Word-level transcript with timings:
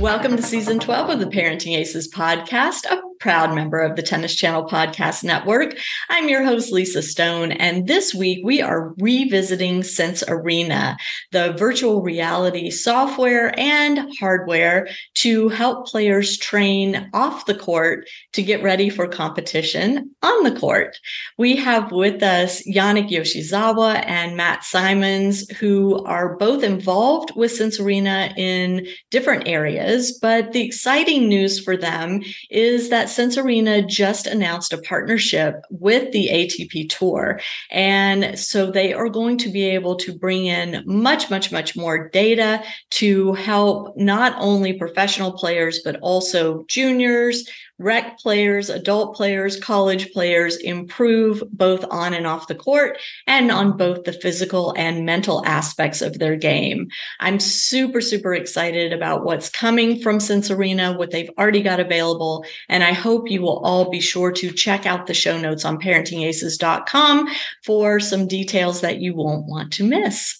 Welcome 0.00 0.34
to 0.36 0.42
season 0.42 0.78
12 0.78 1.10
of 1.10 1.20
the 1.20 1.26
Parenting 1.26 1.76
Aces 1.76 2.08
podcast, 2.08 2.86
a 2.90 3.02
proud 3.20 3.54
member 3.54 3.78
of 3.78 3.96
the 3.96 4.02
Tennis 4.02 4.34
Channel 4.34 4.64
Podcast 4.64 5.22
Network. 5.22 5.76
I'm 6.08 6.30
your 6.30 6.42
host, 6.42 6.72
Lisa 6.72 7.02
Stone, 7.02 7.52
and 7.52 7.86
this 7.86 8.14
week 8.14 8.40
we 8.42 8.62
are 8.62 8.94
revisiting 8.98 9.82
Sense 9.82 10.24
Arena, 10.26 10.96
the 11.30 11.52
virtual 11.52 12.00
reality 12.00 12.70
software 12.70 13.52
and 13.60 14.10
hardware 14.18 14.88
to 15.16 15.50
help 15.50 15.86
players 15.86 16.38
train 16.38 17.10
off 17.12 17.44
the 17.44 17.54
court 17.54 18.08
to 18.32 18.42
get 18.42 18.62
ready 18.62 18.88
for 18.88 19.06
competition 19.06 20.14
on 20.22 20.44
the 20.44 20.58
court. 20.58 20.96
We 21.36 21.56
have 21.56 21.92
with 21.92 22.22
us 22.22 22.66
Yannick 22.66 23.10
Yoshizawa 23.10 24.02
and 24.06 24.34
Matt 24.34 24.64
Simons, 24.64 25.46
who 25.58 26.02
are 26.06 26.38
both 26.38 26.62
involved 26.62 27.32
with 27.36 27.52
Sense 27.52 27.78
Arena 27.78 28.32
in 28.38 28.86
different 29.10 29.46
areas, 29.46 29.89
but 30.20 30.52
the 30.52 30.62
exciting 30.62 31.28
news 31.28 31.58
for 31.58 31.76
them 31.76 32.22
is 32.50 32.90
that 32.90 33.08
Sense 33.08 33.36
Arena 33.36 33.82
just 33.82 34.26
announced 34.26 34.72
a 34.72 34.78
partnership 34.78 35.62
with 35.70 36.12
the 36.12 36.28
ATP 36.28 36.88
Tour. 36.88 37.40
And 37.70 38.38
so 38.38 38.70
they 38.70 38.92
are 38.92 39.08
going 39.08 39.38
to 39.38 39.48
be 39.48 39.64
able 39.64 39.96
to 39.96 40.16
bring 40.16 40.46
in 40.46 40.82
much, 40.86 41.30
much, 41.30 41.50
much 41.50 41.76
more 41.76 42.08
data 42.08 42.62
to 42.90 43.32
help 43.34 43.96
not 43.96 44.34
only 44.38 44.72
professional 44.72 45.32
players, 45.32 45.80
but 45.84 45.96
also 46.00 46.64
juniors, 46.68 47.48
rec 47.80 48.18
players, 48.18 48.68
adult 48.68 49.16
players, 49.16 49.58
college 49.58 50.12
players 50.12 50.56
improve 50.58 51.42
both 51.50 51.84
on 51.90 52.12
and 52.12 52.26
off 52.26 52.46
the 52.46 52.54
court 52.54 52.98
and 53.26 53.50
on 53.50 53.76
both 53.76 54.04
the 54.04 54.12
physical 54.12 54.74
and 54.76 55.06
mental 55.06 55.44
aspects 55.46 56.02
of 56.02 56.18
their 56.18 56.36
game. 56.36 56.88
I'm 57.20 57.40
super, 57.40 58.00
super 58.00 58.34
excited 58.34 58.92
about 58.92 59.24
what's 59.24 59.48
coming 59.48 60.00
from 60.00 60.20
Sense 60.20 60.50
Arena, 60.50 60.92
what 60.92 61.10
they've 61.10 61.30
already 61.38 61.62
got 61.62 61.80
available. 61.80 62.44
And 62.68 62.84
I 62.84 62.92
hope 62.92 63.30
you 63.30 63.40
will 63.40 63.58
all 63.60 63.90
be 63.90 64.00
sure 64.00 64.30
to 64.32 64.52
check 64.52 64.84
out 64.84 65.06
the 65.06 65.14
show 65.14 65.38
notes 65.40 65.64
on 65.64 65.80
parentingaces.com 65.80 67.28
for 67.64 67.98
some 67.98 68.28
details 68.28 68.82
that 68.82 69.00
you 69.00 69.14
won't 69.14 69.46
want 69.46 69.72
to 69.74 69.84
miss. 69.84 70.39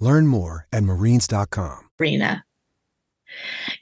Learn 0.00 0.26
more 0.26 0.66
at 0.72 0.82
marines.com. 0.82 1.90
Arena. 2.00 2.44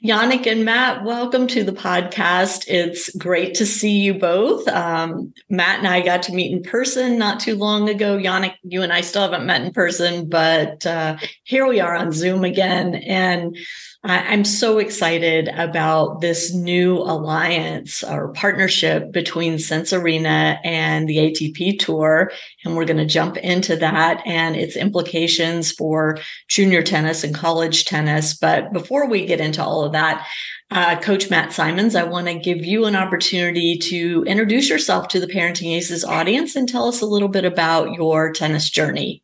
Yannick 0.03 0.45
and 0.45 0.63
Matt, 0.63 1.03
welcome 1.03 1.47
to 1.47 1.63
the 1.63 1.71
podcast. 1.71 2.65
It's 2.67 3.09
great 3.15 3.55
to 3.55 3.65
see 3.65 3.99
you 3.99 4.13
both. 4.13 4.67
Um, 4.67 5.33
Matt 5.49 5.79
and 5.79 5.87
I 5.87 6.01
got 6.01 6.23
to 6.23 6.33
meet 6.33 6.51
in 6.51 6.61
person 6.61 7.17
not 7.17 7.39
too 7.39 7.55
long 7.55 7.89
ago. 7.89 8.17
Yannick, 8.17 8.55
you 8.63 8.83
and 8.83 8.93
I 8.93 9.01
still 9.01 9.23
haven't 9.23 9.47
met 9.47 9.61
in 9.61 9.73
person, 9.73 10.29
but 10.29 10.85
uh, 10.85 11.17
here 11.43 11.67
we 11.67 11.79
are 11.79 11.95
on 11.95 12.11
Zoom 12.11 12.43
again. 12.43 12.95
And 12.95 13.57
I'm 14.01 14.45
so 14.45 14.77
excited 14.77 15.49
about 15.49 16.21
this 16.21 16.53
new 16.53 16.99
alliance 16.99 18.01
or 18.01 18.31
partnership 18.31 19.11
between 19.11 19.59
Sense 19.59 19.91
Arena 19.91 20.57
and 20.63 21.07
the 21.07 21.17
ATP 21.17 21.79
Tour. 21.79 22.31
And 22.63 22.77
we're 22.77 22.85
going 22.85 22.95
to 22.95 23.05
jump 23.05 23.35
into 23.35 23.75
that 23.75 24.25
and 24.25 24.55
its 24.55 24.77
implications 24.77 25.73
for 25.73 26.17
junior 26.47 26.81
tennis 26.81 27.25
and 27.25 27.35
college 27.35 27.83
tennis. 27.83 28.33
But 28.33 28.71
before 28.71 29.09
we 29.09 29.25
get 29.25 29.41
into 29.41 29.61
all 29.61 29.83
of 29.83 29.91
that, 29.91 30.25
uh, 30.71 30.97
Coach 31.01 31.29
Matt 31.29 31.51
Simons, 31.51 31.93
I 31.93 32.03
want 32.03 32.27
to 32.27 32.39
give 32.39 32.63
you 32.63 32.85
an 32.85 32.95
opportunity 32.95 33.77
to 33.79 34.23
introduce 34.25 34.69
yourself 34.69 35.09
to 35.09 35.19
the 35.19 35.27
Parenting 35.27 35.75
Aces 35.75 36.05
audience 36.05 36.55
and 36.55 36.69
tell 36.69 36.87
us 36.87 37.01
a 37.01 37.05
little 37.05 37.27
bit 37.27 37.43
about 37.43 37.91
your 37.95 38.31
tennis 38.31 38.69
journey. 38.69 39.23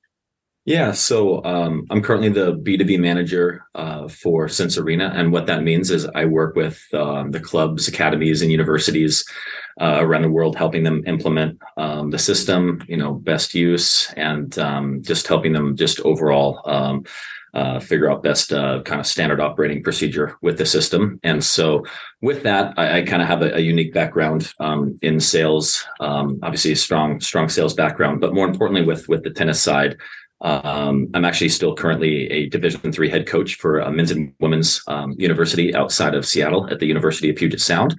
Yeah, 0.66 0.94
so 0.94 1.44
um, 1.46 1.86
I'm 1.92 2.02
currently 2.02 2.30
the 2.30 2.54
B2B 2.58 3.00
manager 3.00 3.68
uh, 3.76 4.08
for 4.08 4.50
Sense 4.50 4.80
Arena. 4.80 5.12
And 5.14 5.32
what 5.32 5.46
that 5.46 5.62
means 5.62 5.92
is 5.92 6.08
I 6.16 6.26
work 6.26 6.56
with 6.56 6.84
um, 6.92 7.30
the 7.30 7.40
clubs, 7.40 7.88
academies, 7.88 8.42
and 8.42 8.52
universities 8.52 9.24
uh, 9.80 10.00
around 10.02 10.24
the 10.24 10.32
world, 10.32 10.56
helping 10.56 10.84
them 10.84 11.04
implement 11.06 11.60
um, 11.78 12.10
the 12.10 12.18
system, 12.18 12.84
you 12.88 12.98
know, 12.98 13.14
best 13.14 13.54
use, 13.54 14.12
and 14.14 14.58
um, 14.58 15.04
just 15.04 15.28
helping 15.28 15.54
them 15.54 15.76
just 15.76 16.00
overall 16.00 16.62
um, 16.66 17.04
uh, 17.54 17.80
figure 17.80 18.10
out 18.10 18.24
best 18.24 18.52
uh, 18.52 18.82
kind 18.82 19.00
of 19.00 19.06
standard 19.06 19.40
operating 19.40 19.84
procedure 19.84 20.36
with 20.42 20.58
the 20.58 20.66
system. 20.66 21.20
And 21.22 21.44
so, 21.44 21.86
with 22.24 22.42
that, 22.42 22.74
I, 22.76 22.98
I 22.98 23.02
kind 23.04 23.22
of 23.22 23.28
have 23.28 23.44
a, 23.44 23.58
a, 23.58 23.60
unique 23.60 23.94
background 23.94 24.52
um, 24.60 24.98
in 25.04 25.20
sales. 25.20 25.86
obviously, 26.00 26.72
a 26.72 26.76
strong, 26.76 27.22
strong 27.22 27.50
sales 27.50 27.76
background, 27.76 28.20
but 28.20 28.34
more 28.34 28.48
importantly, 28.48 28.84
with 28.84 29.08
with 29.08 29.24
the 29.24 29.30
tennis 29.30 29.62
side. 29.62 29.96
Um, 30.46 31.10
I'm 31.16 31.26
actually 31.26 31.50
still 31.50 31.74
currently 31.74 32.30
a 32.30 32.48
Division 32.50 32.92
three 32.92 33.10
head 33.10 33.26
coach 33.26 33.56
for 33.56 33.80
a 33.80 33.92
men's 33.92 34.12
and 34.12 34.32
women's 34.40 34.80
um, 34.88 35.16
university 35.18 35.74
outside 35.74 36.14
of 36.14 36.24
Seattle 36.24 36.70
at 36.70 36.80
the 36.80 36.86
University 36.86 37.32
of 37.32 37.36
Puget 37.36 37.60
Sound, 37.60 37.96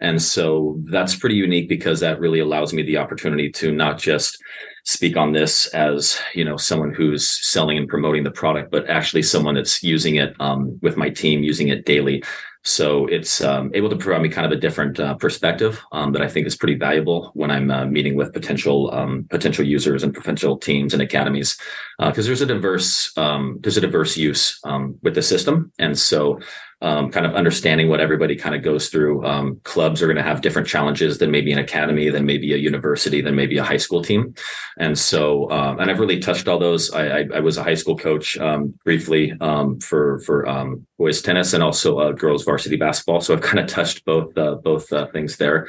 and 0.00 0.20
so 0.20 0.78
that's 0.84 1.14
pretty 1.14 1.34
unique 1.34 1.68
because 1.68 2.00
that 2.00 2.18
really 2.18 2.40
allows 2.40 2.72
me 2.72 2.82
the 2.82 2.96
opportunity 2.96 3.50
to 3.52 3.70
not 3.70 3.98
just 3.98 4.42
speak 4.86 5.18
on 5.18 5.32
this 5.32 5.66
as 5.68 6.18
you 6.34 6.42
know 6.42 6.56
someone 6.56 6.94
who's 6.94 7.46
selling 7.46 7.76
and 7.76 7.86
promoting 7.86 8.24
the 8.24 8.30
product, 8.30 8.70
but 8.70 8.88
actually 8.88 9.22
someone 9.22 9.56
that's 9.56 9.82
using 9.82 10.16
it 10.16 10.34
um, 10.40 10.78
with 10.80 10.96
my 10.96 11.10
team, 11.10 11.42
using 11.42 11.68
it 11.68 11.84
daily. 11.84 12.24
So 12.62 13.06
it's 13.06 13.40
um, 13.40 13.70
able 13.74 13.88
to 13.88 13.96
provide 13.96 14.20
me 14.20 14.28
kind 14.28 14.44
of 14.44 14.52
a 14.52 14.60
different 14.60 15.00
uh, 15.00 15.14
perspective 15.14 15.82
um, 15.92 16.12
that 16.12 16.20
I 16.20 16.28
think 16.28 16.46
is 16.46 16.56
pretty 16.56 16.74
valuable 16.74 17.30
when 17.32 17.50
I'm 17.50 17.70
uh, 17.70 17.86
meeting 17.86 18.16
with 18.16 18.34
potential 18.34 18.92
um, 18.92 19.26
potential 19.30 19.64
users 19.64 20.02
and 20.02 20.12
potential 20.12 20.58
teams 20.58 20.92
and 20.92 21.02
academies, 21.02 21.58
because 21.98 22.26
uh, 22.26 22.28
there's 22.28 22.42
a 22.42 22.46
diverse 22.46 23.16
um, 23.16 23.58
there's 23.62 23.78
a 23.78 23.80
diverse 23.80 24.16
use 24.16 24.60
um, 24.64 24.98
with 25.02 25.14
the 25.14 25.22
system, 25.22 25.72
and 25.78 25.98
so 25.98 26.38
um, 26.82 27.10
kind 27.10 27.26
of 27.26 27.34
understanding 27.34 27.88
what 27.88 28.00
everybody 28.00 28.34
kind 28.34 28.54
of 28.54 28.62
goes 28.62 28.88
through. 28.88 29.24
Um, 29.26 29.60
clubs 29.64 30.00
are 30.00 30.06
going 30.06 30.16
to 30.16 30.22
have 30.22 30.40
different 30.40 30.66
challenges 30.66 31.18
than 31.18 31.30
maybe 31.30 31.52
an 31.52 31.58
academy, 31.58 32.08
than 32.08 32.24
maybe 32.24 32.52
a 32.54 32.56
university, 32.56 33.20
than 33.20 33.36
maybe 33.36 33.58
a 33.58 33.64
high 33.64 33.76
school 33.76 34.02
team. 34.02 34.34
And 34.78 34.98
so, 34.98 35.50
um, 35.50 35.78
and 35.78 35.90
I've 35.90 36.00
really 36.00 36.20
touched 36.20 36.48
all 36.48 36.58
those. 36.58 36.90
I, 36.92 37.18
I, 37.18 37.28
I 37.34 37.40
was 37.40 37.58
a 37.58 37.62
high 37.62 37.74
school 37.74 37.96
coach 37.96 38.38
um, 38.38 38.74
briefly 38.84 39.34
um, 39.40 39.78
for 39.80 40.20
for 40.20 40.48
um, 40.48 40.86
boys 40.98 41.20
tennis 41.20 41.52
and 41.52 41.62
also 41.62 41.98
uh, 41.98 42.12
girls 42.12 42.44
varsity 42.44 42.76
basketball. 42.76 43.20
So 43.20 43.34
I've 43.34 43.42
kind 43.42 43.58
of 43.58 43.66
touched 43.66 44.04
both 44.06 44.36
uh, 44.38 44.54
both 44.54 44.90
uh, 44.92 45.06
things 45.08 45.36
there. 45.36 45.68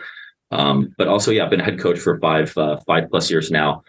But 0.50 1.08
also, 1.08 1.32
yeah, 1.32 1.44
I've 1.44 1.50
been 1.50 1.60
head 1.60 1.80
coach 1.80 2.00
for 2.00 2.20
five 2.20 2.58
uh, 2.58 2.78
five 2.88 3.10
plus 3.10 3.30
years 3.30 3.52
now, 3.52 3.84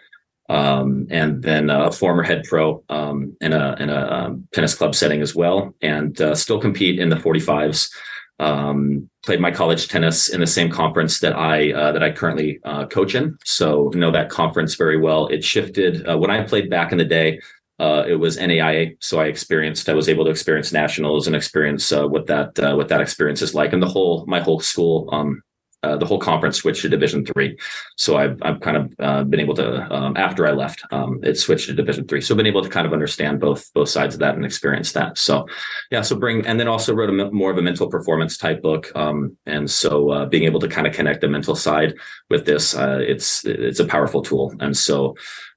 um, 0.49 1.07
and 1.09 1.41
then 1.41 1.69
a 1.69 1.91
former 1.91 2.23
head 2.23 2.43
pro 2.47 2.83
um, 2.89 3.35
in 3.41 3.53
a 3.53 3.75
in 3.79 3.89
a 3.89 4.07
um, 4.07 4.47
tennis 4.53 4.75
club 4.75 4.95
setting 4.95 5.21
as 5.21 5.33
well, 5.33 5.73
and 5.81 6.19
uh, 6.21 6.35
still 6.35 6.59
compete 6.59 6.99
in 6.99 7.09
the 7.09 7.15
45s. 7.15 7.91
Um, 8.39 9.09
played 9.23 9.39
my 9.39 9.51
college 9.51 9.87
tennis 9.87 10.27
in 10.27 10.41
the 10.41 10.47
same 10.47 10.69
conference 10.69 11.19
that 11.21 11.33
I 11.33 11.71
uh, 11.71 11.91
that 11.93 12.03
I 12.03 12.11
currently 12.11 12.59
uh, 12.65 12.87
coach 12.87 13.15
in, 13.15 13.37
so 13.45 13.91
know 13.93 14.11
that 14.11 14.29
conference 14.29 14.75
very 14.75 14.99
well. 14.99 15.27
It 15.27 15.43
shifted 15.43 16.07
uh, 16.07 16.17
when 16.17 16.31
I 16.31 16.43
played 16.43 16.69
back 16.69 16.91
in 16.91 16.97
the 16.97 17.05
day. 17.05 17.39
Uh, 17.79 18.03
it 18.07 18.15
was 18.15 18.37
NAIA, 18.37 18.95
so 18.99 19.19
I 19.19 19.25
experienced. 19.25 19.89
I 19.89 19.93
was 19.93 20.07
able 20.07 20.25
to 20.25 20.31
experience 20.31 20.71
nationals 20.71 21.25
and 21.25 21.35
experience 21.35 21.91
uh, 21.91 22.07
what 22.07 22.27
that 22.27 22.57
what 22.75 22.89
that 22.89 23.01
experience 23.01 23.41
is 23.41 23.55
like, 23.55 23.71
and 23.71 23.81
the 23.81 23.87
whole 23.87 24.25
my 24.27 24.41
whole 24.41 24.59
school 24.59 25.09
um, 25.11 25.41
uh, 25.83 25.97
the 25.97 26.05
whole 26.05 26.19
conference 26.19 26.57
switched 26.57 26.81
to 26.81 26.89
Division 26.89 27.25
three. 27.25 27.57
So 27.97 28.17
I've 28.17 28.37
I've 28.41 28.59
kind 28.61 28.77
of 28.77 28.93
uh, 28.99 29.23
been 29.23 29.39
able 29.39 29.55
to 29.55 29.93
um, 29.93 30.17
after 30.17 30.47
I 30.47 30.51
left, 30.51 30.83
um, 30.91 31.19
it 31.23 31.37
switched 31.37 31.67
to 31.67 31.73
Division 31.73 32.07
three. 32.07 32.21
So 32.21 32.33
I've 32.33 32.37
been 32.37 32.47
able 32.47 32.63
to 32.63 32.69
kind 32.69 32.87
of 32.87 32.93
understand 32.93 33.39
both 33.39 33.71
both 33.73 33.89
sides 33.89 34.15
of 34.15 34.19
that 34.21 34.35
and 34.35 34.45
experience 34.45 34.93
that. 34.93 35.17
So 35.17 35.47
yeah, 35.91 36.01
so 36.01 36.15
bring 36.15 36.45
and 36.47 36.59
then 36.59 36.67
also 36.67 36.93
wrote 36.93 37.09
a 37.09 37.31
more 37.31 37.51
of 37.51 37.57
a 37.57 37.61
mental 37.61 37.89
performance 37.89 38.37
type 38.37 38.61
book. 38.61 38.91
Um, 38.95 39.37
and 39.45 39.69
so 39.69 40.09
uh, 40.09 40.25
being 40.25 40.43
able 40.43 40.59
to 40.61 40.67
kind 40.67 40.87
of 40.87 40.93
connect 40.93 41.21
the 41.21 41.27
mental 41.27 41.55
side 41.55 41.93
with 42.29 42.45
this, 42.45 42.75
uh, 42.75 42.99
it's 43.01 43.45
it's 43.45 43.79
a 43.79 43.85
powerful 43.85 44.21
tool. 44.21 44.53
And 44.59 44.75
so 44.75 45.15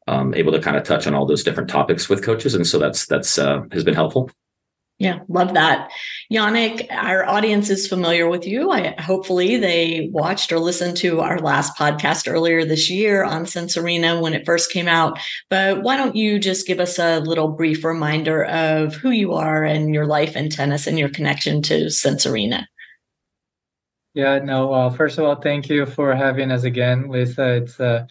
um, 0.09 0.35
able 0.35 0.53
to 0.53 0.61
kind 0.61 0.77
of 0.77 0.83
touch 0.85 1.07
on 1.07 1.15
all 1.15 1.27
those 1.27 1.45
different 1.45 1.71
topics 1.71 2.09
with 2.09 2.25
coaches, 2.25 2.55
and 2.55 2.67
so 2.67 2.79
that's 2.79 3.07
that's 3.07 3.39
uh, 3.39 3.63
has 3.73 3.85
been 3.85 3.95
helpful. 3.95 4.31
Yeah, 4.99 5.19
love 5.29 5.53
that. 5.55 5.91
Yannick, 6.31 6.87
our 6.91 7.25
audience 7.25 7.71
is 7.71 7.87
familiar 7.87 8.29
with 8.29 8.47
you. 8.47 8.71
I 8.73 9.01
hopefully 9.01 9.59
they 9.59 10.09
watched 10.13 10.51
or 10.51 10.59
listened 10.59 10.97
to 10.99 11.21
our 11.21 11.39
last 11.39 11.77
podcast 11.77 12.31
earlier 12.31 12.65
this 12.65 12.91
year 12.91 13.23
on 13.23 13.47
Sense 13.47 13.77
Arena 13.77 14.21
when 14.21 14.35
it 14.35 14.45
first 14.45 14.73
came 14.73 14.89
out. 14.89 15.21
But 15.51 15.83
why 15.83 15.97
don't 15.97 16.17
you 16.17 16.41
just 16.41 16.67
give 16.67 16.81
us 16.81 16.99
a 16.99 17.21
little 17.21 17.49
brief 17.49 17.85
reminder 17.85 18.45
of 18.45 18.95
who 18.95 19.11
you 19.11 19.35
are 19.35 19.63
and 19.63 19.95
your 19.95 20.07
life 20.07 20.35
in 20.35 20.51
tennis 20.51 20.89
and 20.89 20.99
your 20.99 21.11
connection 21.11 21.63
to 21.63 21.91
Sense 21.91 22.27
Arena? 22.27 22.69
Yeah, 24.15 24.41
no, 24.41 24.73
uh, 24.73 24.91
first 24.91 25.19
of 25.19 25.25
all, 25.25 25.37
thank 25.37 25.69
you 25.69 25.87
for 25.87 26.15
having 26.15 26.51
us 26.51 26.65
again, 26.65 27.09
Lisa. 27.09 27.57
It's 27.57 27.79
uh, 27.79 28.07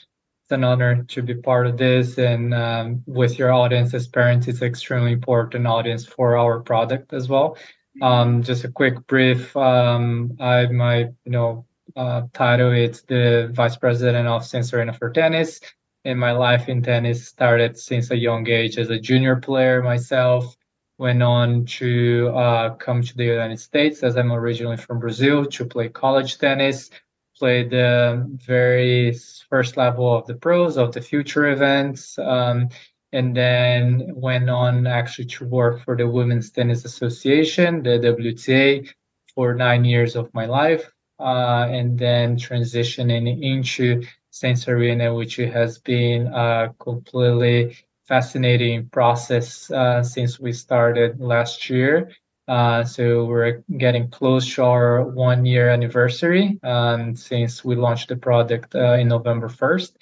it's 0.46 0.52
an 0.52 0.64
honor 0.64 1.04
to 1.04 1.24
be 1.24 1.34
part 1.34 1.66
of 1.66 1.78
this 1.78 2.20
and 2.20 2.54
um, 2.54 3.04
with 3.08 3.40
your 3.40 3.52
audience 3.52 3.96
as 3.96 4.08
parents 4.08 4.48
it's 4.48 4.62
extremely 4.62 5.12
important 5.12 5.66
audience 5.66 6.06
for 6.06 6.38
our 6.38 6.60
product 6.60 7.14
as 7.14 7.28
well 7.28 7.58
um, 8.02 8.44
just 8.44 8.64
a 8.64 8.70
quick 8.70 9.06
brief 9.08 9.56
um, 9.58 10.36
i 10.40 10.66
my 10.68 11.00
you 11.00 11.32
know 11.32 11.66
uh, 11.96 12.24
title 12.34 12.72
it's 12.72 13.02
the 13.04 13.50
vice 13.54 13.78
president 13.78 14.28
of 14.28 14.46
Sense 14.46 14.74
Arena 14.74 14.94
for 14.94 15.10
tennis. 15.10 15.60
And 16.04 16.20
my 16.20 16.34
life 16.34 16.70
in 16.70 16.84
tennis 16.84 17.28
started 17.28 17.78
since 17.78 18.12
a 18.12 18.18
young 18.18 18.48
age 18.48 18.78
as 18.78 18.90
a 18.90 19.00
junior 19.00 19.38
player 19.38 19.82
myself. 19.82 20.56
Went 20.98 21.24
on 21.24 21.66
to 21.66 22.32
uh, 22.36 22.76
come 22.76 23.02
to 23.02 23.18
the 23.18 23.26
united 23.26 23.60
states 23.60 24.02
as 24.02 24.16
i'm 24.16 24.32
originally 24.32 24.78
from 24.78 25.00
brazil 25.00 25.46
to 25.46 25.66
play 25.66 25.90
college 25.90 26.38
tennis. 26.38 26.90
Played 27.38 27.72
the 27.72 28.26
very 28.46 29.14
first 29.50 29.76
level 29.76 30.16
of 30.16 30.26
the 30.26 30.36
pros 30.36 30.78
of 30.78 30.94
the 30.94 31.02
future 31.02 31.48
events 31.48 32.18
um, 32.18 32.70
and 33.16 33.36
then 33.36 34.12
went 34.16 34.50
on 34.50 34.86
actually 34.86 35.26
to 35.26 35.46
work 35.46 35.84
for 35.84 35.96
the 35.96 36.08
women's 36.08 36.52
tennis 36.52 36.86
association 36.86 37.82
the 37.84 37.98
wta 38.00 38.88
for 39.34 39.54
nine 39.54 39.84
years 39.84 40.16
of 40.16 40.34
my 40.34 40.46
life 40.46 40.92
uh, 41.20 41.68
and 41.70 41.98
then 41.98 42.36
transitioning 42.36 43.42
into 43.42 44.04
Sense 44.32 44.68
Arena, 44.68 45.14
which 45.14 45.38
has 45.38 45.78
been 45.80 46.28
a 46.28 46.74
completely 46.80 47.78
fascinating 48.04 48.90
process 48.90 49.72
uh, 49.72 50.04
since 50.04 50.40
we 50.40 50.52
started 50.52 51.20
last 51.20 51.70
year. 51.70 52.12
Uh, 52.48 52.84
so 52.84 53.26
we're 53.26 53.64
getting 53.78 54.10
close 54.10 54.54
to 54.54 54.64
our 54.64 55.04
one 55.04 55.46
year 55.46 55.70
anniversary 55.70 56.60
um, 56.64 57.16
since 57.16 57.66
we 57.66 57.76
launched 57.76 58.10
the 58.10 58.16
product 58.16 58.76
uh, 58.76 58.94
in 58.94 59.08
November 59.08 59.48
1st. 59.48 59.94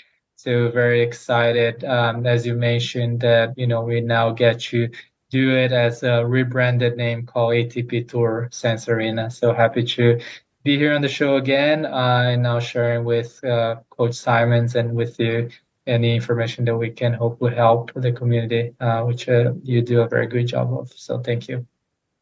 So 0.44 0.69
very 0.72 1.01
excited, 1.01 1.86
um, 1.86 2.28
as 2.28 2.45
you 2.45 2.54
mentioned, 2.56 3.22
that 3.22 3.57
you 3.57 3.66
know 3.66 3.81
we 3.81 4.01
now 4.01 4.31
get 4.31 4.60
to 4.72 4.90
do 5.30 5.56
it 5.56 5.72
as 5.72 6.04
a 6.04 6.25
rebranded 6.25 6.98
name 6.98 7.25
called 7.25 7.54
ATP 7.54 8.10
Tour 8.10 8.50
Sense 8.51 8.90
Arena. 8.90 9.31
So 9.31 9.54
happy 9.54 9.86
to 9.95 10.19
be 10.66 10.78
here 10.78 10.94
on 10.94 11.01
the 11.01 11.07
show 11.07 11.38
again 11.38 11.86
uh, 11.86 12.31
and 12.31 12.44
now 12.44 12.60
sharing 12.60 13.06
with 13.06 13.42
uh, 13.45 13.78
Coach 13.90 14.16
Simons 14.16 14.75
and 14.75 14.94
with 14.94 15.18
you 15.18 15.50
any 15.88 16.13
information 16.13 16.66
that 16.66 16.75
we 16.75 16.89
can 16.89 17.13
hopefully 17.13 17.56
help 17.56 17.94
the 17.96 18.12
community, 18.12 18.75
uh, 18.81 19.04
which 19.04 19.30
uh, 19.30 19.54
you 19.63 19.81
do 19.81 20.01
a 20.01 20.10
very 20.10 20.28
good 20.28 20.48
job 20.48 20.74
of. 20.74 20.92
So 20.92 21.19
thank 21.19 21.48
you. 21.48 21.66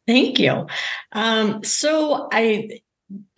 Thank 0.05 0.37
you. 0.37 0.67
Um, 1.11 1.63
so 1.63 2.29
I 2.31 2.81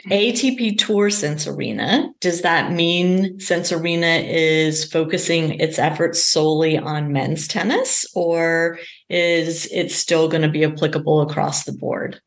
ATP 0.10 0.78
Tour 0.78 1.10
Sense 1.10 1.48
Arena, 1.48 2.10
does 2.20 2.42
that 2.42 2.72
mean 2.72 3.40
Sense 3.40 3.72
Arena 3.72 4.06
is 4.08 4.84
focusing 4.84 5.60
its 5.60 5.80
efforts 5.80 6.22
solely 6.22 6.78
on 6.78 7.14
men's 7.14 7.48
tennis, 7.48 8.06
or 8.14 8.80
is 9.10 9.66
it 9.72 9.92
still 9.92 10.28
going 10.28 10.42
to 10.42 10.50
be 10.50 10.66
applicable 10.66 11.22
across 11.22 11.64
the 11.64 11.72
board? 11.72 12.20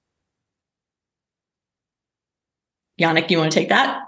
Yannick, 3.01 3.31
you 3.31 3.39
want 3.39 3.53
to 3.53 3.59
take 3.59 3.69
that? 3.69 4.01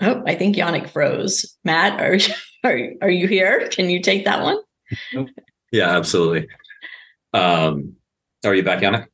Oh, 0.00 0.22
I 0.26 0.34
think 0.34 0.56
Yannick 0.56 0.90
froze. 0.90 1.56
Matt, 1.64 2.00
are, 2.00 2.18
are, 2.64 2.80
are 3.02 3.10
you 3.10 3.26
here? 3.26 3.68
Can 3.68 3.90
you 3.90 4.00
take 4.00 4.24
that 4.24 4.42
one? 4.42 4.58
Yeah, 5.72 5.96
absolutely. 5.96 6.48
Um, 7.32 7.96
are 8.44 8.54
you 8.54 8.62
back, 8.62 8.80
Yannick? 8.80 9.06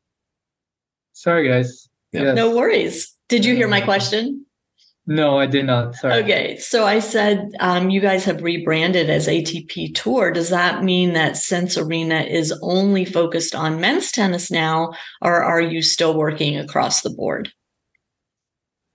Sorry, 1.18 1.48
guys. 1.48 1.88
Yeah. 2.12 2.22
Yes. 2.22 2.36
No 2.36 2.54
worries. 2.54 3.12
Did 3.28 3.44
you 3.44 3.56
hear 3.56 3.66
my 3.66 3.80
question? 3.80 4.46
No, 5.04 5.36
I 5.36 5.46
did 5.46 5.66
not. 5.66 5.96
Sorry. 5.96 6.22
Okay. 6.22 6.56
So 6.58 6.86
I 6.86 7.00
said 7.00 7.50
um, 7.58 7.90
you 7.90 8.00
guys 8.00 8.24
have 8.24 8.40
rebranded 8.40 9.10
as 9.10 9.26
ATP 9.26 9.96
Tour. 9.96 10.30
Does 10.30 10.50
that 10.50 10.84
mean 10.84 11.14
that 11.14 11.36
Sense 11.36 11.76
Arena 11.76 12.20
is 12.20 12.56
only 12.62 13.04
focused 13.04 13.52
on 13.52 13.80
men's 13.80 14.12
tennis 14.12 14.48
now, 14.48 14.92
or 15.20 15.42
are 15.42 15.60
you 15.60 15.82
still 15.82 16.14
working 16.16 16.56
across 16.56 17.00
the 17.00 17.10
board? 17.10 17.50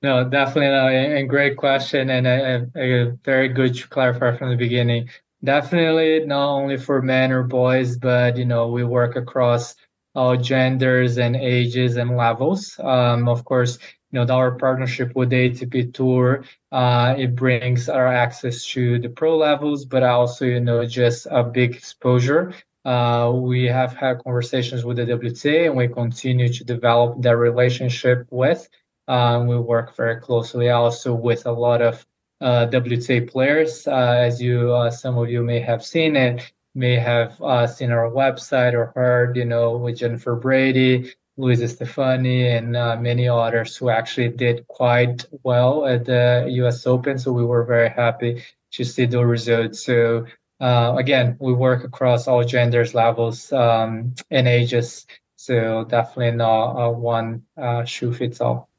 No, 0.02 0.24
definitely 0.24 0.70
not. 0.70 0.94
And 0.94 1.30
great 1.30 1.58
question, 1.58 2.10
and 2.10 2.26
a, 2.26 2.70
a 2.78 3.12
very 3.26 3.50
good 3.50 3.76
to 3.76 3.88
clarify 3.90 4.38
from 4.38 4.50
the 4.50 4.56
beginning 4.56 5.10
definitely 5.44 6.26
not 6.26 6.48
only 6.54 6.78
for 6.78 7.02
men 7.02 7.30
or 7.32 7.44
boys, 7.44 7.98
but 7.98 8.38
you 8.38 8.46
know 8.46 8.70
we 8.70 8.86
work 8.86 9.18
across 9.18 9.76
all 10.16 10.38
genders 10.38 11.18
and 11.18 11.36
ages 11.36 11.98
and 11.98 12.16
levels. 12.18 12.80
Um, 12.80 13.28
of 13.28 13.46
course, 13.46 13.80
you 14.12 14.24
know 14.24 14.34
our 14.34 14.52
partnership 14.52 15.16
with 15.16 15.32
the 15.32 15.50
ATP 15.50 15.94
Tour 15.94 16.44
uh, 16.72 17.16
it 17.18 17.36
brings 17.36 17.90
our 17.90 18.08
access 18.08 18.66
to 18.66 19.00
the 19.00 19.10
pro 19.10 19.38
levels, 19.38 19.86
but 19.86 20.04
also 20.04 20.46
you 20.46 20.60
know 20.60 20.86
just 20.86 21.28
a 21.30 21.44
big 21.44 21.76
exposure. 21.76 22.54
Uh, 22.86 23.32
we 23.34 23.66
have 23.66 23.94
had 23.94 24.24
conversations 24.24 24.84
with 24.84 24.98
the 24.98 25.06
WTA, 25.06 25.68
and 25.68 25.78
we 25.78 25.88
continue 25.88 26.50
to 26.50 26.64
develop 26.64 27.22
that 27.22 27.38
relationship 27.38 28.28
with. 28.30 28.68
Um, 29.08 29.48
we 29.48 29.58
work 29.58 29.96
very 29.96 30.20
closely 30.20 30.70
also 30.70 31.14
with 31.14 31.46
a 31.46 31.52
lot 31.52 31.82
of 31.82 32.06
uh, 32.42 32.68
WTA 32.68 33.30
players. 33.30 33.88
Uh, 33.88 34.18
as 34.28 34.42
you, 34.42 34.74
uh, 34.74 34.92
some 34.92 35.18
of 35.18 35.30
you 35.30 35.44
may 35.44 35.60
have 35.60 35.86
seen 35.86 36.16
it, 36.16 36.52
may 36.76 36.96
have 36.96 37.42
uh, 37.42 37.68
seen 37.68 37.92
our 37.92 38.10
website 38.10 38.74
or 38.74 38.92
heard, 38.96 39.38
you 39.38 39.46
know, 39.46 39.78
with 39.78 39.98
Jennifer 39.98 40.36
Brady, 40.36 41.14
Luisa 41.38 41.68
Stefani, 41.68 42.48
and 42.48 42.76
uh, 42.76 42.96
many 42.98 43.28
others 43.28 43.76
who 43.78 43.90
actually 43.90 44.30
did 44.30 44.68
quite 44.68 45.26
well 45.44 45.86
at 45.86 46.06
the 46.06 46.46
U.S. 46.50 46.86
Open. 46.88 47.18
So 47.18 47.32
we 47.32 47.46
were 47.46 47.64
very 47.64 47.90
happy 47.90 48.44
to 48.72 48.84
see 48.84 49.06
the 49.06 49.26
results. 49.26 49.86
So 49.86 50.26
uh, 50.60 50.96
again, 50.98 51.38
we 51.40 51.54
work 51.54 51.84
across 51.84 52.28
all 52.28 52.44
genders, 52.44 52.96
levels, 52.96 53.52
um, 53.52 54.16
and 54.32 54.48
ages. 54.48 55.06
So 55.36 55.84
definitely 55.86 56.38
not 56.38 56.96
one 56.96 57.44
shoe 57.86 58.14
fits 58.14 58.42
all. 58.42 58.70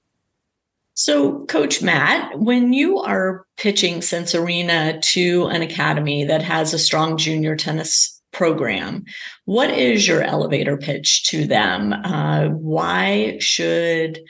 So, 0.96 1.44
Coach 1.46 1.82
Matt, 1.82 2.38
when 2.38 2.72
you 2.72 3.00
are 3.00 3.46
pitching 3.56 4.00
Sense 4.00 4.32
Arena 4.32 5.00
to 5.00 5.46
an 5.46 5.60
academy 5.60 6.24
that 6.24 6.42
has 6.42 6.72
a 6.72 6.78
strong 6.78 7.16
junior 7.16 7.56
tennis 7.56 8.22
program, 8.32 9.04
what 9.44 9.70
is 9.70 10.06
your 10.06 10.22
elevator 10.22 10.76
pitch 10.76 11.24
to 11.30 11.48
them? 11.48 11.92
Uh, 11.92 12.48
why 12.50 13.36
should 13.40 14.20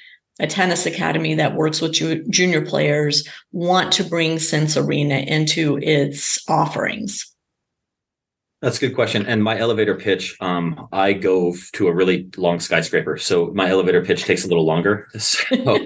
a 0.40 0.47
tennis 0.47 0.87
academy 0.87 1.35
that 1.35 1.54
works 1.54 1.83
with 1.83 1.92
ju- 1.92 2.25
junior 2.30 2.64
players 2.64 3.28
want 3.52 3.92
to 3.92 4.04
bring 4.04 4.38
Sense 4.38 4.75
Arena 4.75 5.16
into 5.16 5.78
its 5.83 6.42
offerings? 6.49 7.33
That's 8.64 8.78
a 8.78 8.80
good 8.80 8.94
question. 8.94 9.26
And 9.26 9.44
my 9.44 9.59
elevator 9.59 9.94
pitch, 9.94 10.37
um, 10.40 10.88
I 10.90 11.12
go 11.12 11.54
to 11.75 11.88
a 11.88 11.94
really 11.94 12.30
long 12.38 12.61
skyscraper, 12.61 13.18
so 13.18 13.52
my 13.54 13.68
elevator 13.68 14.02
pitch 14.02 14.25
takes 14.25 14.44
a 14.44 14.49
little 14.49 14.64
longer. 14.64 15.06
So 15.18 15.78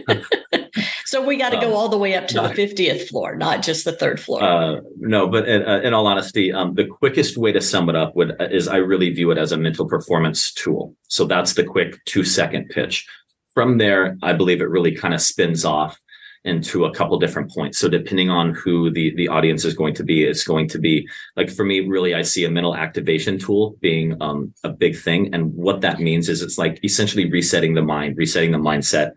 So 1.08 1.26
we 1.26 1.38
got 1.38 1.50
to 1.50 1.56
um, 1.56 1.64
go 1.64 1.74
all 1.74 1.88
the 1.88 1.96
way 1.96 2.14
up 2.14 2.28
to 2.28 2.34
not, 2.34 2.54
the 2.54 2.66
50th 2.66 3.08
floor, 3.08 3.34
not 3.34 3.62
just 3.62 3.86
the 3.86 3.92
third 3.92 4.20
floor. 4.20 4.42
Uh, 4.42 4.80
no, 4.98 5.26
but 5.26 5.48
in, 5.48 5.66
uh, 5.66 5.80
in 5.80 5.94
all 5.94 6.06
honesty, 6.06 6.52
um, 6.52 6.74
the 6.74 6.84
quickest 6.84 7.38
way 7.38 7.50
to 7.50 7.62
sum 7.62 7.88
it 7.88 7.96
up 7.96 8.14
would 8.14 8.36
is 8.52 8.68
I 8.68 8.76
really 8.76 9.10
view 9.10 9.30
it 9.30 9.38
as 9.38 9.50
a 9.50 9.56
mental 9.56 9.88
performance 9.88 10.52
tool. 10.52 10.94
So 11.08 11.24
that's 11.24 11.54
the 11.54 11.64
quick 11.64 11.98
two 12.04 12.24
second 12.24 12.68
pitch. 12.68 13.06
From 13.54 13.78
there, 13.78 14.18
I 14.22 14.34
believe 14.34 14.60
it 14.60 14.68
really 14.68 14.94
kind 14.94 15.14
of 15.14 15.22
spins 15.22 15.64
off 15.64 15.98
into 16.44 16.84
a 16.84 16.94
couple 16.94 17.18
different 17.18 17.50
points. 17.50 17.78
So 17.78 17.88
depending 17.88 18.30
on 18.30 18.54
who 18.54 18.90
the 18.90 19.14
the 19.14 19.28
audience 19.28 19.64
is 19.64 19.74
going 19.74 19.94
to 19.94 20.04
be, 20.04 20.24
it's 20.24 20.44
going 20.44 20.68
to 20.68 20.78
be 20.78 21.08
like 21.36 21.50
for 21.50 21.64
me, 21.64 21.80
really, 21.80 22.14
I 22.14 22.22
see 22.22 22.44
a 22.44 22.50
mental 22.50 22.76
activation 22.76 23.38
tool 23.38 23.76
being 23.80 24.16
um, 24.20 24.54
a 24.64 24.70
big 24.70 24.96
thing. 24.96 25.34
And 25.34 25.54
what 25.54 25.80
that 25.82 26.00
means 26.00 26.28
is 26.28 26.42
it's 26.42 26.58
like 26.58 26.80
essentially 26.84 27.30
resetting 27.30 27.74
the 27.74 27.82
mind, 27.82 28.16
resetting 28.16 28.52
the 28.52 28.58
mindset. 28.58 29.12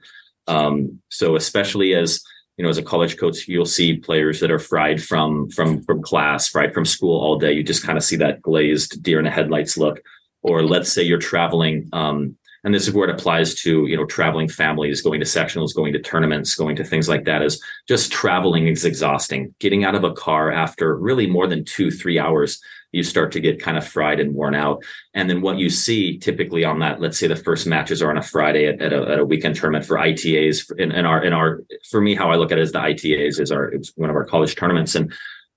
Um, 0.47 0.99
so 1.09 1.35
especially 1.35 1.93
as 1.93 2.21
you 2.57 2.63
know, 2.63 2.69
as 2.69 2.77
a 2.77 2.83
college 2.83 3.17
coach, 3.17 3.47
you'll 3.47 3.65
see 3.65 3.97
players 3.97 4.39
that 4.39 4.51
are 4.51 4.59
fried 4.59 5.01
from 5.01 5.49
from 5.49 5.81
from 5.83 6.01
class, 6.01 6.47
fried 6.47 6.73
from 6.73 6.85
school 6.85 7.19
all 7.19 7.39
day. 7.39 7.53
You 7.53 7.63
just 7.63 7.83
kind 7.83 7.97
of 7.97 8.03
see 8.03 8.17
that 8.17 8.41
glazed 8.41 9.01
deer 9.01 9.19
in 9.19 9.25
the 9.25 9.31
headlights 9.31 9.77
look. 9.77 10.01
Or 10.43 10.63
let's 10.63 10.91
say 10.91 11.03
you're 11.03 11.19
traveling 11.19 11.87
um, 11.93 12.35
and 12.63 12.73
this 12.73 12.87
is 12.87 12.93
where 12.93 13.09
it 13.09 13.13
applies 13.13 13.55
to 13.55 13.85
you 13.87 13.97
know 13.97 14.05
traveling 14.05 14.47
families 14.47 15.01
going 15.01 15.19
to 15.19 15.25
sectionals 15.25 15.75
going 15.75 15.93
to 15.93 15.99
tournaments 15.99 16.55
going 16.55 16.75
to 16.75 16.83
things 16.83 17.09
like 17.09 17.25
that 17.25 17.41
is 17.41 17.61
just 17.87 18.11
traveling 18.11 18.67
is 18.67 18.85
exhausting. 18.85 19.53
Getting 19.59 19.83
out 19.83 19.95
of 19.95 20.03
a 20.03 20.13
car 20.13 20.51
after 20.51 20.95
really 20.95 21.27
more 21.27 21.47
than 21.47 21.65
two 21.65 21.91
three 21.91 22.19
hours 22.19 22.61
you 22.91 23.03
start 23.03 23.31
to 23.31 23.39
get 23.39 23.61
kind 23.61 23.77
of 23.77 23.87
fried 23.87 24.19
and 24.19 24.35
worn 24.35 24.53
out. 24.53 24.83
And 25.13 25.29
then 25.29 25.39
what 25.39 25.57
you 25.57 25.69
see 25.69 26.17
typically 26.17 26.65
on 26.65 26.79
that 26.79 27.01
let's 27.01 27.17
say 27.17 27.27
the 27.27 27.35
first 27.35 27.65
matches 27.65 28.01
are 28.01 28.09
on 28.09 28.17
a 28.17 28.21
friday 28.21 28.67
at, 28.67 28.81
at, 28.81 28.93
a, 28.93 29.01
at 29.09 29.19
a, 29.19 29.25
weekend 29.25 29.55
tournament 29.55 29.85
for 29.85 29.97
itas 29.97 30.69
in, 30.77 30.91
in 30.91 31.05
our 31.05 31.23
in 31.23 31.33
our 31.33 31.61
for 31.89 32.01
me 32.01 32.15
how 32.15 32.29
i 32.29 32.35
look 32.35 32.51
at 32.51 32.57
it 32.57 32.63
is 32.63 32.71
the 32.71 32.79
itas 32.79 33.39
is 33.39 33.51
our 33.51 33.65
it's 33.65 33.91
one 33.95 34.09
of 34.09 34.15
our 34.15 34.25
college 34.25 34.55
tournaments. 34.55 34.95
And 34.95 35.13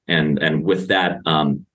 and 0.07 0.39
and 0.39 0.65
with 0.65 0.89
that 0.89 1.19
um 1.27 1.67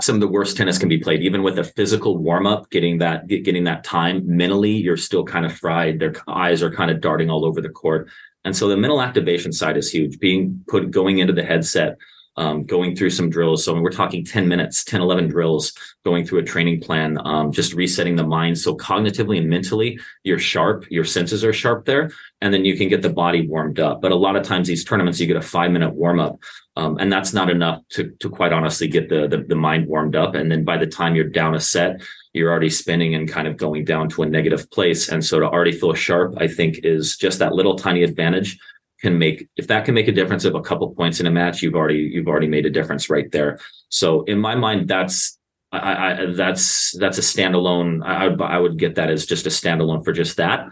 some 0.00 0.16
of 0.16 0.20
the 0.20 0.28
worst 0.28 0.56
tennis 0.56 0.78
can 0.78 0.88
be 0.88 0.98
played. 0.98 1.22
Even 1.22 1.42
with 1.42 1.58
a 1.58 1.64
physical 1.64 2.18
warm 2.18 2.46
up 2.46 2.70
getting 2.70 2.98
that 2.98 3.26
getting 3.26 3.64
that 3.64 3.84
time 3.84 4.22
mentally 4.26 4.72
you're 4.72 4.96
still 4.96 5.24
kind 5.24 5.46
of 5.46 5.56
fried. 5.56 5.98
Their 5.98 6.14
eyes 6.28 6.62
are 6.62 6.70
kind 6.70 6.90
of 6.90 7.00
darting 7.00 7.30
all 7.30 7.44
over 7.44 7.60
the 7.60 7.68
court. 7.68 8.08
And 8.44 8.56
so 8.56 8.68
the 8.68 8.76
mental 8.76 9.02
activation 9.02 9.52
side 9.52 9.76
is 9.76 9.90
huge. 9.90 10.18
Being 10.18 10.62
put 10.68 10.90
going 10.90 11.18
into 11.18 11.32
the 11.32 11.42
headset 11.42 11.96
um, 12.36 12.64
going 12.64 12.94
through 12.94 13.10
some 13.10 13.30
drills 13.30 13.64
so 13.64 13.78
we're 13.80 13.90
talking 13.90 14.24
10 14.24 14.48
minutes 14.48 14.84
10 14.84 15.00
11 15.00 15.28
drills 15.28 15.72
going 16.04 16.24
through 16.24 16.38
a 16.38 16.44
training 16.44 16.80
plan 16.80 17.18
um, 17.26 17.52
just 17.52 17.72
resetting 17.74 18.16
the 18.16 18.26
mind 18.26 18.58
so 18.58 18.76
cognitively 18.76 19.38
and 19.38 19.48
mentally 19.48 19.98
you're 20.22 20.38
sharp 20.38 20.84
your 20.90 21.04
senses 21.04 21.44
are 21.44 21.52
sharp 21.52 21.84
there 21.84 22.10
and 22.40 22.52
then 22.52 22.64
you 22.64 22.76
can 22.76 22.88
get 22.88 23.02
the 23.02 23.10
body 23.10 23.46
warmed 23.46 23.80
up 23.80 24.00
but 24.00 24.12
a 24.12 24.16
lot 24.16 24.36
of 24.36 24.42
times 24.42 24.68
these 24.68 24.84
tournaments 24.84 25.20
you 25.20 25.26
get 25.26 25.36
a 25.36 25.42
five 25.42 25.70
minute 25.70 25.94
warm 25.94 26.20
up 26.20 26.38
um, 26.76 26.98
and 26.98 27.10
that's 27.10 27.32
not 27.32 27.48
enough 27.48 27.82
to, 27.90 28.10
to 28.20 28.28
quite 28.28 28.52
honestly 28.52 28.86
get 28.86 29.08
the, 29.08 29.26
the, 29.26 29.38
the 29.38 29.56
mind 29.56 29.86
warmed 29.86 30.14
up. 30.14 30.34
And 30.34 30.52
then 30.52 30.62
by 30.62 30.76
the 30.76 30.86
time 30.86 31.14
you're 31.14 31.24
down 31.24 31.54
a 31.54 31.60
set, 31.60 32.02
you're 32.34 32.50
already 32.50 32.68
spinning 32.68 33.14
and 33.14 33.28
kind 33.28 33.48
of 33.48 33.56
going 33.56 33.84
down 33.84 34.10
to 34.10 34.22
a 34.22 34.26
negative 34.26 34.70
place. 34.70 35.08
And 35.08 35.24
so 35.24 35.40
to 35.40 35.46
already 35.46 35.72
feel 35.72 35.94
sharp, 35.94 36.34
I 36.36 36.48
think 36.48 36.80
is 36.84 37.16
just 37.16 37.38
that 37.38 37.54
little 37.54 37.76
tiny 37.76 38.02
advantage 38.02 38.58
can 39.06 39.18
make 39.18 39.48
if 39.56 39.68
that 39.68 39.84
can 39.84 39.94
make 39.94 40.08
a 40.08 40.12
difference 40.20 40.44
of 40.44 40.56
a 40.56 40.60
couple 40.60 40.90
points 40.90 41.20
in 41.20 41.26
a 41.26 41.30
match, 41.30 41.62
you've 41.62 41.76
already 41.76 42.10
you've 42.12 42.26
already 42.26 42.48
made 42.48 42.66
a 42.66 42.70
difference 42.70 43.08
right 43.08 43.30
there. 43.30 43.60
So 43.88 44.24
in 44.24 44.38
my 44.40 44.56
mind, 44.56 44.88
that's 44.88 45.38
I, 45.70 45.78
I 45.78 46.26
that's 46.34 46.96
that's 46.98 47.18
a 47.18 47.28
standalone. 47.32 48.04
I, 48.04 48.26
would 48.26 48.42
I 48.42 48.58
would 48.58 48.78
get 48.78 48.96
that 48.96 49.08
as 49.08 49.24
just 49.24 49.46
a 49.46 49.50
standalone 49.50 50.04
for 50.04 50.12
just 50.12 50.38
that. 50.38 50.66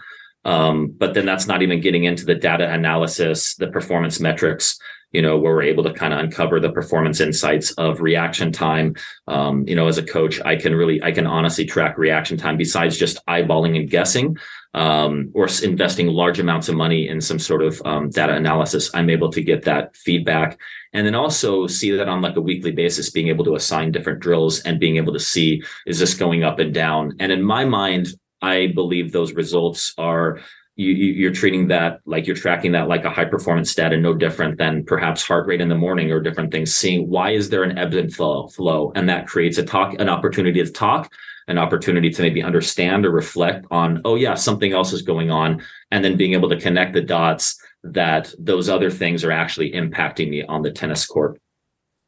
Um, 0.44 0.88
but 0.98 1.14
then 1.14 1.26
that's 1.26 1.46
not 1.46 1.62
even 1.62 1.80
getting 1.80 2.04
into 2.04 2.24
the 2.24 2.34
data 2.34 2.68
analysis, 2.70 3.54
the 3.54 3.68
performance 3.68 4.18
metrics 4.18 4.78
you 5.14 5.22
know, 5.22 5.38
where 5.38 5.54
we're 5.54 5.62
able 5.62 5.84
to 5.84 5.92
kind 5.92 6.12
of 6.12 6.18
uncover 6.18 6.58
the 6.58 6.72
performance 6.72 7.20
insights 7.20 7.70
of 7.74 8.00
reaction 8.00 8.50
time. 8.50 8.96
Um, 9.28 9.64
you 9.68 9.76
know, 9.76 9.86
as 9.86 9.96
a 9.96 10.02
coach, 10.02 10.40
I 10.44 10.56
can 10.56 10.74
really, 10.74 11.00
I 11.04 11.12
can 11.12 11.24
honestly 11.24 11.64
track 11.64 11.96
reaction 11.96 12.36
time 12.36 12.56
besides 12.56 12.98
just 12.98 13.24
eyeballing 13.26 13.78
and 13.78 13.88
guessing. 13.88 14.36
Um, 14.74 15.30
or 15.34 15.46
investing 15.62 16.08
large 16.08 16.40
amounts 16.40 16.68
of 16.68 16.74
money 16.74 17.08
in 17.08 17.20
some 17.20 17.38
sort 17.38 17.62
of 17.62 17.80
um, 17.84 18.10
data 18.10 18.34
analysis, 18.34 18.90
I'm 18.92 19.08
able 19.08 19.30
to 19.30 19.40
get 19.40 19.62
that 19.62 19.96
feedback. 19.96 20.58
And 20.92 21.06
then 21.06 21.14
also 21.14 21.68
see 21.68 21.92
that 21.92 22.08
on 22.08 22.22
like 22.22 22.34
a 22.36 22.40
weekly 22.40 22.72
basis, 22.72 23.10
being 23.10 23.28
able 23.28 23.44
to 23.44 23.54
assign 23.54 23.92
different 23.92 24.18
drills 24.18 24.60
and 24.62 24.80
being 24.80 24.96
able 24.96 25.12
to 25.12 25.20
see 25.20 25.62
is 25.86 26.00
this 26.00 26.14
going 26.14 26.42
up 26.42 26.58
and 26.58 26.74
down. 26.74 27.12
And 27.20 27.30
in 27.30 27.42
my 27.42 27.64
mind, 27.64 28.08
I 28.42 28.72
believe 28.74 29.12
those 29.12 29.32
results 29.32 29.94
are 29.96 30.40
you, 30.76 31.28
are 31.28 31.32
treating 31.32 31.68
that 31.68 32.00
like 32.04 32.26
you're 32.26 32.36
tracking 32.36 32.72
that 32.72 32.88
like 32.88 33.04
a 33.04 33.10
high 33.10 33.24
performance 33.24 33.70
stat 33.70 33.92
and 33.92 34.02
no 34.02 34.12
different 34.12 34.58
than 34.58 34.84
perhaps 34.84 35.26
heart 35.26 35.46
rate 35.46 35.60
in 35.60 35.68
the 35.68 35.74
morning 35.74 36.10
or 36.10 36.20
different 36.20 36.50
things. 36.50 36.74
Seeing 36.74 37.08
why 37.08 37.30
is 37.30 37.48
there 37.50 37.62
an 37.62 37.78
ebb 37.78 37.94
and 37.94 38.12
flow 38.12 38.48
flow? 38.48 38.92
And 38.94 39.08
that 39.08 39.26
creates 39.26 39.58
a 39.58 39.64
talk 39.64 39.94
an 40.00 40.08
opportunity 40.08 40.64
to 40.64 40.70
talk 40.70 41.12
an 41.48 41.58
opportunity 41.58 42.10
to 42.10 42.22
maybe 42.22 42.42
understand 42.42 43.04
or 43.04 43.10
reflect 43.10 43.66
on 43.70 44.00
oh 44.04 44.14
yeah 44.14 44.34
something 44.34 44.72
else 44.72 44.92
is 44.92 45.02
going 45.02 45.30
on 45.30 45.62
and 45.90 46.04
then 46.04 46.16
being 46.16 46.32
able 46.32 46.48
to 46.48 46.60
connect 46.60 46.94
the 46.94 47.00
dots 47.00 47.60
that 47.82 48.32
those 48.38 48.68
other 48.68 48.90
things 48.90 49.24
are 49.24 49.32
actually 49.32 49.72
impacting 49.72 50.28
me 50.30 50.42
on 50.44 50.62
the 50.62 50.70
tennis 50.70 51.04
court 51.06 51.38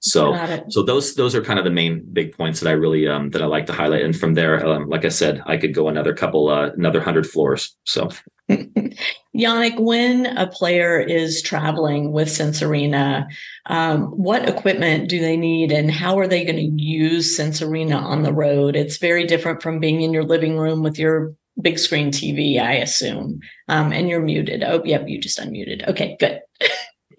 so 0.00 0.32
so 0.68 0.82
those 0.82 1.14
those 1.14 1.34
are 1.34 1.42
kind 1.42 1.58
of 1.58 1.64
the 1.64 1.70
main 1.70 2.06
big 2.12 2.36
points 2.36 2.60
that 2.60 2.68
I 2.68 2.72
really 2.72 3.08
um 3.08 3.30
that 3.30 3.42
I 3.42 3.46
like 3.46 3.66
to 3.66 3.72
highlight. 3.72 4.04
And 4.04 4.16
from 4.16 4.34
there, 4.34 4.64
um, 4.64 4.88
like 4.88 5.04
I 5.04 5.08
said, 5.08 5.42
I 5.46 5.56
could 5.56 5.74
go 5.74 5.88
another 5.88 6.14
couple 6.14 6.48
uh 6.48 6.70
another 6.76 7.00
hundred 7.00 7.26
floors. 7.26 7.76
So 7.84 8.10
Yannick, 8.48 9.78
when 9.78 10.26
a 10.26 10.46
player 10.46 11.00
is 11.00 11.42
traveling 11.42 12.12
with 12.12 12.30
Sense 12.30 12.62
Arena, 12.62 13.28
um, 13.66 14.04
what 14.12 14.48
equipment 14.48 15.08
do 15.08 15.20
they 15.20 15.36
need 15.36 15.72
and 15.72 15.90
how 15.90 16.18
are 16.18 16.28
they 16.28 16.44
going 16.44 16.56
to 16.56 16.82
use 16.82 17.36
Sense 17.36 17.60
Arena 17.60 17.96
on 17.96 18.22
the 18.22 18.32
road? 18.32 18.76
It's 18.76 18.98
very 18.98 19.26
different 19.26 19.62
from 19.62 19.80
being 19.80 20.02
in 20.02 20.12
your 20.12 20.24
living 20.24 20.56
room 20.56 20.82
with 20.82 20.98
your 20.98 21.34
big 21.60 21.78
screen 21.78 22.10
TV, 22.10 22.60
I 22.60 22.74
assume. 22.74 23.40
Um, 23.68 23.92
and 23.92 24.08
you're 24.08 24.20
muted. 24.20 24.62
Oh, 24.62 24.82
yep, 24.84 25.08
you 25.08 25.20
just 25.20 25.38
unmuted. 25.38 25.86
Okay, 25.88 26.16
good. 26.20 26.40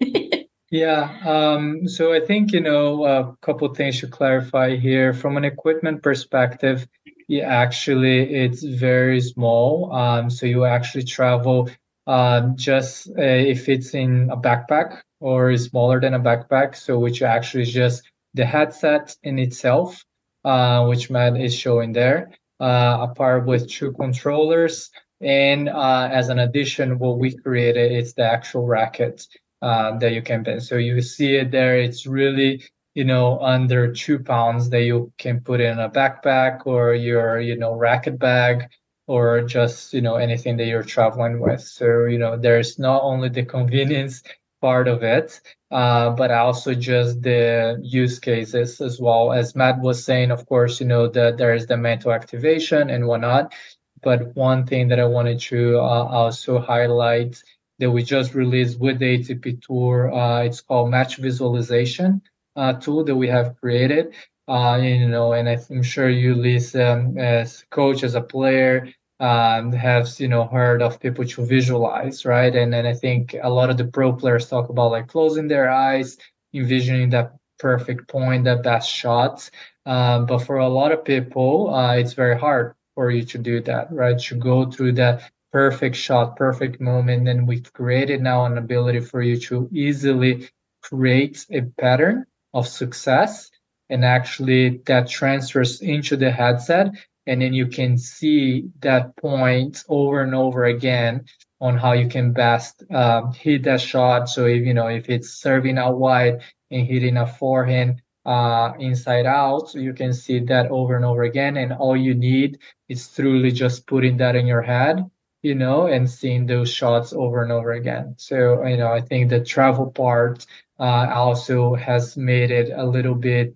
Yeah. 0.70 1.16
Um, 1.24 1.88
so 1.88 2.12
I 2.12 2.20
think, 2.20 2.52
you 2.52 2.60
know, 2.60 3.04
a 3.06 3.34
couple 3.40 3.72
things 3.74 4.00
to 4.00 4.06
clarify 4.06 4.76
here. 4.76 5.14
From 5.14 5.36
an 5.38 5.44
equipment 5.44 6.02
perspective, 6.02 6.86
yeah, 7.28 7.46
actually, 7.46 8.34
it's 8.34 8.62
very 8.62 9.20
small. 9.20 9.92
Um, 9.92 10.30
so 10.30 10.46
you 10.46 10.64
actually 10.64 11.04
travel 11.04 11.68
uh, 12.06 12.48
just 12.54 13.10
uh, 13.10 13.22
if 13.22 13.68
it's 13.68 13.92
in 13.94 14.30
a 14.30 14.36
backpack 14.36 15.02
or 15.20 15.50
is 15.50 15.64
smaller 15.64 16.00
than 16.00 16.14
a 16.14 16.20
backpack. 16.20 16.74
So 16.74 16.98
which 16.98 17.20
actually 17.22 17.64
is 17.64 17.72
just 17.72 18.02
the 18.32 18.46
headset 18.46 19.14
in 19.22 19.38
itself, 19.38 20.02
uh, 20.44 20.86
which 20.86 21.10
Matt 21.10 21.38
is 21.38 21.54
showing 21.54 21.92
there, 21.92 22.30
uh, 22.60 23.06
apart 23.10 23.46
with 23.46 23.68
two 23.70 23.92
controllers. 23.92 24.90
And 25.20 25.68
uh, 25.68 26.08
as 26.10 26.30
an 26.30 26.38
addition, 26.38 26.98
what 26.98 27.18
we 27.18 27.36
created 27.36 27.92
is 27.92 28.14
the 28.14 28.22
actual 28.22 28.66
racket 28.66 29.26
uh, 29.60 29.98
that 29.98 30.12
you 30.12 30.22
can 30.22 30.44
bend. 30.44 30.62
So 30.62 30.76
you 30.76 31.02
see 31.02 31.36
it 31.36 31.50
there. 31.50 31.78
It's 31.78 32.06
really 32.06 32.62
you 32.98 33.04
know 33.04 33.38
under 33.40 33.92
two 33.92 34.18
pounds 34.18 34.70
that 34.70 34.82
you 34.82 35.12
can 35.18 35.40
put 35.40 35.60
in 35.60 35.78
a 35.78 35.88
backpack 35.88 36.66
or 36.66 36.94
your 36.94 37.38
you 37.40 37.56
know 37.56 37.74
racket 37.76 38.18
bag 38.18 38.68
or 39.06 39.42
just 39.42 39.94
you 39.94 40.00
know 40.00 40.16
anything 40.16 40.56
that 40.56 40.66
you're 40.66 40.82
traveling 40.96 41.38
with. 41.40 41.60
So 41.62 42.06
you 42.06 42.18
know 42.18 42.36
there's 42.36 42.76
not 42.78 43.02
only 43.04 43.28
the 43.28 43.44
convenience 43.56 44.22
part 44.60 44.88
of 44.88 45.04
it, 45.04 45.40
uh, 45.70 46.10
but 46.10 46.32
also 46.32 46.74
just 46.74 47.22
the 47.22 47.78
use 47.82 48.18
cases 48.18 48.80
as 48.80 49.00
well. 49.00 49.32
As 49.32 49.54
Matt 49.54 49.80
was 49.80 50.04
saying, 50.04 50.32
of 50.32 50.44
course, 50.46 50.80
you 50.80 50.86
know 50.86 51.06
that 51.08 51.38
there 51.38 51.54
is 51.54 51.66
the 51.68 51.76
mental 51.76 52.12
activation 52.12 52.90
and 52.90 53.06
whatnot. 53.06 53.54
But 54.02 54.34
one 54.34 54.66
thing 54.66 54.88
that 54.88 54.98
I 54.98 55.04
wanted 55.06 55.38
to 55.52 55.78
uh, 55.78 56.04
also 56.18 56.58
highlight 56.58 57.42
that 57.78 57.90
we 57.92 58.02
just 58.02 58.34
released 58.34 58.80
with 58.80 58.98
the 58.98 59.18
ATP 59.18 59.60
Tour. 59.62 60.12
Uh, 60.12 60.42
it's 60.42 60.60
called 60.60 60.90
Match 60.90 61.16
Visualization 61.18 62.22
uh, 62.58 62.74
tool 62.74 63.04
that 63.04 63.16
we 63.16 63.28
have 63.28 63.56
created. 63.60 64.14
Uh, 64.48 64.80
you 64.82 65.08
know, 65.08 65.32
and 65.34 65.48
I'm 65.48 65.82
sure 65.82 66.08
you, 66.08 66.34
Lisa, 66.34 66.92
um, 66.94 67.18
as 67.18 67.64
coach, 67.70 68.02
as 68.02 68.14
a 68.14 68.20
player, 68.22 68.88
um, 69.20 69.72
have 69.72 70.08
you 70.18 70.28
know 70.28 70.44
heard 70.46 70.82
of 70.82 71.00
people 71.00 71.24
to 71.26 71.46
visualize, 71.46 72.24
right? 72.24 72.54
And 72.54 72.72
then 72.72 72.86
I 72.86 72.94
think 72.94 73.34
a 73.42 73.50
lot 73.50 73.70
of 73.70 73.76
the 73.76 73.84
pro 73.84 74.12
players 74.12 74.48
talk 74.48 74.70
about 74.70 74.92
like 74.92 75.08
closing 75.08 75.48
their 75.48 75.70
eyes, 75.70 76.18
envisioning 76.54 77.10
that 77.10 77.34
perfect 77.58 78.08
point, 78.08 78.44
that 78.44 78.62
best 78.62 78.90
shot. 78.90 79.50
Um, 79.86 80.26
but 80.26 80.38
for 80.38 80.58
a 80.58 80.68
lot 80.68 80.92
of 80.92 81.04
people, 81.04 81.74
uh, 81.74 81.94
it's 81.96 82.14
very 82.14 82.38
hard 82.38 82.74
for 82.94 83.10
you 83.10 83.24
to 83.24 83.38
do 83.38 83.60
that, 83.62 83.92
right? 83.92 84.18
To 84.18 84.34
go 84.36 84.70
through 84.70 84.92
that 84.92 85.30
perfect 85.52 85.96
shot, 85.96 86.36
perfect 86.36 86.80
moment. 86.80 87.28
And 87.28 87.46
we've 87.48 87.72
created 87.72 88.22
now 88.22 88.44
an 88.46 88.58
ability 88.58 89.00
for 89.00 89.22
you 89.22 89.38
to 89.48 89.68
easily 89.72 90.48
create 90.82 91.46
a 91.50 91.62
pattern 91.80 92.26
of 92.54 92.66
success. 92.66 93.50
And 93.90 94.04
actually, 94.04 94.80
that 94.86 95.08
transfers 95.08 95.80
into 95.80 96.16
the 96.16 96.30
headset. 96.30 96.88
And 97.26 97.42
then 97.42 97.52
you 97.52 97.66
can 97.66 97.98
see 97.98 98.70
that 98.80 99.14
point 99.16 99.84
over 99.88 100.22
and 100.22 100.34
over 100.34 100.64
again 100.64 101.26
on 101.60 101.76
how 101.76 101.92
you 101.92 102.08
can 102.08 102.32
best 102.32 102.82
um, 102.90 103.32
hit 103.32 103.64
that 103.64 103.80
shot. 103.80 104.28
So 104.28 104.46
if 104.46 104.64
you 104.64 104.74
know 104.74 104.88
if 104.88 105.08
it's 105.10 105.30
serving 105.30 105.78
out 105.78 105.98
wide 105.98 106.42
and 106.70 106.86
hitting 106.86 107.16
a 107.16 107.26
forehand 107.26 108.02
uh, 108.24 108.72
inside 108.78 109.26
out, 109.26 109.70
so 109.70 109.78
you 109.78 109.92
can 109.92 110.12
see 110.12 110.40
that 110.40 110.70
over 110.70 110.96
and 110.96 111.04
over 111.04 111.22
again. 111.22 111.56
And 111.56 111.72
all 111.72 111.96
you 111.96 112.14
need 112.14 112.58
is 112.88 113.08
truly 113.08 113.50
just 113.50 113.86
putting 113.86 114.16
that 114.18 114.36
in 114.36 114.46
your 114.46 114.62
head, 114.62 115.04
you 115.42 115.54
know, 115.54 115.86
and 115.86 116.08
seeing 116.08 116.46
those 116.46 116.70
shots 116.70 117.12
over 117.12 117.42
and 117.42 117.52
over 117.52 117.72
again. 117.72 118.14
So 118.18 118.64
you 118.66 118.76
know, 118.76 118.92
I 118.92 119.00
think 119.00 119.28
the 119.28 119.44
travel 119.44 119.90
part 119.90 120.46
uh, 120.78 121.10
also 121.12 121.74
has 121.74 122.16
made 122.16 122.50
it 122.50 122.70
a 122.74 122.84
little 122.84 123.14
bit 123.14 123.54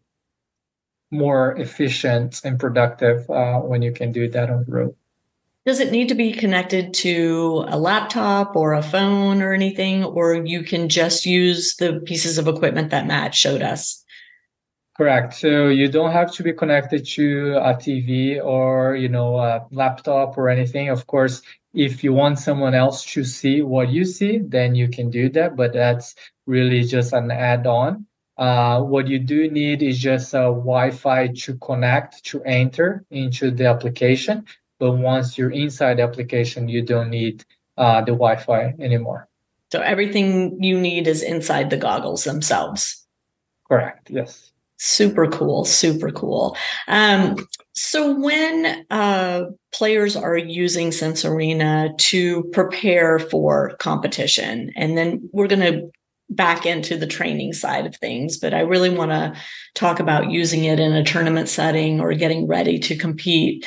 more 1.11 1.55
efficient 1.57 2.41
and 2.45 2.59
productive 2.59 3.29
uh, 3.31 3.59
when 3.61 3.83
you 3.83 3.93
can 3.93 4.12
do 4.12 4.29
that 4.29 4.50
on 4.50 4.64
the 4.64 4.73
road. 4.73 4.97
Does 5.64 5.79
it 5.79 5.93
need 5.93 6.09
to 6.09 6.17
be 6.17 6.33
connected 6.33 6.93
to 6.95 7.64
a 7.69 7.79
laptop 7.79 8.57
or 8.57 8.73
a 8.73 8.83
phone 8.83 9.43
or 9.43 9.52
anything, 9.52 10.02
or 10.02 10.35
you 10.35 10.64
can 10.64 10.88
just 10.88 11.25
use 11.25 11.76
the 11.76 12.00
pieces 12.05 12.37
of 12.37 12.49
equipment 12.49 12.91
that 12.91 13.07
Matt 13.07 13.33
showed 13.35 13.62
us? 13.62 14.02
Correct. 14.97 15.35
So 15.35 15.69
you 15.69 15.88
don't 15.88 16.11
have 16.11 16.33
to 16.33 16.43
be 16.43 16.52
connected 16.52 17.07
to 17.14 17.57
a 17.62 17.75
TV 17.75 18.45
or 18.45 18.97
you 18.97 19.09
know 19.09 19.37
a 19.37 19.64
laptop 19.71 20.37
or 20.37 20.49
anything. 20.49 20.88
Of 20.88 21.07
course, 21.07 21.43
if 21.75 22.05
you 22.05 22.12
want 22.12 22.38
someone 22.38 22.75
else 22.75 23.05
to 23.14 23.25
see 23.25 23.62
what 23.62 23.88
you 23.88 24.05
see, 24.05 24.38
then 24.38 24.75
you 24.75 24.88
can 24.88 25.11
do 25.11 25.29
that. 25.31 25.57
But 25.57 25.73
that's 25.73 26.14
really 26.47 26.85
just 26.85 27.12
an 27.12 27.31
add-on. 27.31 28.07
Uh, 28.37 28.81
what 28.83 29.09
you 29.09 29.19
do 29.19 29.50
need 29.50 29.83
is 29.83 29.99
just 29.99 30.35
a 30.35 30.49
Wi-Fi 30.49 31.29
to 31.29 31.55
connect 31.59 32.25
to 32.25 32.43
enter 32.45 33.05
into 33.11 33.50
the 33.50 33.67
application. 33.67 34.45
But 34.79 34.93
once 34.93 35.38
you're 35.38 35.50
inside 35.50 35.99
the 35.99 36.02
application, 36.02 36.69
you 36.69 36.83
don't 36.83 37.11
need 37.11 37.45
uh, 37.76 38.00
the 38.00 38.12
Wi-Fi 38.12 38.75
anymore. 38.81 39.29
So 39.71 39.81
everything 39.81 40.62
you 40.62 40.79
need 40.79 41.07
is 41.09 41.23
inside 41.23 41.71
the 41.71 41.76
goggles 41.76 42.25
themselves. 42.25 43.07
Correct. 43.67 44.11
Yes. 44.11 44.51
Super 44.85 45.29
cool. 45.29 45.65
Super 45.65 46.11
cool. 46.11 46.57
Um, 46.89 47.37
so 47.73 48.19
when 48.19 48.85
uh, 48.91 49.45
players 49.73 50.17
are 50.17 50.37
using 50.37 50.91
Sense 50.91 51.25
Arena 51.25 51.91
to 51.99 52.43
prepare 52.53 53.21
for 53.21 53.77
competition, 53.79 54.73
and 54.75 54.99
then 54.99 55.31
we're 55.33 55.47
going 55.47 55.61
to 55.61 55.89
back 56.31 56.67
into 56.67 56.97
the 56.97 57.07
training 57.07 57.53
side 57.53 57.87
of 57.87 57.95
things, 57.95 58.39
but 58.39 58.55
I 58.55 58.61
really 58.62 58.91
want 58.91 59.12
to 59.12 59.35
talk 59.77 60.01
about 60.01 60.33
using 60.33 60.65
it 60.65 60.81
in 60.81 60.93
a 60.95 61.05
tournament 61.05 61.49
setting 61.49 62.01
or 62.01 62.12
getting 62.15 62.49
ready 62.49 62.81
to 62.81 62.97
compete. 62.97 63.65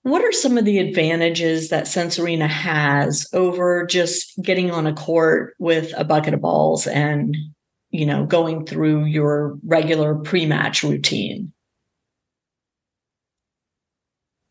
What 0.00 0.22
are 0.22 0.32
some 0.32 0.56
of 0.56 0.64
the 0.64 0.78
advantages 0.78 1.68
that 1.68 1.88
Sense 1.88 2.18
Arena 2.18 2.48
has 2.48 3.26
over 3.34 3.84
just 3.84 4.32
getting 4.40 4.70
on 4.70 4.86
a 4.86 4.94
court 4.94 5.54
with 5.58 5.92
a 5.94 6.04
bucket 6.04 6.32
of 6.32 6.40
balls 6.40 6.86
and, 6.86 7.36
you 7.98 8.06
know, 8.06 8.26
going 8.26 8.66
through 8.66 9.04
your 9.04 9.58
regular 9.64 10.14
pre-match 10.14 10.82
routine? 10.82 11.52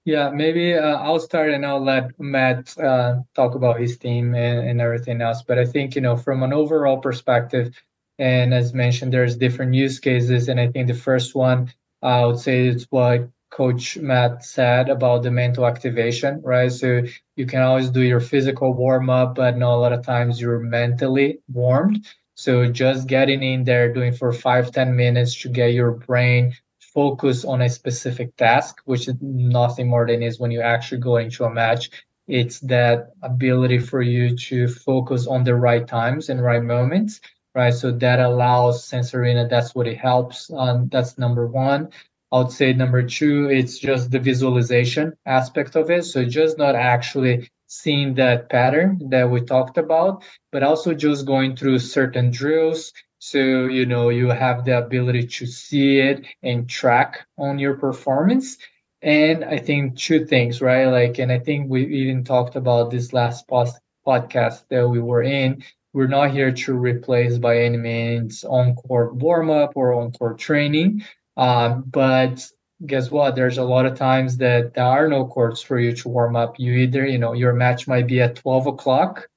Yeah, 0.06 0.30
maybe 0.30 0.75
uh, 0.75 0.98
I'll 0.98 1.20
start 1.20 1.50
and 1.50 1.66
I'll 1.66 1.84
let 1.84 2.12
Matt 2.20 2.78
uh, 2.78 3.22
talk 3.34 3.56
about 3.56 3.80
his 3.80 3.98
team 3.98 4.36
and, 4.36 4.70
and 4.70 4.80
everything 4.80 5.20
else. 5.20 5.42
But 5.42 5.58
I 5.58 5.66
think, 5.66 5.96
you 5.96 6.02
know, 6.02 6.16
from 6.16 6.44
an 6.44 6.54
overall 6.54 7.00
perspective, 7.00 7.75
and 8.20 8.54
as 8.54 8.74
mentioned, 8.74 9.12
there's 9.12 9.36
different 9.36 9.74
use 9.74 10.00
cases. 10.00 10.48
And 10.48 10.60
I 10.60 10.68
think 10.68 10.88
the 10.88 10.94
first 10.94 11.34
one, 11.34 11.74
I 12.04 12.24
would 12.24 12.40
say 12.40 12.68
it's 12.68 12.86
what 12.92 13.30
coach 13.50 13.98
Matt 13.98 14.46
said 14.46 14.90
about 14.90 15.24
the 15.24 15.32
mental 15.32 15.66
activation, 15.66 16.40
right? 16.44 16.72
So 16.72 17.02
you 17.36 17.48
can 17.48 17.62
always 17.64 17.90
do 17.90 18.02
your 18.02 18.20
physical 18.20 18.74
warm 18.74 19.10
up, 19.10 19.36
but 19.36 19.58
not 19.58 19.74
a 19.74 19.78
lot 19.78 19.94
of 19.94 20.06
times 20.06 20.40
you're 20.40 20.60
mentally 20.60 21.40
warmed. 21.52 22.06
So 22.36 22.68
just 22.72 23.08
getting 23.08 23.42
in 23.44 23.63
there, 23.63 23.94
doing 23.94 24.13
for 24.13 24.32
five 24.34 24.72
ten 24.72 24.96
minutes 24.96 25.42
to 25.42 25.50
get 25.50 25.74
your 25.74 25.92
brain 25.92 26.54
focused 26.80 27.46
on 27.46 27.62
a 27.62 27.70
specific 27.70 28.36
task, 28.38 28.81
which 28.86 29.07
is 29.07 29.16
nothing 29.22 29.90
more 29.90 30.07
than 30.07 30.24
is 30.24 30.40
when 30.40 30.51
you 30.51 30.62
actually 30.62 31.01
go 31.01 31.18
into 31.18 31.46
a 31.46 31.50
match. 31.53 31.90
It's 32.27 32.60
that 32.62 33.12
ability 33.22 33.79
for 33.79 34.01
you 34.01 34.36
to 34.38 34.68
focus 34.68 35.27
on 35.27 35.44
the 35.44 35.55
right 35.55 35.88
times 35.88 36.29
and 36.29 36.42
right 36.42 36.64
moments, 36.64 37.22
right? 37.53 37.74
So 37.74 37.92
that 37.92 38.20
allows 38.20 38.83
Sense 38.86 39.14
Arena. 39.14 39.48
That's 39.48 39.75
what 39.75 39.88
it 39.88 39.98
helps. 39.98 40.51
Um, 40.51 40.90
that's 40.92 41.18
number 41.18 41.48
one. 41.48 41.90
I 42.31 42.40
would 42.40 42.51
say 42.51 42.74
number 42.74 43.03
two, 43.03 43.50
it's 43.50 43.77
just 43.77 44.12
the 44.12 44.20
visualization 44.20 45.14
aspect 45.25 45.75
of 45.75 45.92
it. 45.92 46.03
So 46.03 46.25
just 46.25 46.57
not 46.57 46.75
actually 46.75 47.50
seeing 47.81 48.14
that 48.16 48.50
pattern 48.50 49.00
that 49.09 49.29
we 49.29 49.42
talked 49.42 49.77
about, 49.77 50.24
but 50.51 50.64
also 50.64 50.94
just 50.94 51.25
going 51.25 51.55
through 51.55 51.79
certain 51.79 52.31
drills. 52.31 52.92
So, 53.20 53.40
you 53.66 53.85
know, 53.85 54.09
you 54.09 54.29
have 54.29 54.66
the 54.66 54.77
ability 54.77 55.27
to 55.27 55.46
see 55.46 56.00
it 56.00 56.25
and 56.44 56.70
track 56.70 57.25
on 57.38 57.59
your 57.59 57.75
performance. 57.75 58.57
And 59.01 59.44
I 59.44 59.57
think 59.57 59.98
two 59.98 60.25
things, 60.25 60.61
right? 60.61 60.85
Like, 60.88 61.20
and 61.20 61.31
I 61.31 61.40
think 61.40 61.70
we 61.70 61.85
even 61.85 62.24
talked 62.24 62.55
about 62.55 62.92
this 62.92 63.14
last 63.14 63.48
post- 63.48 63.79
podcast 64.05 64.66
that 64.70 64.88
we 64.88 65.00
were 65.00 65.24
in. 65.24 65.64
We're 65.94 66.07
not 66.07 66.31
here 66.31 66.51
to 66.51 66.74
replace 66.74 67.38
by 67.38 67.59
any 67.59 67.77
means 67.77 68.44
on 68.44 68.75
court 68.75 69.16
warm 69.16 69.50
up 69.50 69.72
or 69.75 69.94
on 69.94 70.11
court 70.11 70.38
training. 70.40 71.03
Um, 71.38 71.83
but 71.88 72.46
guess 72.85 73.11
what? 73.11 73.35
There's 73.35 73.57
a 73.57 73.64
lot 73.64 73.85
of 73.85 73.98
times 73.98 74.38
that 74.38 74.74
there 74.74 74.83
are 74.83 75.07
no 75.07 75.25
courts 75.25 75.61
for 75.61 75.79
you 75.79 75.94
to 75.96 76.09
warm 76.09 76.35
up. 76.35 76.59
You 76.59 76.74
either, 76.74 77.05
you 77.05 77.18
know, 77.18 77.33
your 77.33 77.53
match 77.53 77.88
might 77.88 78.07
be 78.07 78.22
at 78.22 78.35
12 78.35 78.68
o'clock 78.68 79.29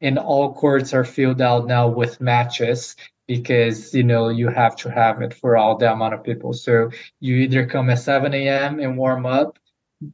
and 0.00 0.18
all 0.18 0.54
courts 0.54 0.92
are 0.92 1.04
filled 1.04 1.40
out 1.40 1.66
now 1.66 1.88
with 1.88 2.20
matches 2.20 2.96
because, 3.26 3.94
you 3.94 4.04
know, 4.04 4.28
you 4.28 4.48
have 4.48 4.76
to 4.76 4.90
have 4.90 5.22
it 5.22 5.34
for 5.34 5.56
all 5.56 5.76
the 5.76 5.90
amount 5.90 6.14
of 6.14 6.22
people. 6.22 6.52
So 6.52 6.90
you 7.20 7.36
either 7.36 7.66
come 7.66 7.90
at 7.90 7.98
7 7.98 8.32
a.m. 8.34 8.80
and 8.80 8.96
warm 8.98 9.26
up, 9.26 9.58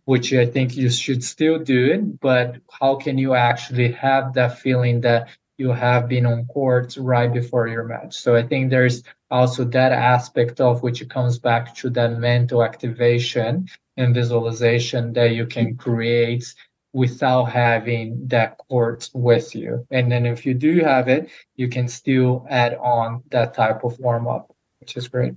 which 0.05 0.33
I 0.33 0.47
think 0.47 0.77
you 0.77 0.89
should 0.91 1.25
still 1.25 1.59
do 1.59 1.87
it, 1.93 2.21
but 2.21 2.57
how 2.71 2.97
can 2.97 3.19
you 3.19 3.35
actually 3.35 3.93
have 3.93 4.35
that 4.35 4.59
feeling 4.61 5.01
that 5.01 5.29
you 5.61 5.71
have 5.71 6.09
been 6.09 6.27
on 6.27 6.47
court 6.47 6.97
right 6.99 7.33
before 7.33 7.69
your 7.69 7.85
match? 7.85 8.17
So 8.17 8.35
I 8.35 8.43
think 8.43 8.71
there's 8.71 9.03
also 9.31 9.65
that 9.67 9.93
aspect 9.93 10.61
of 10.61 10.83
which 10.83 11.07
comes 11.09 11.39
back 11.39 11.75
to 11.77 11.91
that 11.91 12.19
mental 12.19 12.65
activation 12.65 13.69
and 13.97 14.15
visualization 14.15 15.13
that 15.13 15.33
you 15.33 15.47
can 15.47 15.77
create 15.77 16.53
without 16.93 17.45
having 17.45 18.27
that 18.27 18.59
court 18.69 19.09
with 19.15 19.55
you. 19.55 19.87
And 19.91 20.11
then 20.11 20.27
if 20.27 20.45
you 20.45 20.55
do 20.55 20.81
have 20.81 21.09
it, 21.09 21.31
you 21.55 21.69
can 21.69 21.87
still 21.87 22.47
add 22.51 22.75
on 22.75 23.23
that 23.31 23.55
type 23.55 23.85
of 23.85 23.99
warm 24.01 24.27
up, 24.27 24.53
which 24.81 24.97
is 24.97 25.07
great. 25.07 25.35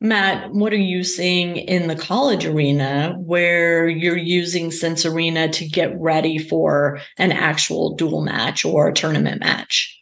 Matt, 0.00 0.52
what 0.52 0.72
are 0.72 0.76
you 0.76 1.02
seeing 1.02 1.56
in 1.56 1.88
the 1.88 1.96
college 1.96 2.46
arena 2.46 3.16
where 3.18 3.88
you're 3.88 4.16
using 4.16 4.70
Sense 4.70 5.04
Arena 5.04 5.48
to 5.48 5.68
get 5.68 5.98
ready 5.98 6.38
for 6.38 7.00
an 7.16 7.32
actual 7.32 7.96
dual 7.96 8.22
match 8.22 8.64
or 8.64 8.88
a 8.88 8.94
tournament 8.94 9.40
match? 9.40 10.00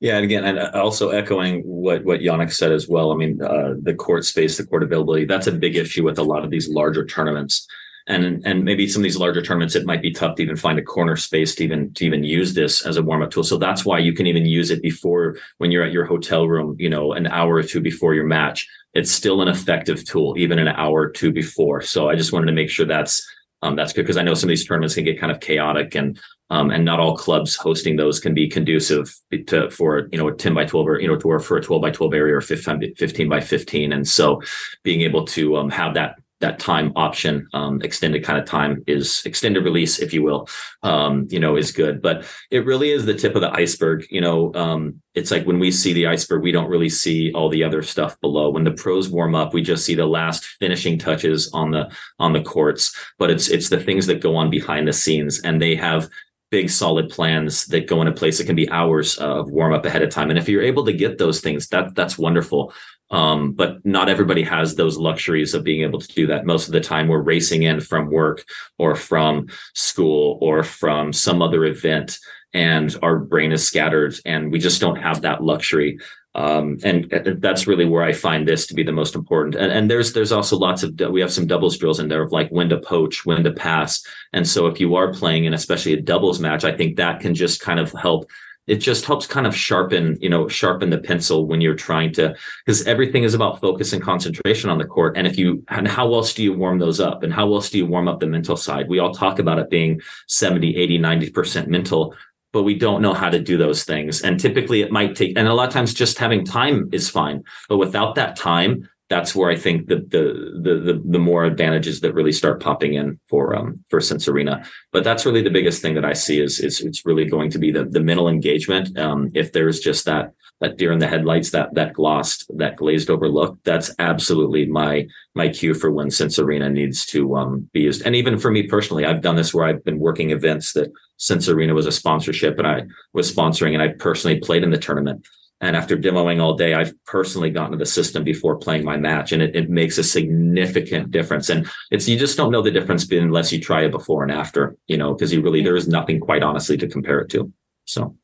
Yeah, 0.00 0.16
and 0.16 0.24
again, 0.24 0.44
and 0.44 0.58
uh, 0.58 0.70
also 0.74 1.08
echoing 1.08 1.62
what 1.62 2.04
what 2.04 2.20
Yannick 2.20 2.52
said 2.52 2.72
as 2.72 2.86
well. 2.86 3.10
I 3.10 3.16
mean, 3.16 3.40
uh, 3.40 3.72
the 3.80 3.94
court 3.94 4.26
space, 4.26 4.58
the 4.58 4.66
court 4.66 4.82
availability, 4.82 5.24
that's 5.24 5.46
a 5.46 5.52
big 5.52 5.76
issue 5.76 6.04
with 6.04 6.18
a 6.18 6.22
lot 6.22 6.44
of 6.44 6.50
these 6.50 6.68
larger 6.68 7.06
tournaments. 7.06 7.66
And 8.06 8.46
and 8.46 8.64
maybe 8.64 8.86
some 8.86 9.00
of 9.00 9.04
these 9.04 9.16
larger 9.16 9.40
tournaments, 9.40 9.74
it 9.74 9.86
might 9.86 10.02
be 10.02 10.12
tough 10.12 10.36
to 10.36 10.42
even 10.42 10.56
find 10.56 10.78
a 10.78 10.82
corner 10.82 11.16
space 11.16 11.54
to 11.54 11.64
even 11.64 11.92
to 11.94 12.04
even 12.04 12.22
use 12.22 12.52
this 12.52 12.84
as 12.84 12.98
a 12.98 13.02
warm 13.02 13.22
up 13.22 13.30
tool. 13.30 13.44
So 13.44 13.56
that's 13.56 13.84
why 13.84 13.98
you 13.98 14.12
can 14.12 14.26
even 14.26 14.44
use 14.44 14.70
it 14.70 14.82
before 14.82 15.36
when 15.58 15.70
you're 15.70 15.84
at 15.84 15.92
your 15.92 16.04
hotel 16.04 16.46
room, 16.46 16.76
you 16.78 16.90
know, 16.90 17.12
an 17.14 17.26
hour 17.26 17.54
or 17.54 17.62
two 17.62 17.80
before 17.80 18.14
your 18.14 18.26
match. 18.26 18.68
It's 18.92 19.10
still 19.10 19.40
an 19.40 19.48
effective 19.48 20.04
tool, 20.04 20.34
even 20.36 20.58
an 20.58 20.68
hour 20.68 21.00
or 21.00 21.10
two 21.10 21.32
before. 21.32 21.80
So 21.80 22.10
I 22.10 22.14
just 22.14 22.32
wanted 22.32 22.46
to 22.46 22.52
make 22.52 22.68
sure 22.68 22.86
that's 22.86 23.26
um, 23.62 23.76
that's 23.76 23.94
good 23.94 24.02
because 24.02 24.18
I 24.18 24.22
know 24.22 24.34
some 24.34 24.48
of 24.48 24.50
these 24.50 24.66
tournaments 24.66 24.94
can 24.94 25.04
get 25.04 25.18
kind 25.18 25.32
of 25.32 25.40
chaotic 25.40 25.94
and 25.94 26.20
um, 26.50 26.70
and 26.70 26.84
not 26.84 27.00
all 27.00 27.16
clubs 27.16 27.56
hosting 27.56 27.96
those 27.96 28.20
can 28.20 28.34
be 28.34 28.46
conducive 28.46 29.12
to 29.46 29.70
for 29.70 30.08
you 30.12 30.18
know 30.18 30.28
a 30.28 30.34
10 30.34 30.52
by 30.54 30.66
12 30.66 30.86
or 30.86 31.00
you 31.00 31.08
know 31.08 31.16
to 31.16 31.28
or 31.28 31.40
for 31.40 31.56
a 31.56 31.62
12 31.62 31.80
by 31.80 31.90
12 31.90 32.14
area 32.14 32.36
or 32.36 32.42
15, 32.42 32.94
15 32.94 33.28
by 33.28 33.40
15 33.40 33.92
and 33.92 34.06
so 34.06 34.42
being 34.82 35.00
able 35.00 35.24
to 35.24 35.56
um, 35.56 35.70
have 35.70 35.94
that 35.94 36.18
that 36.44 36.58
time 36.58 36.92
option, 36.94 37.48
um, 37.54 37.80
extended 37.80 38.22
kind 38.22 38.38
of 38.38 38.44
time 38.44 38.84
is 38.86 39.22
extended 39.24 39.64
release, 39.64 39.98
if 39.98 40.12
you 40.12 40.22
will, 40.22 40.46
um, 40.82 41.26
you 41.30 41.40
know, 41.40 41.56
is 41.56 41.72
good. 41.72 42.02
But 42.02 42.26
it 42.50 42.66
really 42.66 42.90
is 42.90 43.06
the 43.06 43.14
tip 43.14 43.34
of 43.34 43.40
the 43.40 43.50
iceberg. 43.50 44.04
You 44.10 44.20
know, 44.20 44.52
um, 44.54 45.00
it's 45.14 45.30
like 45.30 45.46
when 45.46 45.58
we 45.58 45.70
see 45.70 45.94
the 45.94 46.06
iceberg, 46.06 46.42
we 46.42 46.52
don't 46.52 46.68
really 46.68 46.90
see 46.90 47.32
all 47.32 47.48
the 47.48 47.64
other 47.64 47.82
stuff 47.82 48.20
below. 48.20 48.50
When 48.50 48.64
the 48.64 48.72
pros 48.72 49.08
warm 49.08 49.34
up, 49.34 49.54
we 49.54 49.62
just 49.62 49.86
see 49.86 49.94
the 49.94 50.06
last 50.06 50.44
finishing 50.60 50.98
touches 50.98 51.50
on 51.52 51.70
the 51.70 51.90
on 52.18 52.34
the 52.34 52.42
courts. 52.42 52.94
But 53.18 53.30
it's 53.30 53.48
it's 53.48 53.70
the 53.70 53.80
things 53.80 54.06
that 54.06 54.20
go 54.20 54.36
on 54.36 54.50
behind 54.50 54.86
the 54.86 54.92
scenes, 54.92 55.40
and 55.40 55.62
they 55.62 55.74
have 55.76 56.10
big 56.50 56.70
solid 56.70 57.08
plans 57.08 57.66
that 57.66 57.88
go 57.88 58.00
into 58.00 58.12
place. 58.12 58.38
It 58.38 58.44
can 58.44 58.54
be 58.54 58.70
hours 58.70 59.16
of 59.16 59.50
warm 59.50 59.72
up 59.72 59.84
ahead 59.84 60.02
of 60.02 60.10
time. 60.10 60.30
And 60.30 60.38
if 60.38 60.48
you're 60.48 60.62
able 60.62 60.84
to 60.84 60.92
get 60.92 61.18
those 61.18 61.40
things, 61.40 61.68
that 61.68 61.94
that's 61.96 62.16
wonderful. 62.16 62.72
Um, 63.10 63.52
but 63.52 63.84
not 63.84 64.08
everybody 64.08 64.42
has 64.42 64.74
those 64.74 64.96
luxuries 64.96 65.54
of 65.54 65.62
being 65.62 65.82
able 65.82 66.00
to 66.00 66.08
do 66.08 66.26
that. 66.28 66.46
Most 66.46 66.66
of 66.66 66.72
the 66.72 66.80
time, 66.80 67.06
we're 67.06 67.20
racing 67.20 67.62
in 67.62 67.80
from 67.80 68.10
work 68.10 68.44
or 68.78 68.96
from 68.96 69.48
school 69.74 70.38
or 70.40 70.62
from 70.62 71.12
some 71.12 71.42
other 71.42 71.64
event, 71.64 72.18
and 72.54 72.96
our 73.02 73.18
brain 73.18 73.52
is 73.52 73.66
scattered, 73.66 74.14
and 74.24 74.50
we 74.50 74.58
just 74.58 74.80
don't 74.80 74.96
have 74.96 75.22
that 75.22 75.42
luxury. 75.42 75.98
Um, 76.36 76.78
and 76.82 77.08
that's 77.40 77.68
really 77.68 77.84
where 77.84 78.02
I 78.02 78.12
find 78.12 78.46
this 78.46 78.66
to 78.66 78.74
be 78.74 78.82
the 78.82 78.90
most 78.90 79.14
important. 79.14 79.54
And, 79.54 79.70
and, 79.70 79.88
there's 79.88 80.14
there's 80.14 80.32
also 80.32 80.56
lots 80.56 80.82
of 80.82 80.98
we 81.10 81.20
have 81.20 81.32
some 81.32 81.46
doubles 81.46 81.78
drills 81.78 82.00
in 82.00 82.08
there 82.08 82.22
of 82.22 82.32
like 82.32 82.48
when 82.48 82.68
to 82.70 82.78
poach, 82.78 83.24
when 83.24 83.44
to 83.44 83.52
pass. 83.52 84.04
And 84.32 84.46
so 84.46 84.66
if 84.66 84.80
you 84.80 84.96
are 84.96 85.12
playing 85.12 85.44
in 85.44 85.54
especially 85.54 85.92
a 85.92 86.02
doubles 86.02 86.40
match, 86.40 86.64
I 86.64 86.76
think 86.76 86.96
that 86.96 87.20
can 87.20 87.34
just 87.34 87.60
kind 87.60 87.78
of 87.78 87.92
help 87.92 88.28
it 88.66 88.76
just 88.76 89.04
helps 89.04 89.26
kind 89.26 89.46
of 89.46 89.54
sharpen 89.54 90.16
you 90.20 90.28
know 90.28 90.48
sharpen 90.48 90.90
the 90.90 90.98
pencil 90.98 91.46
when 91.46 91.60
you're 91.60 91.74
trying 91.74 92.12
to 92.12 92.34
because 92.64 92.86
everything 92.86 93.24
is 93.24 93.34
about 93.34 93.60
focus 93.60 93.92
and 93.92 94.02
concentration 94.02 94.70
on 94.70 94.78
the 94.78 94.84
court. 94.84 95.16
And 95.16 95.26
if 95.26 95.38
you 95.38 95.64
and 95.68 95.86
how 95.86 96.12
else 96.14 96.34
do 96.34 96.42
you 96.42 96.52
warm 96.52 96.78
those 96.78 97.00
up? 97.00 97.22
And 97.22 97.32
how 97.32 97.52
else 97.52 97.70
do 97.70 97.78
you 97.78 97.86
warm 97.86 98.08
up 98.08 98.20
the 98.20 98.26
mental 98.26 98.56
side? 98.56 98.88
We 98.88 98.98
all 98.98 99.12
talk 99.12 99.38
about 99.38 99.58
it 99.58 99.70
being 99.70 100.00
70 100.28 100.76
80 100.76 100.98
90% 100.98 101.66
mental 101.68 102.14
but 102.52 102.62
we 102.62 102.78
don't 102.78 103.02
know 103.02 103.12
how 103.12 103.28
to 103.28 103.40
do 103.40 103.56
those 103.56 103.82
things. 103.82 104.22
And 104.22 104.38
typically 104.38 104.80
it 104.80 104.92
might 104.92 105.16
take 105.16 105.36
and 105.36 105.48
a 105.48 105.54
lot 105.54 105.66
of 105.66 105.74
times 105.74 105.92
just 105.92 106.18
having 106.18 106.44
time 106.44 106.88
is 106.92 107.10
fine 107.10 107.42
but 107.68 107.78
without 107.78 108.14
that 108.14 108.36
time 108.36 108.88
that's 109.14 109.32
where 109.32 109.48
I 109.48 109.54
think 109.54 109.86
the, 109.86 109.98
the 110.14 110.24
the 110.66 110.74
the 110.86 111.02
the, 111.04 111.18
more 111.20 111.44
advantages 111.44 112.00
that 112.00 112.14
really 112.14 112.32
start 112.32 112.60
popping 112.60 112.94
in 112.94 113.20
for 113.30 113.54
um 113.54 113.68
for 113.88 114.00
Sense 114.00 114.26
Arena. 114.26 114.64
But 114.90 115.04
that's 115.04 115.24
really 115.24 115.40
the 115.40 115.56
biggest 115.58 115.80
thing 115.80 115.94
that 115.94 116.04
I 116.04 116.14
see 116.14 116.40
is 116.40 116.58
is 116.58 116.80
it's 116.80 117.06
really 117.06 117.24
going 117.24 117.50
to 117.52 117.60
be 117.60 117.70
the 117.70 117.84
the 117.84 118.00
mental 118.00 118.28
engagement. 118.28 118.98
Um, 118.98 119.30
if 119.32 119.52
there's 119.52 119.78
just 119.78 120.04
that 120.06 120.32
that 120.60 120.78
deer 120.78 120.90
in 120.90 120.98
the 120.98 121.06
headlights, 121.06 121.50
that 121.50 121.74
that 121.74 121.92
glossed, 121.92 122.50
that 122.58 122.74
glazed 122.74 123.08
over 123.08 123.28
look, 123.28 123.56
that's 123.62 123.94
absolutely 124.00 124.66
my 124.66 125.06
my 125.36 125.48
cue 125.48 125.74
for 125.74 125.92
when 125.92 126.10
Sense 126.10 126.36
Arena 126.40 126.68
needs 126.68 127.06
to 127.06 127.36
um, 127.36 127.70
be 127.72 127.82
used. 127.82 128.02
And 128.04 128.16
even 128.16 128.36
for 128.36 128.50
me 128.50 128.64
personally, 128.64 129.04
I've 129.04 129.22
done 129.22 129.36
this 129.36 129.54
where 129.54 129.66
I've 129.66 129.84
been 129.84 130.00
working 130.00 130.30
events 130.30 130.72
that 130.72 130.90
Sense 131.18 131.48
Arena 131.48 131.72
was 131.72 131.86
a 131.86 131.92
sponsorship 131.92 132.58
and 132.58 132.66
I 132.66 132.82
was 133.12 133.32
sponsoring 133.32 133.74
and 133.74 133.82
I 133.82 133.88
personally 133.88 134.40
played 134.40 134.64
in 134.64 134.70
the 134.70 134.84
tournament. 134.86 135.24
And 135.64 135.76
after 135.76 135.96
demoing 135.96 136.42
all 136.42 136.58
day, 136.58 136.74
I've 136.74 136.92
personally 137.06 137.48
gotten 137.48 137.72
to 137.72 137.78
the 137.78 137.86
system 137.86 138.22
before 138.22 138.58
playing 138.58 138.84
my 138.84 138.98
match, 138.98 139.32
and 139.32 139.40
it, 139.40 139.56
it 139.56 139.70
makes 139.70 139.96
a 139.96 140.04
significant 140.04 141.10
difference. 141.10 141.48
And 141.48 141.66
it's 141.90 142.06
you 142.06 142.18
just 142.18 142.36
don't 142.36 142.52
know 142.52 142.60
the 142.60 142.70
difference 142.70 143.10
unless 143.10 143.50
you 143.50 143.58
try 143.58 143.82
it 143.84 143.90
before 143.90 144.22
and 144.22 144.30
after, 144.30 144.76
you 144.88 144.98
know, 144.98 145.14
because 145.14 145.32
you 145.32 145.40
really 145.40 145.62
there 145.64 145.74
is 145.74 145.88
nothing 145.88 146.20
quite 146.20 146.42
honestly 146.42 146.76
to 146.76 146.86
compare 146.86 147.20
it 147.20 147.30
to. 147.30 147.50
So. 147.86 148.14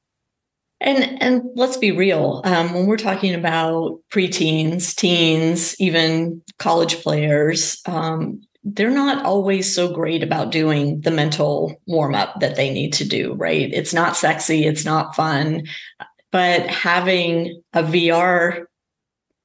And 0.83 1.23
and 1.23 1.43
let's 1.55 1.79
be 1.79 1.93
real. 1.93 2.43
Um, 2.45 2.75
when 2.75 2.87
we're 2.87 2.99
talking 2.99 3.35
about 3.35 4.01
preteens, 4.13 4.95
teens, 4.95 5.81
even 5.81 6.43
college 6.59 6.97
players, 6.97 7.81
um, 7.87 8.43
they're 8.65 8.91
not 8.91 9.25
always 9.25 9.75
so 9.75 9.91
great 9.91 10.23
about 10.23 10.53
doing 10.53 11.01
the 11.01 11.11
mental 11.11 11.81
warm 11.87 12.15
up 12.15 12.39
that 12.41 12.57
they 12.57 12.71
need 12.71 12.93
to 12.95 13.09
do. 13.09 13.33
Right? 13.33 13.73
It's 13.73 13.95
not 13.95 14.15
sexy. 14.15 14.67
It's 14.67 14.85
not 14.85 15.17
fun 15.17 15.63
but 16.33 16.67
having 16.67 17.63
a 17.73 17.83
VR 17.83 18.65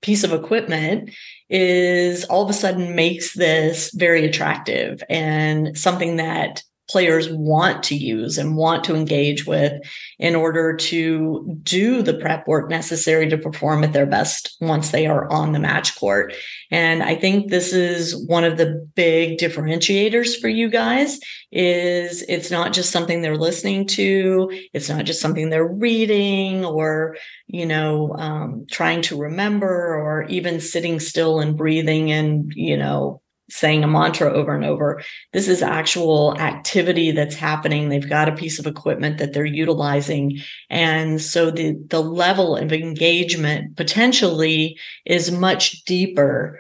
piece 0.02 0.24
of 0.24 0.34
equipment 0.34 1.10
is 1.50 2.26
all 2.26 2.44
of 2.44 2.50
a 2.50 2.54
sudden 2.54 2.96
makes 2.96 3.34
this 3.34 3.92
very 3.94 4.26
attractive 4.26 5.02
and 5.10 5.78
something 5.78 6.18
that 6.18 6.62
players 6.96 7.30
want 7.30 7.84
to 7.84 7.94
use 7.94 8.38
and 8.38 8.56
want 8.56 8.86
to 8.86 8.96
engage 8.96 9.46
with 9.46 9.74
in 10.18 10.34
order 10.34 10.74
to 10.78 11.60
do 11.62 12.02
the 12.02 12.14
prep 12.14 12.48
work 12.48 12.70
necessary 12.70 13.28
to 13.28 13.38
perform 13.38 13.84
at 13.84 13.92
their 13.92 14.06
best 14.06 14.56
once 14.62 14.92
they 14.92 15.06
are 15.06 15.30
on 15.30 15.52
the 15.52 15.60
match 15.60 16.00
court. 16.00 16.34
And 16.72 17.04
I 17.04 17.16
think 17.16 17.50
this 17.50 17.74
is 17.74 18.16
one 18.28 18.46
of 18.46 18.56
the 18.56 18.90
big 18.96 19.40
differentiators 19.40 20.40
for 20.40 20.48
you 20.48 20.70
guys 20.70 21.20
is 21.52 22.22
it's 22.30 22.50
not 22.50 22.72
just 22.72 22.94
something 22.94 23.22
they're 23.22 23.36
listening 23.36 23.88
to. 23.88 24.50
It's 24.72 24.88
not 24.88 25.04
just 25.04 25.20
something 25.20 25.50
they're 25.50 25.68
reading 25.68 26.64
or, 26.64 27.18
you 27.48 27.66
know, 27.66 28.16
um, 28.18 28.68
trying 28.72 29.02
to 29.02 29.20
remember 29.20 29.68
or 29.68 30.24
even 30.30 30.62
sitting 30.62 31.02
still 31.02 31.42
and 31.42 31.58
breathing 31.58 32.14
and, 32.14 32.54
you 32.56 32.78
know, 32.78 33.22
saying 33.50 33.84
a 33.84 33.88
mantra 33.88 34.32
over 34.32 34.56
and 34.56 34.66
over. 34.66 35.02
This 35.34 35.48
is 35.48 35.62
actual 35.62 36.36
activity 36.40 37.12
that's 37.12 37.36
happening. 37.36 37.90
They've 37.90 38.10
got 38.10 38.30
a 38.30 38.36
piece 38.36 38.60
of 38.60 38.66
equipment 38.66 39.18
that 39.20 39.34
they're 39.34 39.46
utilizing. 39.46 40.40
And 40.70 41.22
so 41.22 41.52
the, 41.52 41.76
the 41.90 42.02
level 42.02 42.58
of 42.58 42.74
engagement 42.74 43.78
potentially 43.78 44.78
is 45.06 45.32
much 45.32 45.84
deeper 45.86 46.60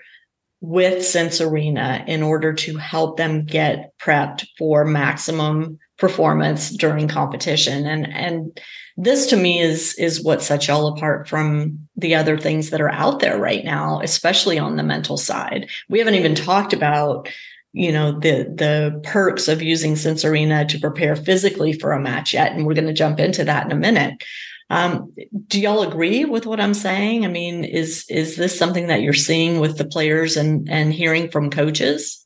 with 0.61 1.05
Sense 1.05 1.41
Arena 1.41 2.03
in 2.07 2.23
order 2.23 2.53
to 2.53 2.77
help 2.77 3.17
them 3.17 3.45
get 3.45 3.93
prepped 3.99 4.45
for 4.57 4.85
maximum 4.85 5.79
performance 5.97 6.69
during 6.69 7.07
competition. 7.07 7.85
And, 7.85 8.11
and 8.11 8.59
this 8.97 9.27
to 9.27 9.37
me 9.37 9.59
is 9.59 9.93
is 9.95 10.23
what 10.23 10.41
sets 10.41 10.67
y'all 10.67 10.87
apart 10.87 11.27
from 11.27 11.87
the 11.97 12.15
other 12.15 12.37
things 12.37 12.69
that 12.69 12.81
are 12.81 12.91
out 12.91 13.19
there 13.19 13.37
right 13.37 13.65
now 13.65 13.99
especially 14.01 14.57
on 14.57 14.77
the 14.77 14.83
mental 14.83 15.17
side 15.17 15.69
we 15.89 15.99
haven't 15.99 16.15
even 16.15 16.33
talked 16.33 16.71
about 16.71 17.29
you 17.73 17.91
know 17.91 18.13
the 18.13 18.43
the 18.55 19.01
perks 19.03 19.47
of 19.47 19.61
using 19.61 19.95
sense 19.95 20.23
arena 20.23 20.65
to 20.65 20.79
prepare 20.79 21.15
physically 21.15 21.73
for 21.73 21.91
a 21.91 21.99
match 21.99 22.33
yet 22.33 22.53
and 22.53 22.65
we're 22.65 22.73
going 22.73 22.87
to 22.87 22.93
jump 22.93 23.19
into 23.19 23.43
that 23.43 23.65
in 23.65 23.71
a 23.71 23.75
minute 23.75 24.23
um, 24.69 25.13
do 25.47 25.61
y'all 25.61 25.83
agree 25.83 26.25
with 26.25 26.45
what 26.45 26.59
i'm 26.59 26.73
saying? 26.73 27.25
I 27.25 27.27
mean 27.27 27.63
is 27.63 28.05
is 28.09 28.35
this 28.35 28.57
something 28.57 28.87
that 28.87 29.01
you're 29.01 29.13
seeing 29.13 29.59
with 29.59 29.77
the 29.77 29.85
players 29.85 30.37
and 30.37 30.69
and 30.69 30.93
hearing 30.93 31.29
from 31.29 31.49
coaches? 31.49 32.25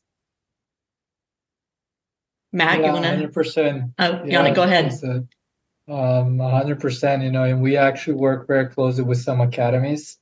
Matt 2.52 2.80
yeah, 2.80 2.86
you 2.86 2.92
want 2.92 3.04
to 3.04 3.28
100% 3.28 3.92
oh 3.98 4.24
yeah, 4.24 4.54
go 4.54 4.62
ahead. 4.62 4.92
um, 5.90 6.38
100%, 6.38 7.24
you 7.24 7.32
know, 7.32 7.44
and 7.44 7.60
we 7.60 7.76
actually 7.76 8.14
work 8.14 8.46
very 8.46 8.66
closely 8.66 9.02
with 9.02 9.18
some 9.18 9.40
academies 9.40 10.18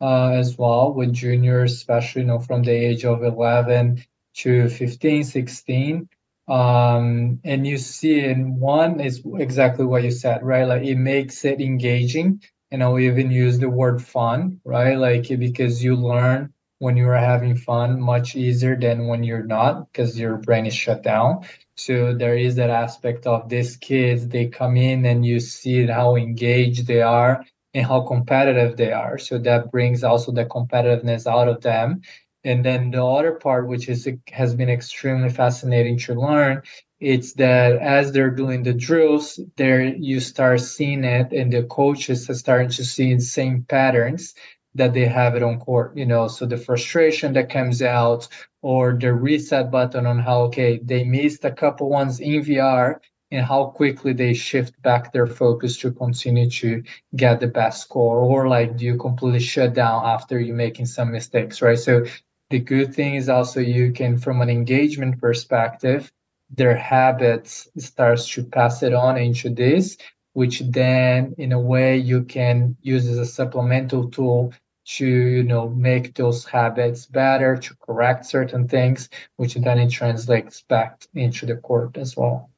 uh, 0.00 0.28
as 0.28 0.58
well, 0.58 0.92
with 0.92 1.12
juniors, 1.12 1.72
especially, 1.72 2.22
you 2.22 2.26
know, 2.28 2.38
from 2.38 2.62
the 2.62 2.70
age 2.70 3.04
of 3.04 3.24
11 3.24 4.04
to 4.34 4.68
15, 4.68 5.24
16. 5.24 6.08
Um, 6.48 7.40
and 7.44 7.66
you 7.66 7.78
see, 7.78 8.20
in 8.24 8.60
one 8.60 9.00
is 9.00 9.22
exactly 9.38 9.84
what 9.84 10.04
you 10.04 10.10
said, 10.10 10.42
right? 10.42 10.64
Like 10.64 10.82
it 10.82 10.96
makes 10.96 11.44
it 11.44 11.60
engaging. 11.60 12.42
And 12.70 12.82
I'll 12.82 12.98
even 12.98 13.30
use 13.30 13.58
the 13.58 13.70
word 13.70 14.02
fun, 14.02 14.60
right? 14.64 14.96
Like 14.98 15.28
because 15.28 15.82
you 15.82 15.96
learn 15.96 16.52
when 16.78 16.96
you 16.96 17.08
are 17.08 17.16
having 17.16 17.56
fun 17.56 18.00
much 18.00 18.36
easier 18.36 18.76
than 18.78 19.06
when 19.06 19.24
you're 19.24 19.44
not 19.46 19.90
because 19.92 20.18
your 20.18 20.36
brain 20.36 20.66
is 20.66 20.74
shut 20.74 21.02
down 21.02 21.40
so 21.76 22.14
there 22.14 22.36
is 22.36 22.56
that 22.56 22.70
aspect 22.70 23.26
of 23.26 23.48
these 23.48 23.76
kids 23.76 24.28
they 24.28 24.46
come 24.46 24.76
in 24.76 25.04
and 25.06 25.24
you 25.24 25.40
see 25.40 25.86
how 25.86 26.16
engaged 26.16 26.86
they 26.86 27.00
are 27.00 27.44
and 27.74 27.86
how 27.86 28.00
competitive 28.02 28.76
they 28.76 28.92
are 28.92 29.18
so 29.18 29.38
that 29.38 29.70
brings 29.70 30.04
also 30.04 30.32
the 30.32 30.44
competitiveness 30.44 31.26
out 31.26 31.48
of 31.48 31.60
them 31.62 32.02
and 32.46 32.64
then 32.64 32.90
the 32.92 33.04
other 33.04 33.32
part 33.32 33.66
which 33.68 33.88
is 33.88 34.08
has 34.32 34.54
been 34.54 34.70
extremely 34.70 35.28
fascinating 35.28 35.98
to 35.98 36.14
learn 36.14 36.62
it's 37.00 37.34
that 37.34 37.72
as 37.78 38.12
they're 38.12 38.30
doing 38.30 38.62
the 38.62 38.72
drills 38.72 39.38
there 39.56 39.82
you 39.82 40.20
start 40.20 40.60
seeing 40.60 41.04
it 41.04 41.32
and 41.32 41.52
the 41.52 41.62
coaches 41.64 42.30
are 42.30 42.34
starting 42.34 42.70
to 42.70 42.84
see 42.84 43.14
the 43.14 43.20
same 43.20 43.62
patterns 43.64 44.34
that 44.74 44.94
they 44.94 45.06
have 45.06 45.34
it 45.34 45.42
on 45.42 45.58
court 45.60 45.96
you 45.96 46.06
know? 46.06 46.28
So 46.28 46.46
the 46.46 46.56
frustration 46.56 47.32
that 47.34 47.50
comes 47.50 47.82
out 47.82 48.28
or 48.62 48.94
the 48.98 49.12
reset 49.12 49.70
button 49.70 50.06
on 50.06 50.18
how 50.20 50.42
okay 50.44 50.78
they 50.82 51.04
missed 51.04 51.44
a 51.44 51.50
couple 51.52 51.90
ones 51.90 52.20
in 52.20 52.42
vr 52.42 52.96
and 53.32 53.44
how 53.44 53.66
quickly 53.66 54.12
they 54.12 54.32
shift 54.34 54.80
back 54.82 55.12
their 55.12 55.26
focus 55.26 55.76
to 55.78 55.90
continue 55.90 56.48
to 56.48 56.82
get 57.16 57.40
the 57.40 57.48
best 57.48 57.82
score 57.82 58.18
or 58.20 58.48
like 58.48 58.76
do 58.76 58.84
you 58.84 58.96
completely 58.96 59.40
shut 59.40 59.74
down 59.74 60.04
after 60.06 60.38
you 60.40 60.54
making 60.54 60.86
some 60.86 61.10
mistakes 61.10 61.60
right? 61.60 61.78
So 61.78 62.04
the 62.50 62.58
good 62.58 62.94
thing 62.94 63.14
is 63.14 63.28
also 63.28 63.60
you 63.60 63.92
can 63.92 64.18
from 64.18 64.40
an 64.40 64.50
engagement 64.50 65.20
perspective 65.20 66.12
their 66.50 66.76
habits 66.76 67.68
starts 67.76 68.28
to 68.28 68.44
pass 68.44 68.82
it 68.82 68.94
on 68.94 69.18
into 69.18 69.50
this 69.50 69.96
which 70.32 70.60
then 70.60 71.34
in 71.38 71.52
a 71.52 71.58
way 71.58 71.96
you 71.96 72.22
can 72.22 72.76
use 72.82 73.08
as 73.08 73.18
a 73.18 73.26
supplemental 73.26 74.10
tool 74.10 74.52
to 74.84 75.06
you 75.06 75.42
know 75.42 75.68
make 75.70 76.14
those 76.14 76.44
habits 76.44 77.06
better 77.06 77.56
to 77.56 77.74
correct 77.76 78.24
certain 78.24 78.68
things 78.68 79.08
which 79.36 79.54
then 79.54 79.78
it 79.78 79.90
translates 79.90 80.62
back 80.62 81.04
into 81.14 81.46
the 81.46 81.56
court 81.56 81.96
as 81.96 82.16
well. 82.16 82.50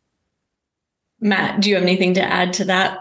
Matt 1.20 1.60
do 1.60 1.70
you 1.70 1.76
have 1.76 1.84
anything 1.84 2.14
to 2.14 2.22
add 2.22 2.52
to 2.54 2.64
that 2.66 2.98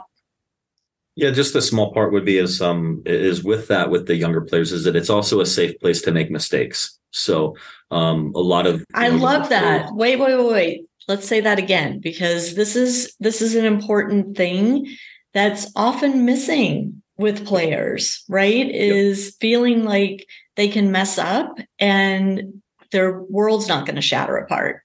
yeah 1.18 1.32
just 1.32 1.56
a 1.56 1.62
small 1.62 1.92
part 1.92 2.14
would 2.14 2.24
be 2.24 2.38
is 2.38 2.62
um 2.62 3.02
is 3.06 3.44
with 3.44 3.68
that 3.68 3.90
with 3.90 4.06
the 4.06 4.16
younger 4.16 4.40
players 4.40 4.72
is 4.72 4.84
that 4.86 4.96
it's 4.96 5.10
also 5.10 5.42
a 5.42 5.46
safe 5.46 5.78
place 5.80 6.02
to 6.04 6.12
make 6.12 6.32
mistakes. 6.32 6.98
So 7.12 7.58
um 7.92 8.32
a 8.36 8.40
lot 8.40 8.68
of 8.68 8.86
i 8.94 9.10
love 9.10 9.50
that. 9.50 9.94
wait 9.94 10.20
wait 10.20 10.38
wait 10.38 10.52
wait. 10.52 10.86
Let's 11.08 11.28
say 11.28 11.42
that 11.42 11.58
again 11.58 12.00
because 12.00 12.56
this 12.56 12.76
is 12.76 13.16
this 13.20 13.42
is 13.42 13.56
an 13.56 13.66
important 13.66 14.38
thing 14.38 14.96
that's 15.34 15.72
often 15.76 16.24
missing 16.24 17.02
with 17.18 17.46
players 17.48 18.24
right? 18.30 18.68
Yep. 18.68 18.76
is 18.76 19.36
feeling 19.42 19.84
like 19.84 20.28
they 20.56 20.68
can 20.68 20.92
mess 20.92 21.18
up 21.18 21.58
and 21.80 22.62
their 22.92 23.22
world's 23.24 23.68
not 23.68 23.86
going 23.86 23.96
to 23.96 24.02
shatter 24.02 24.38
apart. 24.38 24.84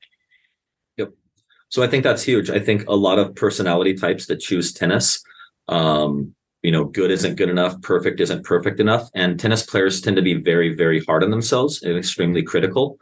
Yep. 0.96 1.10
So 1.68 1.82
i 1.82 1.88
think 1.88 2.04
that's 2.04 2.22
huge. 2.22 2.48
I 2.48 2.58
think 2.58 2.88
a 2.88 2.96
lot 2.96 3.18
of 3.18 3.34
personality 3.34 3.92
types 3.92 4.26
that 4.26 4.40
choose 4.40 4.72
tennis 4.72 5.22
um, 5.68 6.34
you 6.62 6.70
know, 6.70 6.84
good 6.84 7.10
isn't 7.10 7.36
good 7.36 7.48
enough, 7.48 7.80
perfect 7.82 8.20
isn't 8.20 8.44
perfect 8.44 8.80
enough. 8.80 9.08
And 9.14 9.38
tennis 9.38 9.64
players 9.64 10.00
tend 10.00 10.16
to 10.16 10.22
be 10.22 10.34
very, 10.34 10.74
very 10.74 11.04
hard 11.04 11.24
on 11.24 11.30
themselves 11.30 11.82
and 11.82 11.96
extremely 11.96 12.42
critical. 12.42 12.98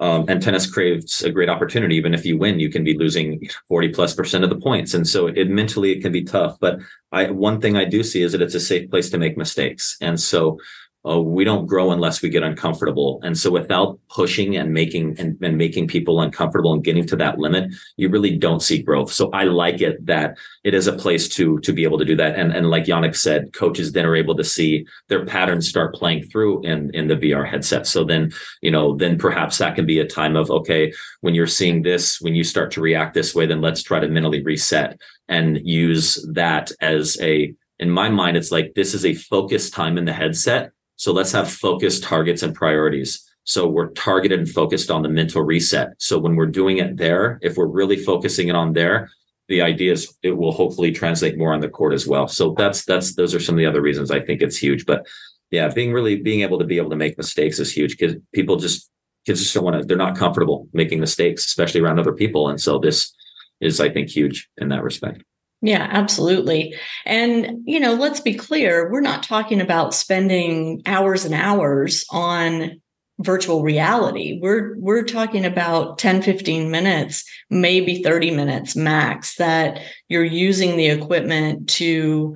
Um, 0.00 0.24
and 0.28 0.42
tennis 0.42 0.68
craves 0.68 1.22
a 1.22 1.30
great 1.30 1.48
opportunity. 1.48 1.94
Even 1.94 2.14
if 2.14 2.26
you 2.26 2.36
win, 2.36 2.58
you 2.58 2.68
can 2.68 2.82
be 2.82 2.98
losing 2.98 3.40
40 3.68 3.90
plus 3.90 4.14
percent 4.14 4.42
of 4.42 4.50
the 4.50 4.58
points. 4.58 4.94
And 4.94 5.06
so 5.06 5.28
it 5.28 5.48
mentally 5.48 5.92
it 5.92 6.02
can 6.02 6.10
be 6.10 6.24
tough. 6.24 6.58
But 6.60 6.80
I 7.12 7.30
one 7.30 7.60
thing 7.60 7.76
I 7.76 7.84
do 7.84 8.02
see 8.02 8.22
is 8.22 8.32
that 8.32 8.42
it's 8.42 8.56
a 8.56 8.60
safe 8.60 8.90
place 8.90 9.08
to 9.10 9.18
make 9.18 9.36
mistakes. 9.36 9.96
And 10.00 10.18
so 10.18 10.58
uh, 11.06 11.20
we 11.20 11.44
don't 11.44 11.66
grow 11.66 11.90
unless 11.90 12.22
we 12.22 12.30
get 12.30 12.42
uncomfortable. 12.42 13.20
And 13.22 13.36
so 13.36 13.50
without 13.50 13.98
pushing 14.08 14.56
and 14.56 14.72
making 14.72 15.18
and, 15.18 15.36
and, 15.42 15.58
making 15.58 15.86
people 15.86 16.20
uncomfortable 16.20 16.72
and 16.72 16.82
getting 16.82 17.06
to 17.06 17.16
that 17.16 17.38
limit, 17.38 17.72
you 17.96 18.08
really 18.08 18.36
don't 18.36 18.62
see 18.62 18.82
growth. 18.82 19.12
So 19.12 19.30
I 19.32 19.44
like 19.44 19.82
it 19.82 20.04
that 20.06 20.38
it 20.64 20.72
is 20.72 20.86
a 20.86 20.92
place 20.92 21.28
to 21.30 21.58
to 21.60 21.72
be 21.72 21.84
able 21.84 21.98
to 21.98 22.04
do 22.06 22.16
that. 22.16 22.36
And 22.36 22.52
and 22.52 22.70
like 22.70 22.84
Yannick 22.84 23.16
said, 23.16 23.52
coaches 23.52 23.92
then 23.92 24.06
are 24.06 24.16
able 24.16 24.34
to 24.36 24.44
see 24.44 24.86
their 25.08 25.26
patterns 25.26 25.68
start 25.68 25.94
playing 25.94 26.24
through 26.24 26.62
in 26.62 26.90
in 26.94 27.08
the 27.08 27.16
VR 27.16 27.48
headset. 27.48 27.86
So 27.86 28.04
then, 28.04 28.32
you 28.62 28.70
know, 28.70 28.96
then 28.96 29.18
perhaps 29.18 29.58
that 29.58 29.74
can 29.74 29.84
be 29.84 29.98
a 29.98 30.06
time 30.06 30.36
of 30.36 30.50
okay, 30.50 30.92
when 31.20 31.34
you're 31.34 31.46
seeing 31.46 31.82
this, 31.82 32.20
when 32.20 32.34
you 32.34 32.44
start 32.44 32.70
to 32.72 32.80
react 32.80 33.12
this 33.12 33.34
way, 33.34 33.44
then 33.44 33.60
let's 33.60 33.82
try 33.82 34.00
to 34.00 34.08
mentally 34.08 34.42
reset 34.42 34.98
and 35.28 35.60
use 35.62 36.26
that 36.32 36.72
as 36.80 37.18
a 37.20 37.54
in 37.78 37.90
my 37.90 38.08
mind, 38.08 38.36
it's 38.36 38.52
like 38.52 38.72
this 38.74 38.94
is 38.94 39.04
a 39.04 39.14
focus 39.14 39.68
time 39.68 39.98
in 39.98 40.04
the 40.04 40.12
headset 40.12 40.70
so 40.96 41.12
let's 41.12 41.32
have 41.32 41.50
focused 41.50 42.04
targets 42.04 42.42
and 42.42 42.54
priorities. 42.54 43.28
So 43.44 43.68
we're 43.68 43.90
targeted 43.90 44.38
and 44.38 44.48
focused 44.48 44.90
on 44.90 45.02
the 45.02 45.08
mental 45.08 45.42
reset. 45.42 45.90
So 45.98 46.18
when 46.18 46.34
we're 46.36 46.46
doing 46.46 46.78
it 46.78 46.96
there, 46.96 47.38
if 47.42 47.56
we're 47.56 47.66
really 47.66 47.96
focusing 47.96 48.48
it 48.48 48.54
on 48.54 48.72
there, 48.72 49.10
the 49.48 49.60
idea 49.60 49.92
is 49.92 50.16
it 50.22 50.32
will 50.32 50.52
hopefully 50.52 50.92
translate 50.92 51.36
more 51.36 51.52
on 51.52 51.60
the 51.60 51.68
court 51.68 51.92
as 51.92 52.06
well. 52.06 52.26
So 52.28 52.54
that's 52.56 52.84
that's 52.84 53.14
those 53.14 53.34
are 53.34 53.40
some 53.40 53.56
of 53.56 53.58
the 53.58 53.66
other 53.66 53.82
reasons 53.82 54.10
I 54.10 54.20
think 54.20 54.40
it's 54.40 54.56
huge. 54.56 54.86
But 54.86 55.06
yeah, 55.50 55.68
being 55.68 55.92
really 55.92 56.16
being 56.16 56.40
able 56.40 56.58
to 56.58 56.64
be 56.64 56.78
able 56.78 56.90
to 56.90 56.96
make 56.96 57.18
mistakes 57.18 57.58
is 57.58 57.70
huge 57.70 57.98
because 57.98 58.16
people 58.32 58.56
just 58.56 58.90
kids 59.26 59.40
just 59.40 59.54
don't 59.54 59.64
want 59.64 59.80
to 59.80 59.86
they're 59.86 59.96
not 59.98 60.16
comfortable 60.16 60.68
making 60.72 61.00
mistakes, 61.00 61.44
especially 61.44 61.82
around 61.82 61.98
other 61.98 62.14
people. 62.14 62.48
And 62.48 62.60
so 62.60 62.78
this 62.78 63.14
is 63.60 63.80
I 63.80 63.90
think 63.90 64.08
huge 64.08 64.48
in 64.56 64.70
that 64.70 64.82
respect. 64.82 65.22
Yeah, 65.62 65.86
absolutely. 65.90 66.74
And, 67.06 67.62
you 67.64 67.80
know, 67.80 67.94
let's 67.94 68.20
be 68.20 68.34
clear, 68.34 68.90
we're 68.90 69.00
not 69.00 69.22
talking 69.22 69.60
about 69.60 69.94
spending 69.94 70.82
hours 70.84 71.24
and 71.24 71.34
hours 71.34 72.04
on 72.10 72.80
virtual 73.20 73.62
reality. 73.62 74.38
We're 74.42 74.76
we're 74.78 75.04
talking 75.04 75.44
about 75.44 75.98
10 75.98 76.20
15 76.20 76.70
minutes, 76.70 77.24
maybe 77.48 78.02
30 78.02 78.32
minutes 78.32 78.76
max 78.76 79.36
that 79.36 79.80
you're 80.08 80.24
using 80.24 80.76
the 80.76 80.88
equipment 80.88 81.68
to 81.70 82.34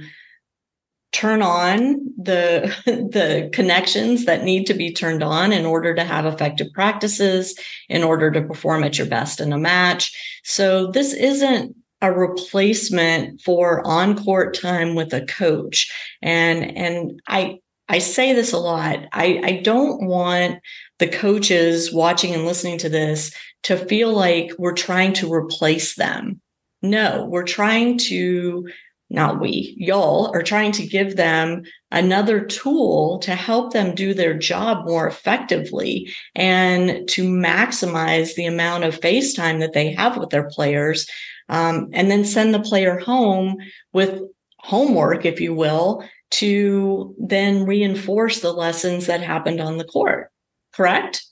turn 1.12 1.42
on 1.42 1.96
the 2.18 2.74
the 2.86 3.50
connections 3.52 4.26
that 4.26 4.44
need 4.44 4.66
to 4.66 4.74
be 4.74 4.92
turned 4.92 5.22
on 5.22 5.52
in 5.52 5.64
order 5.66 5.94
to 5.94 6.04
have 6.04 6.26
effective 6.26 6.68
practices 6.74 7.58
in 7.88 8.02
order 8.04 8.30
to 8.30 8.42
perform 8.42 8.84
at 8.84 8.98
your 8.98 9.06
best 9.06 9.40
in 9.40 9.52
a 9.52 9.58
match. 9.58 10.16
So 10.44 10.90
this 10.90 11.12
isn't 11.14 11.74
a 12.00 12.12
replacement 12.12 13.40
for 13.40 13.86
on-court 13.86 14.54
time 14.54 14.94
with 14.94 15.12
a 15.12 15.26
coach. 15.26 15.92
And 16.22 16.76
and 16.76 17.20
I 17.26 17.58
I 17.88 17.98
say 17.98 18.34
this 18.34 18.52
a 18.52 18.58
lot. 18.58 19.06
I, 19.12 19.40
I 19.42 19.52
don't 19.64 20.06
want 20.06 20.60
the 20.98 21.08
coaches 21.08 21.92
watching 21.92 22.34
and 22.34 22.44
listening 22.44 22.78
to 22.78 22.88
this 22.90 23.34
to 23.62 23.76
feel 23.78 24.12
like 24.12 24.52
we're 24.58 24.74
trying 24.74 25.14
to 25.14 25.32
replace 25.32 25.94
them. 25.94 26.40
No, 26.82 27.26
we're 27.30 27.44
trying 27.44 27.96
to, 27.98 28.68
not 29.08 29.40
we, 29.40 29.74
y'all 29.78 30.30
are 30.34 30.42
trying 30.42 30.72
to 30.72 30.86
give 30.86 31.16
them 31.16 31.62
another 31.90 32.44
tool 32.44 33.20
to 33.20 33.34
help 33.34 33.72
them 33.72 33.94
do 33.94 34.12
their 34.12 34.34
job 34.34 34.86
more 34.86 35.08
effectively 35.08 36.12
and 36.34 37.08
to 37.08 37.24
maximize 37.24 38.34
the 38.34 38.44
amount 38.44 38.84
of 38.84 39.00
face 39.00 39.32
time 39.32 39.60
that 39.60 39.72
they 39.72 39.92
have 39.94 40.18
with 40.18 40.28
their 40.28 40.48
players 40.50 41.08
um, 41.48 41.88
and 41.92 42.10
then 42.10 42.24
send 42.24 42.54
the 42.54 42.60
player 42.60 42.98
home 42.98 43.56
with 43.92 44.20
homework, 44.58 45.24
if 45.24 45.40
you 45.40 45.54
will, 45.54 46.04
to 46.30 47.14
then 47.18 47.64
reinforce 47.64 48.40
the 48.40 48.52
lessons 48.52 49.06
that 49.06 49.22
happened 49.22 49.60
on 49.60 49.78
the 49.78 49.84
court. 49.84 50.30
Correct? 50.72 51.24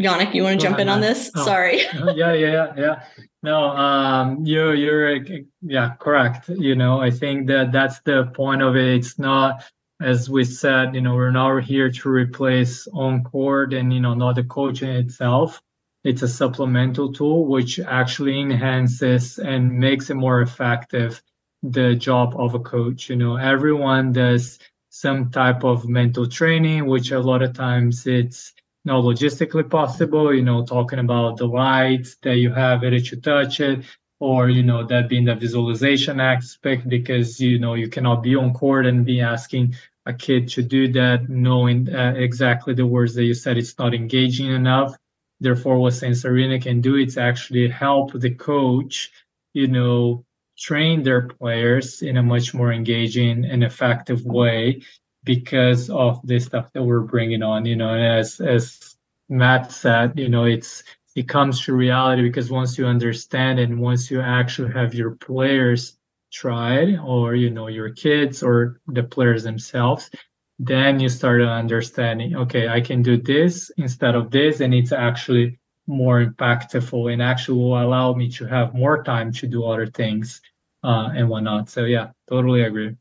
Yannick, 0.00 0.34
you 0.34 0.42
want 0.42 0.60
to 0.60 0.66
jump 0.66 0.78
in 0.78 0.90
on 0.90 1.00
this? 1.00 1.30
Oh. 1.34 1.44
Sorry. 1.44 1.78
yeah, 2.14 2.34
yeah, 2.34 2.72
yeah. 2.76 3.02
No, 3.42 3.70
um, 3.70 4.44
you, 4.44 4.72
you're, 4.72 5.24
yeah, 5.62 5.94
correct. 5.98 6.50
You 6.50 6.74
know, 6.74 7.00
I 7.00 7.10
think 7.10 7.46
that 7.46 7.72
that's 7.72 8.00
the 8.00 8.30
point 8.34 8.60
of 8.60 8.76
it. 8.76 8.88
It's 8.88 9.18
not, 9.18 9.64
as 10.02 10.28
we 10.28 10.44
said, 10.44 10.94
you 10.94 11.00
know, 11.00 11.14
we're 11.14 11.30
not 11.30 11.64
here 11.64 11.90
to 11.90 12.08
replace 12.10 12.86
on 12.92 13.24
court 13.24 13.72
and 13.72 13.92
you 13.92 14.00
know, 14.00 14.12
not 14.12 14.34
the 14.34 14.44
coaching 14.44 14.90
itself 14.90 15.62
it's 16.06 16.22
a 16.22 16.28
supplemental 16.28 17.12
tool 17.12 17.46
which 17.46 17.80
actually 17.80 18.40
enhances 18.40 19.38
and 19.38 19.76
makes 19.76 20.08
it 20.08 20.14
more 20.14 20.40
effective 20.40 21.20
the 21.64 21.96
job 21.96 22.34
of 22.38 22.54
a 22.54 22.60
coach 22.60 23.10
you 23.10 23.16
know. 23.16 23.36
Everyone 23.36 24.12
does 24.12 24.60
some 24.88 25.30
type 25.30 25.64
of 25.64 25.88
mental 25.88 26.26
training 26.28 26.86
which 26.86 27.10
a 27.10 27.18
lot 27.18 27.42
of 27.42 27.54
times 27.54 28.06
it's 28.06 28.54
not 28.84 29.02
logistically 29.02 29.68
possible 29.68 30.32
you 30.32 30.42
know 30.42 30.64
talking 30.64 31.00
about 31.00 31.36
the 31.38 31.46
lights 31.46 32.16
that 32.22 32.36
you 32.36 32.52
have 32.52 32.82
ready 32.82 33.00
to 33.00 33.16
touch 33.16 33.58
it 33.58 33.84
or 34.20 34.48
you 34.48 34.62
know 34.62 34.86
that 34.86 35.08
being 35.08 35.24
the 35.24 35.34
visualization 35.34 36.20
aspect 36.20 36.88
because 36.88 37.40
you 37.40 37.58
know 37.58 37.74
you 37.74 37.88
cannot 37.88 38.22
be 38.22 38.36
on 38.36 38.54
court 38.54 38.86
and 38.86 39.04
be 39.04 39.20
asking 39.20 39.74
a 40.06 40.14
kid 40.14 40.48
to 40.48 40.62
do 40.62 40.90
that 40.92 41.28
knowing 41.28 41.92
uh, 41.92 42.14
exactly 42.16 42.74
the 42.74 42.86
words 42.86 43.12
that 43.16 43.24
you 43.24 43.34
said 43.34 43.58
it's 43.58 43.76
not 43.76 43.92
engaging 43.92 44.52
enough 44.52 44.96
Therefore, 45.40 45.78
what 45.78 45.94
Sense 45.94 46.24
Arena 46.24 46.58
can 46.58 46.80
do 46.80 46.96
is 46.96 47.18
actually 47.18 47.68
help 47.68 48.12
the 48.12 48.30
coach, 48.30 49.10
you 49.52 49.66
know, 49.66 50.24
train 50.58 51.02
their 51.02 51.28
players 51.28 52.02
in 52.02 52.16
a 52.16 52.22
much 52.22 52.54
more 52.54 52.72
engaging 52.72 53.44
and 53.44 53.62
effective 53.62 54.24
way 54.24 54.82
because 55.24 55.90
of 55.90 56.20
the 56.26 56.38
stuff 56.38 56.72
that 56.72 56.82
we're 56.82 57.00
bringing 57.00 57.42
on. 57.42 57.66
You 57.66 57.76
know, 57.76 57.90
and 57.90 58.04
as 58.04 58.40
as 58.40 58.96
Matt 59.28 59.72
said, 59.72 60.18
you 60.18 60.28
know, 60.28 60.44
it's 60.44 60.82
it 61.14 61.28
comes 61.28 61.64
to 61.64 61.74
reality 61.74 62.22
because 62.22 62.50
once 62.50 62.78
you 62.78 62.86
understand 62.86 63.58
and 63.58 63.80
once 63.80 64.10
you 64.10 64.20
actually 64.20 64.72
have 64.72 64.94
your 64.94 65.12
players 65.12 65.98
tried 66.32 66.98
or 66.98 67.34
you 67.34 67.50
know 67.50 67.68
your 67.68 67.90
kids 67.90 68.42
or 68.42 68.80
the 68.88 69.02
players 69.02 69.44
themselves 69.44 70.10
then 70.58 70.98
you 70.98 71.08
start 71.08 71.42
understanding 71.42 72.34
okay 72.34 72.68
i 72.68 72.80
can 72.80 73.02
do 73.02 73.16
this 73.16 73.70
instead 73.76 74.14
of 74.14 74.30
this 74.30 74.60
and 74.60 74.72
it's 74.72 74.92
actually 74.92 75.58
more 75.86 76.24
impactful 76.24 77.12
and 77.12 77.22
actually 77.22 77.58
will 77.58 77.80
allow 77.80 78.12
me 78.12 78.30
to 78.30 78.46
have 78.46 78.74
more 78.74 79.02
time 79.02 79.32
to 79.32 79.46
do 79.46 79.64
other 79.64 79.86
things 79.86 80.40
uh, 80.84 81.10
and 81.14 81.28
whatnot. 81.28 81.68
So 81.68 81.84
yeah 81.84 82.08
totally 82.28 82.62
agree. 82.62 82.96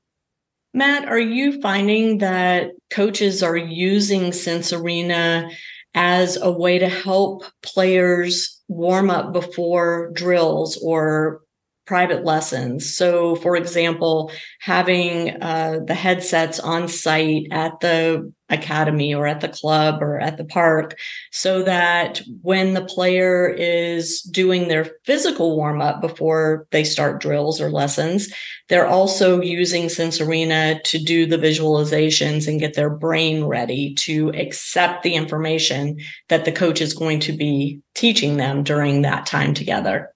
Matt 0.73 1.07
are 1.07 1.19
you 1.19 1.61
finding 1.61 2.19
that 2.19 2.71
coaches 2.89 3.41
are 3.41 3.57
using 3.57 4.33
sense 4.33 4.73
arena 4.73 5.49
as 5.93 6.37
a 6.37 6.51
way 6.51 6.77
to 6.77 6.89
help 6.89 7.45
players 7.61 8.61
warm 8.67 9.09
up 9.09 9.31
before 9.31 10.11
drills 10.13 10.77
or 10.83 11.41
private 11.85 12.25
lessons. 12.25 12.95
So, 12.95 13.35
for 13.35 13.55
example, 13.55 14.31
having 14.59 15.41
uh, 15.41 15.79
the 15.85 15.93
headsets 15.93 16.59
on 16.59 16.87
site 16.87 17.47
at 17.51 17.79
the 17.79 18.31
academy 18.49 19.13
or 19.13 19.25
at 19.25 19.41
the 19.41 19.49
club 19.49 20.01
or 20.01 20.19
at 20.19 20.37
the 20.37 20.45
park 20.45 20.95
so 21.31 21.63
that 21.63 22.21
when 22.41 22.73
the 22.73 22.85
player 22.85 23.47
is 23.49 24.21
doing 24.21 24.67
their 24.67 24.85
physical 25.03 25.55
warm 25.55 25.81
up 25.81 25.99
before 25.99 26.67
they 26.71 26.83
start 26.83 27.21
drills 27.21 27.59
or 27.59 27.71
lessons, 27.71 28.31
they're 28.69 28.87
also 28.87 29.41
using 29.41 29.89
Sense 29.89 30.21
Arena 30.21 30.79
to 30.83 30.99
do 30.99 31.25
the 31.25 31.37
visualizations 31.37 32.47
and 32.47 32.59
get 32.59 32.75
their 32.75 32.89
brain 32.89 33.43
ready 33.45 33.93
to 33.95 34.29
accept 34.29 35.03
the 35.03 35.15
information 35.15 35.99
that 36.29 36.45
the 36.45 36.51
coach 36.51 36.81
is 36.81 36.93
going 36.93 37.19
to 37.21 37.31
be 37.31 37.79
teaching 37.95 38.37
them 38.37 38.63
during 38.63 39.01
that 39.01 39.25
time 39.25 39.53
together. 39.53 40.14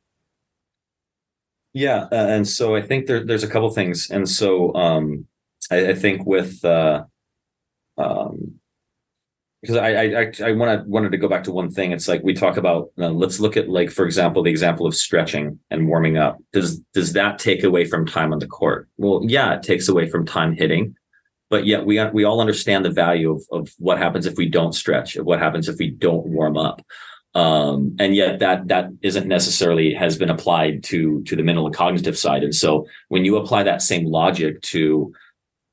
Yeah, 1.73 2.07
uh, 2.11 2.27
and 2.29 2.47
so 2.47 2.75
I 2.75 2.81
think 2.81 3.05
there, 3.05 3.23
there's 3.23 3.43
a 3.43 3.47
couple 3.47 3.69
things, 3.69 4.09
and 4.09 4.27
so 4.27 4.73
um, 4.73 5.27
I, 5.69 5.89
I, 5.89 5.93
think 5.93 6.25
with 6.25 6.65
uh, 6.65 7.03
um, 7.97 8.59
because 9.61 9.75
I 9.75 9.89
I 9.89 10.31
I 10.43 10.51
wanted 10.53 10.87
wanted 10.87 11.11
to 11.11 11.17
go 11.17 11.27
back 11.27 11.43
to 11.43 11.51
one 11.51 11.69
thing. 11.69 11.91
It's 11.91 12.07
like 12.07 12.23
we 12.23 12.33
talk 12.33 12.57
about. 12.57 12.91
Uh, 12.97 13.09
let's 13.09 13.39
look 13.39 13.57
at 13.57 13.69
like 13.69 13.91
for 13.91 14.05
example 14.05 14.41
the 14.41 14.49
example 14.49 14.87
of 14.87 14.95
stretching 14.95 15.59
and 15.69 15.87
warming 15.87 16.17
up. 16.17 16.37
Does 16.53 16.79
does 16.93 17.13
that 17.13 17.39
take 17.39 17.63
away 17.63 17.85
from 17.85 18.05
time 18.05 18.31
on 18.31 18.39
the 18.39 18.47
court? 18.47 18.87
Well, 18.97 19.21
yeah, 19.25 19.53
it 19.53 19.63
takes 19.63 19.89
away 19.89 20.09
from 20.09 20.25
time 20.25 20.55
hitting, 20.55 20.95
but 21.49 21.65
yet 21.65 21.85
we 21.85 22.03
we 22.11 22.23
all 22.23 22.39
understand 22.39 22.85
the 22.85 22.89
value 22.89 23.31
of 23.31 23.43
of 23.51 23.73
what 23.79 23.97
happens 23.97 24.25
if 24.25 24.37
we 24.37 24.47
don't 24.47 24.73
stretch, 24.73 25.15
what 25.17 25.39
happens 25.39 25.67
if 25.67 25.77
we 25.77 25.89
don't 25.89 26.25
warm 26.27 26.57
up. 26.57 26.81
Um, 27.35 27.95
and 27.99 28.15
yet 28.15 28.39
that 28.39 28.67
that 28.69 28.89
isn't 29.01 29.27
necessarily 29.27 29.93
has 29.93 30.17
been 30.17 30.31
applied 30.31 30.83
to 30.85 31.21
to 31.23 31.35
the 31.35 31.43
mental 31.43 31.67
and 31.67 31.75
cognitive 31.75 32.17
side. 32.17 32.43
And 32.43 32.55
so 32.55 32.87
when 33.09 33.23
you 33.23 33.37
apply 33.37 33.63
that 33.63 33.81
same 33.81 34.05
logic 34.05 34.61
to, 34.63 35.13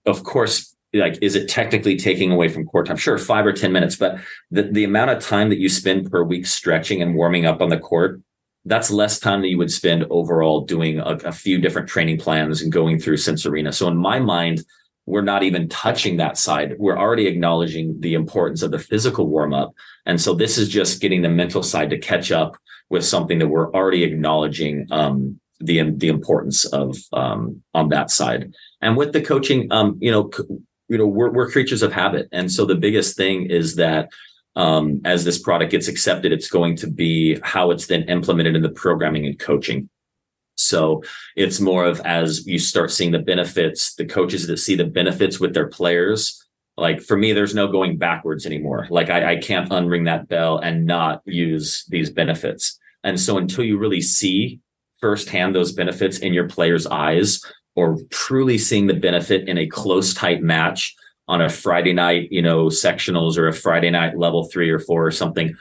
of 0.05 0.23
course, 0.23 0.77
like 0.93 1.19
is 1.23 1.35
it 1.35 1.49
technically 1.49 1.97
taking 1.97 2.31
away 2.33 2.49
from 2.49 2.65
court 2.65 2.87
time 2.87 2.97
sure 2.97 3.19
five 3.19 3.47
or 3.47 3.53
ten 3.53 3.73
minutes 3.73 3.97
but 3.97 4.19
the, 4.51 4.63
the 4.63 4.85
amount 4.85 5.11
of 5.11 5.23
time 5.23 5.49
that 5.49 5.59
you 5.59 5.69
spend 5.69 6.11
per 6.11 6.23
week 6.23 6.47
stretching 6.47 7.03
and 7.03 7.15
warming 7.15 7.47
up 7.47 7.61
on 7.61 7.69
the 7.69 7.79
court 7.79 8.21
that's 8.65 8.91
less 8.91 9.19
time 9.19 9.43
that 9.43 9.49
you 9.49 9.59
would 9.59 9.71
spend 9.71 10.05
overall 10.11 10.63
doing 10.63 10.99
a, 10.99 11.17
a 11.25 11.33
few 11.33 11.61
different 11.61 11.89
training 11.89 12.19
plans 12.19 12.63
and 12.63 12.73
going 12.73 12.99
through 12.99 13.17
sense 13.17 13.45
arena 13.47 13.73
so 13.73 13.89
in 13.89 13.97
my 13.97 14.19
mind 14.19 14.65
we're 15.07 15.23
not 15.23 15.43
even 15.45 15.69
touching 15.69 16.17
that 16.17 16.37
side. 16.37 16.75
We're 16.79 16.99
already 16.99 17.27
acknowledging 17.27 18.01
the 18.01 18.15
importance 18.15 18.63
of 18.63 18.73
the 18.73 18.79
physical 18.79 19.29
warm 19.29 19.55
up 19.55 19.73
and 20.07 20.21
so 20.21 20.35
this 20.35 20.57
is 20.57 20.69
just 20.69 21.01
getting 21.01 21.21
the 21.21 21.29
mental 21.29 21.63
side 21.63 21.91
to 21.91 21.99
catch 21.99 22.31
up 22.31 22.57
with 22.89 23.05
something 23.05 23.41
that 23.41 23.49
we're 23.49 23.73
already 23.73 24.05
acknowledging 24.05 24.87
um, 24.93 25.39
the 25.59 25.91
the 25.91 26.09
importance 26.09 26.65
of 26.67 26.97
um, 27.13 27.63
on 27.75 27.89
that 27.89 28.11
side. 28.11 28.55
And 28.81 28.97
with 28.97 29.13
the 29.13 29.21
coaching, 29.21 29.71
um, 29.73 29.99
you 30.01 30.13
know, 30.13 30.31
you 30.89 30.97
know 30.97 31.07
we're, 31.07 31.33
we're 31.33 31.51
creatures 31.51 31.83
of 31.83 31.93
habit. 31.93 32.29
And 32.31 32.51
so 32.51 32.65
the 32.65 32.77
biggest 32.77 33.17
thing 33.17 33.51
is 33.51 33.75
that 33.75 34.09
um, 34.55 35.03
as 35.05 35.25
this 35.25 35.39
product 35.39 35.73
gets 35.73 35.87
accepted 35.87 36.33
it's 36.33 36.49
going 36.49 36.77
to 36.77 36.87
be 36.87 37.39
how 37.43 37.71
it's 37.71 37.89
then 37.89 38.05
implemented 38.05 38.57
in 38.57 38.63
the 38.63 38.71
programming 38.71 39.27
and 39.27 39.39
coaching 39.39 39.91
so 40.57 41.03
it's 41.37 41.61
more 41.61 41.85
of 41.85 42.01
as 42.01 42.47
you 42.47 42.59
start 42.59 42.91
seeing 42.91 43.13
the 43.13 43.19
benefits 43.19 43.95
the 43.95 44.05
coaches 44.05 44.47
that 44.47 44.57
see 44.57 44.75
the 44.75 44.85
benefits 44.85 45.39
with 45.39 45.55
their 45.55 45.69
players 45.69 46.43
like 46.77 47.01
for 47.01 47.17
me 47.17 47.33
there's 47.33 47.55
no 47.55 47.67
going 47.67 47.97
backwards 47.97 48.47
anymore 48.47 48.87
like 48.91 49.11
I, 49.11 49.33
I 49.33 49.37
can't 49.37 49.71
unring 49.71 50.07
that 50.07 50.29
bell 50.29 50.59
and 50.59 50.87
not 50.87 51.23
use 51.25 51.85
these 51.89 52.11
benefits 52.11 52.79
and 53.05 53.21
so 53.21 53.39
until 53.39 53.65
you 53.65 53.79
really 53.79 54.01
see 54.03 54.61
firsthand 54.99 55.55
those 55.55 55.73
benefits 55.73 56.19
in 56.19 56.33
your 56.33 56.49
players 56.49 56.87
eyes 56.87 57.41
or 57.77 57.99
truly 58.11 58.59
seeing 58.59 58.87
the 58.87 58.95
benefit 58.95 59.49
in 59.49 59.59
a 59.59 59.67
close, 59.67 60.15
tight 60.15 60.43
match 60.43 60.97
on 61.29 61.43
a 61.43 61.49
Friday 61.49 61.93
night, 61.93 62.29
you 62.33 62.43
know, 62.43 62.67
sectionals 62.67 63.37
or 63.37 63.49
a 63.49 63.53
Friday 63.53 63.91
night 63.91 64.17
level 64.17 64.45
three 64.45 64.71
or 64.71 64.79
four 64.79 65.07
or 65.07 65.11
something. 65.11 65.55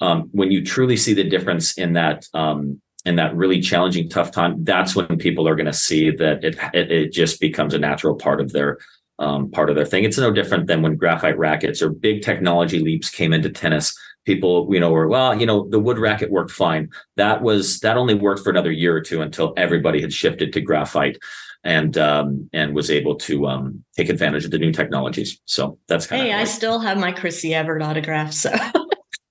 Um, 0.00 0.28
when 0.32 0.50
you 0.50 0.64
truly 0.64 0.96
see 0.96 1.14
the 1.14 1.24
difference 1.24 1.78
in 1.78 1.92
that, 1.92 2.26
um, 2.34 2.80
in 3.04 3.16
that 3.16 3.34
really 3.34 3.60
challenging, 3.60 4.08
tough 4.08 4.30
time, 4.30 4.62
that's 4.64 4.94
when 4.94 5.18
people 5.18 5.48
are 5.48 5.56
going 5.56 5.66
to 5.66 5.72
see 5.72 6.10
that 6.10 6.44
it, 6.44 6.58
it, 6.74 6.90
it 6.90 7.12
just 7.12 7.40
becomes 7.40 7.74
a 7.74 7.78
natural 7.78 8.14
part 8.14 8.40
of 8.40 8.52
their 8.52 8.78
um, 9.18 9.50
part 9.50 9.68
of 9.68 9.76
their 9.76 9.84
thing. 9.84 10.04
It's 10.04 10.18
no 10.18 10.32
different 10.32 10.66
than 10.66 10.80
when 10.82 10.96
graphite 10.96 11.38
rackets 11.38 11.82
or 11.82 11.90
big 11.90 12.22
technology 12.22 12.80
leaps 12.80 13.10
came 13.10 13.32
into 13.32 13.50
tennis. 13.50 13.96
People, 14.24 14.68
you 14.70 14.80
know, 14.80 14.90
were 14.90 15.08
well, 15.08 15.38
you 15.38 15.46
know, 15.46 15.68
the 15.68 15.80
wood 15.80 15.98
racket 15.98 16.30
worked 16.30 16.50
fine. 16.50 16.90
That 17.16 17.42
was 17.42 17.80
that 17.80 17.96
only 17.96 18.14
worked 18.14 18.42
for 18.42 18.50
another 18.50 18.72
year 18.72 18.94
or 18.94 19.00
two 19.00 19.22
until 19.22 19.54
everybody 19.56 20.00
had 20.00 20.12
shifted 20.12 20.52
to 20.52 20.60
graphite 20.60 21.18
and 21.64 21.96
um, 21.96 22.48
and 22.52 22.74
was 22.74 22.90
able 22.90 23.16
to 23.16 23.46
um, 23.46 23.84
take 23.96 24.08
advantage 24.08 24.44
of 24.44 24.50
the 24.50 24.58
new 24.58 24.72
technologies. 24.72 25.40
So 25.46 25.78
that's 25.88 26.06
kind 26.06 26.22
hey, 26.22 26.30
of. 26.30 26.34
Hey, 26.34 26.42
I 26.42 26.44
still 26.44 26.80
have 26.80 26.98
my 26.98 27.12
Chrissie 27.12 27.54
Evert 27.54 27.82
autograph. 27.82 28.32
So. 28.32 28.52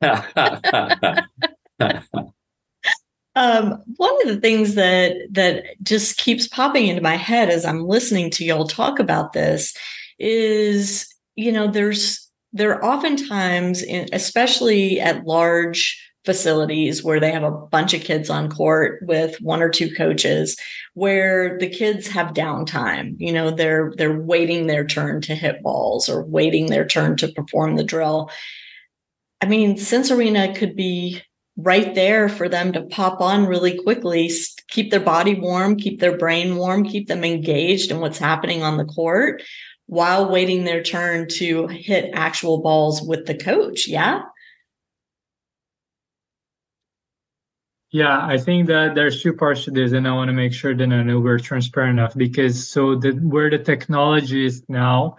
um, 3.39 3.81
one 3.95 4.21
of 4.21 4.27
the 4.27 4.41
things 4.41 4.75
that 4.75 5.15
that 5.31 5.63
just 5.81 6.17
keeps 6.17 6.45
popping 6.45 6.87
into 6.87 7.01
my 7.01 7.15
head 7.15 7.49
as 7.49 7.63
I'm 7.63 7.87
listening 7.87 8.29
to 8.31 8.43
y'all 8.43 8.67
talk 8.67 8.99
about 8.99 9.31
this 9.31 9.73
is, 10.19 11.07
you 11.37 11.49
know, 11.49 11.71
there's 11.71 12.29
there 12.51 12.83
oftentimes, 12.83 13.81
in, 13.81 14.09
especially 14.11 14.99
at 14.99 15.25
large 15.25 15.97
facilities 16.25 17.01
where 17.01 17.21
they 17.21 17.31
have 17.31 17.43
a 17.43 17.51
bunch 17.51 17.93
of 17.93 18.01
kids 18.01 18.29
on 18.29 18.49
court 18.49 18.99
with 19.03 19.39
one 19.39 19.61
or 19.61 19.69
two 19.69 19.89
coaches 19.95 20.57
where 20.93 21.57
the 21.59 21.69
kids 21.69 22.07
have 22.07 22.33
downtime 22.33 23.15
you 23.19 23.31
know 23.31 23.49
they're 23.49 23.93
they're 23.95 24.19
waiting 24.19 24.67
their 24.67 24.85
turn 24.85 25.21
to 25.21 25.33
hit 25.33 25.63
balls 25.63 26.09
or 26.09 26.25
waiting 26.25 26.65
their 26.65 26.85
turn 26.85 27.15
to 27.15 27.29
perform 27.29 27.77
the 27.77 27.85
drill. 27.85 28.29
I 29.39 29.45
mean 29.45 29.77
Sense 29.77 30.11
Arena 30.11 30.53
could 30.53 30.75
be 30.75 31.21
right 31.61 31.93
there 31.93 32.29
for 32.29 32.47
them 32.47 32.71
to 32.71 32.81
pop 32.83 33.19
on 33.19 33.45
really 33.45 33.77
quickly 33.77 34.31
keep 34.69 34.91
their 34.91 34.99
body 34.99 35.35
warm 35.35 35.75
keep 35.75 35.99
their 35.99 36.17
brain 36.17 36.55
warm 36.55 36.83
keep 36.83 37.07
them 37.07 37.23
engaged 37.23 37.91
in 37.91 37.99
what's 37.99 38.17
happening 38.17 38.63
on 38.63 38.77
the 38.77 38.85
court 38.85 39.43
while 39.87 40.29
waiting 40.29 40.63
their 40.63 40.81
turn 40.81 41.27
to 41.27 41.67
hit 41.67 42.11
actual 42.13 42.61
balls 42.61 43.01
with 43.01 43.25
the 43.25 43.35
coach 43.35 43.87
yeah? 43.87 44.21
Yeah, 47.91 48.23
I 48.23 48.37
think 48.37 48.67
that 48.67 48.93
there's 48.93 49.23
two 49.23 49.33
parts 49.33 49.63
to 49.63 49.71
this, 49.71 49.93
and 49.93 50.07
I 50.07 50.13
want 50.13 50.29
to 50.29 50.33
make 50.33 50.53
sure 50.53 50.75
that 50.75 50.83
I 50.83 51.01
know 51.01 51.19
we're 51.19 51.39
transparent 51.39 51.97
enough 51.97 52.15
because 52.15 52.67
so 52.67 52.93
the 52.93 53.13
where 53.13 53.49
the 53.49 53.57
technology 53.57 54.45
is 54.45 54.63
now, 54.69 55.17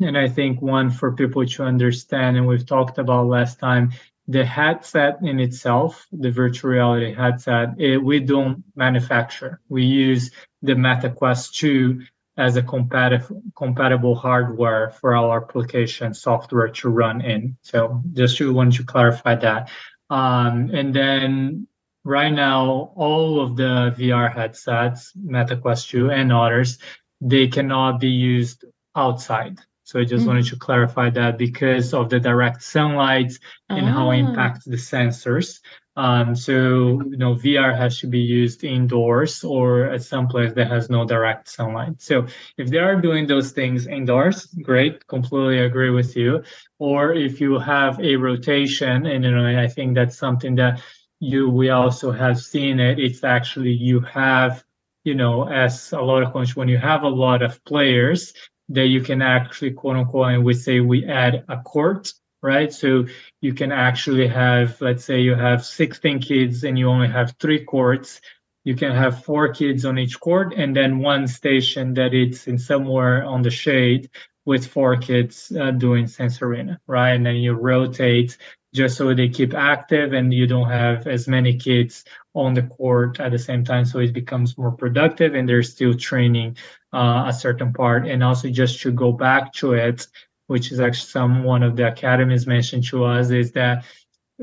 and 0.00 0.18
I 0.18 0.28
think 0.28 0.60
one 0.60 0.90
for 0.90 1.12
people 1.12 1.46
to 1.46 1.62
understand, 1.62 2.36
and 2.36 2.48
we've 2.48 2.66
talked 2.66 2.98
about 2.98 3.28
last 3.28 3.60
time, 3.60 3.92
the 4.28 4.44
headset 4.44 5.18
in 5.22 5.40
itself, 5.40 6.06
the 6.12 6.30
virtual 6.30 6.70
reality 6.70 7.14
headset, 7.14 7.70
it, 7.78 7.98
we 7.98 8.20
don't 8.20 8.62
manufacture. 8.76 9.60
We 9.68 9.84
use 9.84 10.30
the 10.62 10.74
MetaQuest 10.74 11.52
2 11.54 12.02
as 12.36 12.56
a 12.56 12.62
compatible 12.62 13.42
compatible 13.56 14.14
hardware 14.14 14.90
for 14.90 15.14
our 15.14 15.42
application 15.42 16.14
software 16.14 16.68
to 16.68 16.88
run 16.88 17.20
in. 17.20 17.56
So 17.62 18.02
just 18.14 18.38
to 18.38 18.52
want 18.54 18.74
to 18.74 18.84
clarify 18.84 19.34
that. 19.36 19.70
Um, 20.08 20.70
and 20.72 20.94
then 20.94 21.66
right 22.04 22.32
now 22.32 22.92
all 22.96 23.40
of 23.40 23.56
the 23.56 23.94
VR 23.98 24.32
headsets, 24.32 25.12
MetaQuest 25.14 25.88
2 25.88 26.10
and 26.10 26.32
others, 26.32 26.78
they 27.20 27.48
cannot 27.48 28.00
be 28.00 28.08
used 28.10 28.64
outside. 28.96 29.58
So 29.84 30.00
I 30.00 30.04
just 30.04 30.20
mm-hmm. 30.20 30.28
wanted 30.28 30.46
to 30.46 30.56
clarify 30.56 31.10
that 31.10 31.38
because 31.38 31.92
of 31.92 32.08
the 32.08 32.20
direct 32.20 32.62
sunlight 32.62 33.32
and 33.68 33.86
how 33.86 34.10
it 34.10 34.22
ah. 34.22 34.28
impacts 34.28 34.64
the 34.64 34.76
sensors. 34.76 35.60
Um, 35.94 36.34
so 36.34 37.02
you 37.04 37.18
know, 37.18 37.34
VR 37.34 37.76
has 37.76 37.98
to 37.98 38.06
be 38.06 38.20
used 38.20 38.64
indoors 38.64 39.44
or 39.44 39.84
at 39.86 40.02
some 40.02 40.26
place 40.26 40.54
that 40.54 40.68
has 40.68 40.88
no 40.88 41.04
direct 41.04 41.48
sunlight. 41.48 42.00
So 42.00 42.26
if 42.56 42.70
they 42.70 42.78
are 42.78 42.98
doing 42.98 43.26
those 43.26 43.52
things 43.52 43.86
indoors, 43.86 44.46
great, 44.62 45.06
completely 45.06 45.58
agree 45.58 45.90
with 45.90 46.16
you. 46.16 46.44
Or 46.78 47.12
if 47.12 47.40
you 47.40 47.58
have 47.58 48.00
a 48.00 48.16
rotation, 48.16 49.04
and 49.04 49.24
you 49.24 49.30
know, 49.30 49.46
I 49.46 49.68
think 49.68 49.94
that's 49.94 50.16
something 50.16 50.54
that 50.56 50.80
you 51.22 51.48
we 51.48 51.70
also 51.70 52.10
have 52.10 52.36
seen 52.36 52.80
it 52.80 52.98
it's 52.98 53.22
actually 53.22 53.70
you 53.70 54.00
have 54.00 54.64
you 55.04 55.14
know 55.14 55.48
as 55.48 55.92
a 55.92 56.00
lot 56.00 56.20
of 56.20 56.56
when 56.56 56.66
you 56.66 56.76
have 56.76 57.04
a 57.04 57.08
lot 57.08 57.42
of 57.42 57.64
players 57.64 58.34
that 58.68 58.86
you 58.86 59.00
can 59.00 59.22
actually 59.22 59.72
quote 59.72 59.96
unquote 59.96 60.32
and 60.32 60.44
we 60.44 60.54
say 60.54 60.80
we 60.80 61.06
add 61.06 61.44
a 61.48 61.58
court 61.58 62.12
right? 62.42 62.72
So 62.72 63.06
you 63.40 63.54
can 63.54 63.72
actually 63.72 64.26
have 64.26 64.80
let's 64.80 65.04
say 65.04 65.20
you 65.20 65.34
have 65.34 65.64
16 65.64 66.20
kids 66.20 66.64
and 66.64 66.78
you 66.78 66.88
only 66.88 67.08
have 67.08 67.34
three 67.40 67.64
courts. 67.64 68.20
You 68.64 68.74
can 68.76 68.92
have 68.92 69.24
four 69.24 69.52
kids 69.52 69.84
on 69.84 69.98
each 69.98 70.20
court 70.20 70.52
and 70.56 70.76
then 70.76 70.98
one 70.98 71.26
station 71.26 71.94
that 71.94 72.14
it's 72.14 72.46
in 72.46 72.58
somewhere 72.58 73.24
on 73.24 73.42
the 73.42 73.50
shade 73.50 74.10
with 74.44 74.66
four 74.66 74.96
kids 74.96 75.52
uh, 75.58 75.70
doing 75.70 76.06
Sense 76.06 76.42
Arena 76.42 76.80
right? 76.86 77.12
And 77.12 77.24
then 77.24 77.36
you 77.36 77.52
rotate 77.52 78.36
just 78.74 78.96
so 78.96 79.14
they 79.14 79.28
keep 79.28 79.54
active 79.54 80.12
and 80.12 80.32
you 80.32 80.46
don't 80.46 80.68
have 80.68 81.06
as 81.06 81.28
many 81.28 81.56
kids 81.56 82.04
on 82.34 82.54
the 82.54 82.62
court 82.62 83.20
at 83.20 83.30
the 83.30 83.38
same 83.38 83.64
time. 83.64 83.84
So 83.84 83.98
it 83.98 84.12
becomes 84.12 84.56
more 84.56 84.72
productive 84.72 85.34
and 85.34 85.48
they're 85.48 85.62
still 85.62 85.94
training 85.94 86.56
uh, 86.92 87.24
a 87.26 87.32
certain 87.32 87.72
part 87.72 88.06
and 88.06 88.22
also 88.22 88.48
just 88.48 88.80
to 88.80 88.90
go 88.90 89.12
back 89.12 89.52
to 89.52 89.72
it 89.72 90.06
which 90.48 90.72
is 90.72 90.80
actually 90.80 91.08
some 91.08 91.44
one 91.44 91.62
of 91.62 91.76
the 91.76 91.86
academies 91.86 92.46
mentioned 92.46 92.84
to 92.84 93.04
us 93.04 93.30
is 93.30 93.52
that 93.52 93.84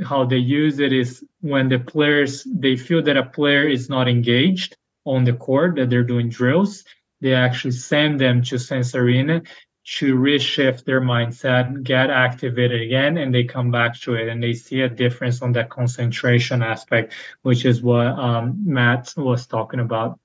how 0.04 0.24
they 0.26 0.38
use 0.38 0.80
it 0.80 0.94
is 0.94 1.24
when 1.42 1.68
the 1.70 1.80
players 1.80 2.44
they 2.46 2.76
feel 2.76 3.02
that 3.02 3.18
a 3.18 3.24
player 3.24 3.68
is 3.68 3.90
not 3.90 4.08
engaged 4.08 4.78
on 5.06 5.24
the 5.24 5.34
court 5.34 5.76
that 5.76 5.90
they're 5.90 6.04
doing 6.04 6.30
drills 6.30 6.84
they 7.22 7.34
actually 7.34 7.72
send 7.72 8.20
them 8.20 8.42
to 8.44 8.58
Sense 8.58 8.96
Arena 8.96 9.42
to 9.98 10.16
reshift 10.16 10.84
their 10.84 11.02
mindset, 11.02 11.84
get 11.84 12.10
activated 12.10 12.82
again, 12.82 13.18
and 13.18 13.34
they 13.34 13.44
come 13.44 13.72
back 13.72 14.00
to 14.00 14.14
it 14.14 14.28
and 14.28 14.42
they 14.42 14.54
see 14.54 14.82
a 14.82 14.90
difference 14.90 15.42
on 15.42 15.52
that 15.54 15.70
concentration 15.70 16.62
aspect, 16.62 17.14
which 17.42 17.66
is 17.66 17.82
what 17.82 18.08
um, 18.08 18.62
Matt 18.64 19.14
was 19.18 19.48
talking 19.48 19.80
about. 19.80 20.20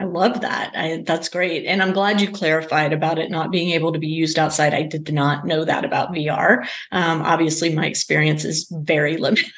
I 0.00 0.04
love 0.04 0.40
that. 0.40 0.72
I, 0.74 1.04
that's 1.06 1.28
great. 1.28 1.66
And 1.66 1.80
I'm 1.82 1.92
glad 1.92 2.20
you 2.20 2.30
clarified 2.30 2.92
about 2.92 3.18
it 3.18 3.30
not 3.30 3.52
being 3.52 3.70
able 3.70 3.92
to 3.92 3.98
be 3.98 4.08
used 4.08 4.38
outside. 4.38 4.74
I 4.74 4.82
did 4.82 5.12
not 5.12 5.46
know 5.46 5.64
that 5.64 5.84
about 5.84 6.12
VR. 6.12 6.66
Um, 6.90 7.22
obviously, 7.22 7.72
my 7.74 7.86
experience 7.86 8.44
is 8.44 8.66
very 8.70 9.16
limited. 9.18 9.52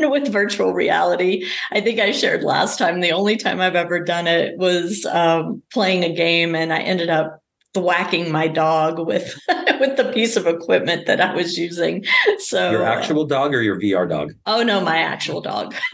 with 0.00 0.26
virtual 0.26 0.74
reality. 0.74 1.46
I 1.70 1.80
think 1.80 2.00
I 2.00 2.10
shared 2.10 2.42
last 2.42 2.78
time 2.78 3.00
the 3.00 3.12
only 3.12 3.36
time 3.36 3.60
I've 3.60 3.76
ever 3.76 4.00
done 4.00 4.26
it 4.26 4.58
was 4.58 5.06
um, 5.06 5.62
playing 5.72 6.02
a 6.02 6.12
game 6.12 6.56
and 6.56 6.72
I 6.72 6.80
ended 6.80 7.08
up 7.08 7.42
thwacking 7.74 8.30
my 8.30 8.48
dog 8.48 8.98
with 8.98 9.38
with 9.80 9.96
the 9.96 10.10
piece 10.12 10.36
of 10.36 10.46
equipment 10.46 11.06
that 11.06 11.20
I 11.20 11.34
was 11.34 11.56
using. 11.56 12.04
So 12.38 12.70
your 12.70 12.86
uh, 12.86 12.94
actual 12.98 13.22
uh, 13.22 13.26
dog 13.26 13.54
or 13.54 13.62
your 13.62 13.80
VR 13.80 14.08
dog? 14.08 14.32
Oh 14.46 14.62
no, 14.62 14.80
my 14.80 14.98
actual 14.98 15.40
dog. 15.40 15.74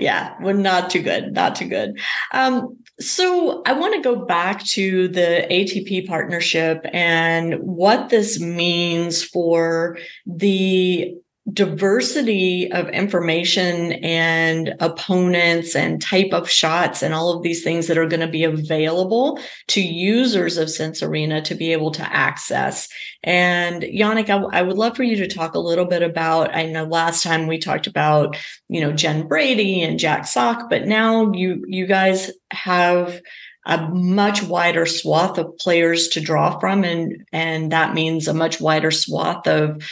yeah, 0.00 0.34
well, 0.40 0.54
not 0.54 0.90
too 0.90 1.02
good, 1.02 1.32
not 1.32 1.54
too 1.56 1.68
good. 1.68 1.98
Um, 2.32 2.78
so 2.98 3.62
I 3.64 3.72
want 3.72 3.94
to 3.94 4.02
go 4.02 4.24
back 4.24 4.64
to 4.66 5.08
the 5.08 5.46
ATP 5.50 6.06
partnership 6.06 6.84
and 6.92 7.54
what 7.60 8.08
this 8.08 8.40
means 8.40 9.22
for 9.22 9.98
the 10.26 11.14
diversity 11.52 12.70
of 12.70 12.88
information 12.90 13.92
and 13.92 14.74
opponents 14.78 15.74
and 15.74 16.00
type 16.00 16.32
of 16.32 16.50
shots 16.50 17.02
and 17.02 17.14
all 17.14 17.30
of 17.30 17.42
these 17.42 17.64
things 17.64 17.86
that 17.86 17.96
are 17.96 18.06
going 18.06 18.20
to 18.20 18.28
be 18.28 18.44
available 18.44 19.40
to 19.66 19.80
users 19.80 20.58
of 20.58 20.70
Sense 20.70 21.02
Arena 21.02 21.40
to 21.42 21.54
be 21.54 21.72
able 21.72 21.90
to 21.92 22.02
access. 22.14 22.88
And 23.22 23.82
Yannick, 23.82 24.28
I, 24.28 24.58
I 24.58 24.62
would 24.62 24.76
love 24.76 24.96
for 24.96 25.02
you 25.02 25.16
to 25.16 25.28
talk 25.28 25.54
a 25.54 25.60
little 25.60 25.86
bit 25.86 26.02
about. 26.02 26.54
I 26.54 26.66
know 26.66 26.84
last 26.84 27.22
time 27.22 27.46
we 27.46 27.58
talked 27.58 27.86
about, 27.86 28.36
you 28.68 28.80
know, 28.80 28.92
Jen 28.92 29.26
Brady 29.26 29.82
and 29.82 29.98
Jack 29.98 30.26
Sock, 30.26 30.68
but 30.68 30.86
now 30.86 31.32
you 31.32 31.64
you 31.66 31.86
guys 31.86 32.30
have 32.52 33.20
a 33.66 33.88
much 33.88 34.42
wider 34.42 34.86
swath 34.86 35.36
of 35.38 35.56
players 35.58 36.08
to 36.08 36.20
draw 36.20 36.58
from 36.58 36.82
and 36.82 37.24
and 37.32 37.72
that 37.72 37.94
means 37.94 38.26
a 38.26 38.34
much 38.34 38.60
wider 38.60 38.90
swath 38.90 39.46
of 39.46 39.82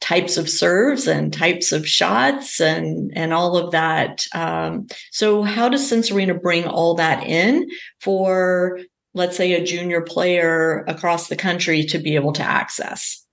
types 0.00 0.36
of 0.36 0.48
serves 0.48 1.06
and 1.06 1.32
types 1.32 1.72
of 1.72 1.86
shots 1.86 2.60
and 2.60 3.12
and 3.16 3.32
all 3.32 3.56
of 3.56 3.72
that. 3.72 4.26
Um, 4.34 4.86
so 5.10 5.42
how 5.42 5.68
does 5.68 5.88
Sense 5.88 6.10
Arena 6.10 6.34
bring 6.34 6.64
all 6.66 6.94
that 6.94 7.24
in 7.24 7.68
for 8.00 8.80
let's 9.14 9.36
say 9.36 9.54
a 9.54 9.64
junior 9.64 10.00
player 10.00 10.84
across 10.86 11.28
the 11.28 11.36
country 11.36 11.84
to 11.84 11.98
be 11.98 12.14
able 12.14 12.32
to 12.32 12.42
access? 12.42 13.24